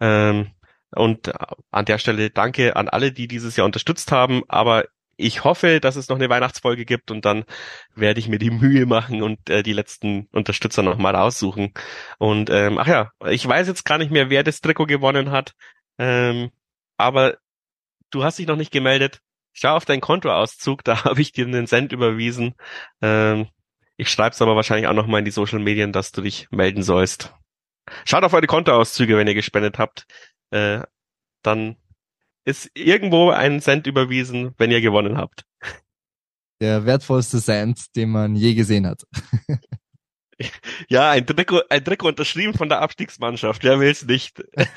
Ähm, 0.00 0.52
und 0.92 1.28
äh, 1.28 1.34
an 1.70 1.84
der 1.84 1.98
Stelle 1.98 2.30
danke 2.30 2.76
an 2.76 2.88
alle, 2.88 3.12
die 3.12 3.28
dieses 3.28 3.56
Jahr 3.56 3.66
unterstützt 3.66 4.10
haben. 4.10 4.42
Aber 4.48 4.86
ich 5.20 5.44
hoffe, 5.44 5.80
dass 5.80 5.96
es 5.96 6.08
noch 6.08 6.16
eine 6.16 6.28
Weihnachtsfolge 6.28 6.84
gibt 6.84 7.10
und 7.10 7.24
dann 7.24 7.44
werde 7.94 8.20
ich 8.20 8.28
mir 8.28 8.38
die 8.38 8.50
Mühe 8.50 8.86
machen 8.86 9.22
und 9.22 9.48
äh, 9.50 9.62
die 9.62 9.72
letzten 9.72 10.26
Unterstützer 10.32 10.82
nochmal 10.82 11.14
raussuchen. 11.14 11.72
Und 12.18 12.50
ähm, 12.50 12.78
ach 12.78 12.86
ja, 12.86 13.10
ich 13.28 13.46
weiß 13.46 13.68
jetzt 13.68 13.84
gar 13.84 13.98
nicht 13.98 14.10
mehr, 14.10 14.30
wer 14.30 14.42
das 14.42 14.60
Trikot 14.60 14.86
gewonnen 14.86 15.30
hat. 15.30 15.54
Ähm, 15.98 16.50
aber 16.96 17.38
du 18.10 18.24
hast 18.24 18.38
dich 18.38 18.46
noch 18.46 18.56
nicht 18.56 18.72
gemeldet. 18.72 19.20
Schau 19.52 19.76
auf 19.76 19.84
deinen 19.84 20.00
Kontoauszug, 20.00 20.84
da 20.84 21.04
habe 21.04 21.20
ich 21.20 21.32
dir 21.32 21.46
einen 21.46 21.66
Cent 21.66 21.92
überwiesen. 21.92 22.54
Ähm, 23.02 23.48
ich 23.96 24.08
schreibe 24.10 24.34
es 24.34 24.42
aber 24.42 24.56
wahrscheinlich 24.56 24.86
auch 24.86 24.94
nochmal 24.94 25.18
in 25.18 25.26
die 25.26 25.30
Social 25.30 25.58
Medien, 25.58 25.92
dass 25.92 26.12
du 26.12 26.22
dich 26.22 26.48
melden 26.50 26.82
sollst. 26.82 27.34
Schaut 28.04 28.24
auf 28.24 28.32
eure 28.32 28.46
Kontoauszüge, 28.46 29.16
wenn 29.16 29.26
ihr 29.26 29.34
gespendet 29.34 29.78
habt. 29.78 30.06
Äh, 30.50 30.80
dann 31.42 31.76
ist 32.44 32.70
irgendwo 32.74 33.30
ein 33.30 33.60
Cent 33.60 33.86
überwiesen, 33.86 34.54
wenn 34.58 34.70
ihr 34.70 34.80
gewonnen 34.80 35.16
habt. 35.16 35.44
Der 36.60 36.84
wertvollste 36.84 37.40
Cent, 37.40 37.96
den 37.96 38.10
man 38.10 38.36
je 38.36 38.54
gesehen 38.54 38.86
hat. 38.86 39.04
ja, 40.88 41.10
ein 41.10 41.26
Trikot, 41.26 41.62
ein 41.70 41.84
Trikot 41.84 42.08
unterschrieben 42.08 42.54
von 42.54 42.68
der 42.68 42.80
Abstiegsmannschaft. 42.80 43.64
Wer 43.64 43.80
will's 43.80 44.04
nicht? 44.04 44.42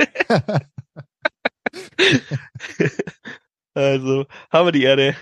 also, 3.74 4.26
haben 4.52 4.68
wir 4.68 4.72
die 4.72 4.84
Erde. 4.84 5.16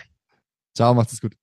Ciao, 0.76 0.94
macht 0.94 1.12
es 1.12 1.22
gut. 1.22 1.34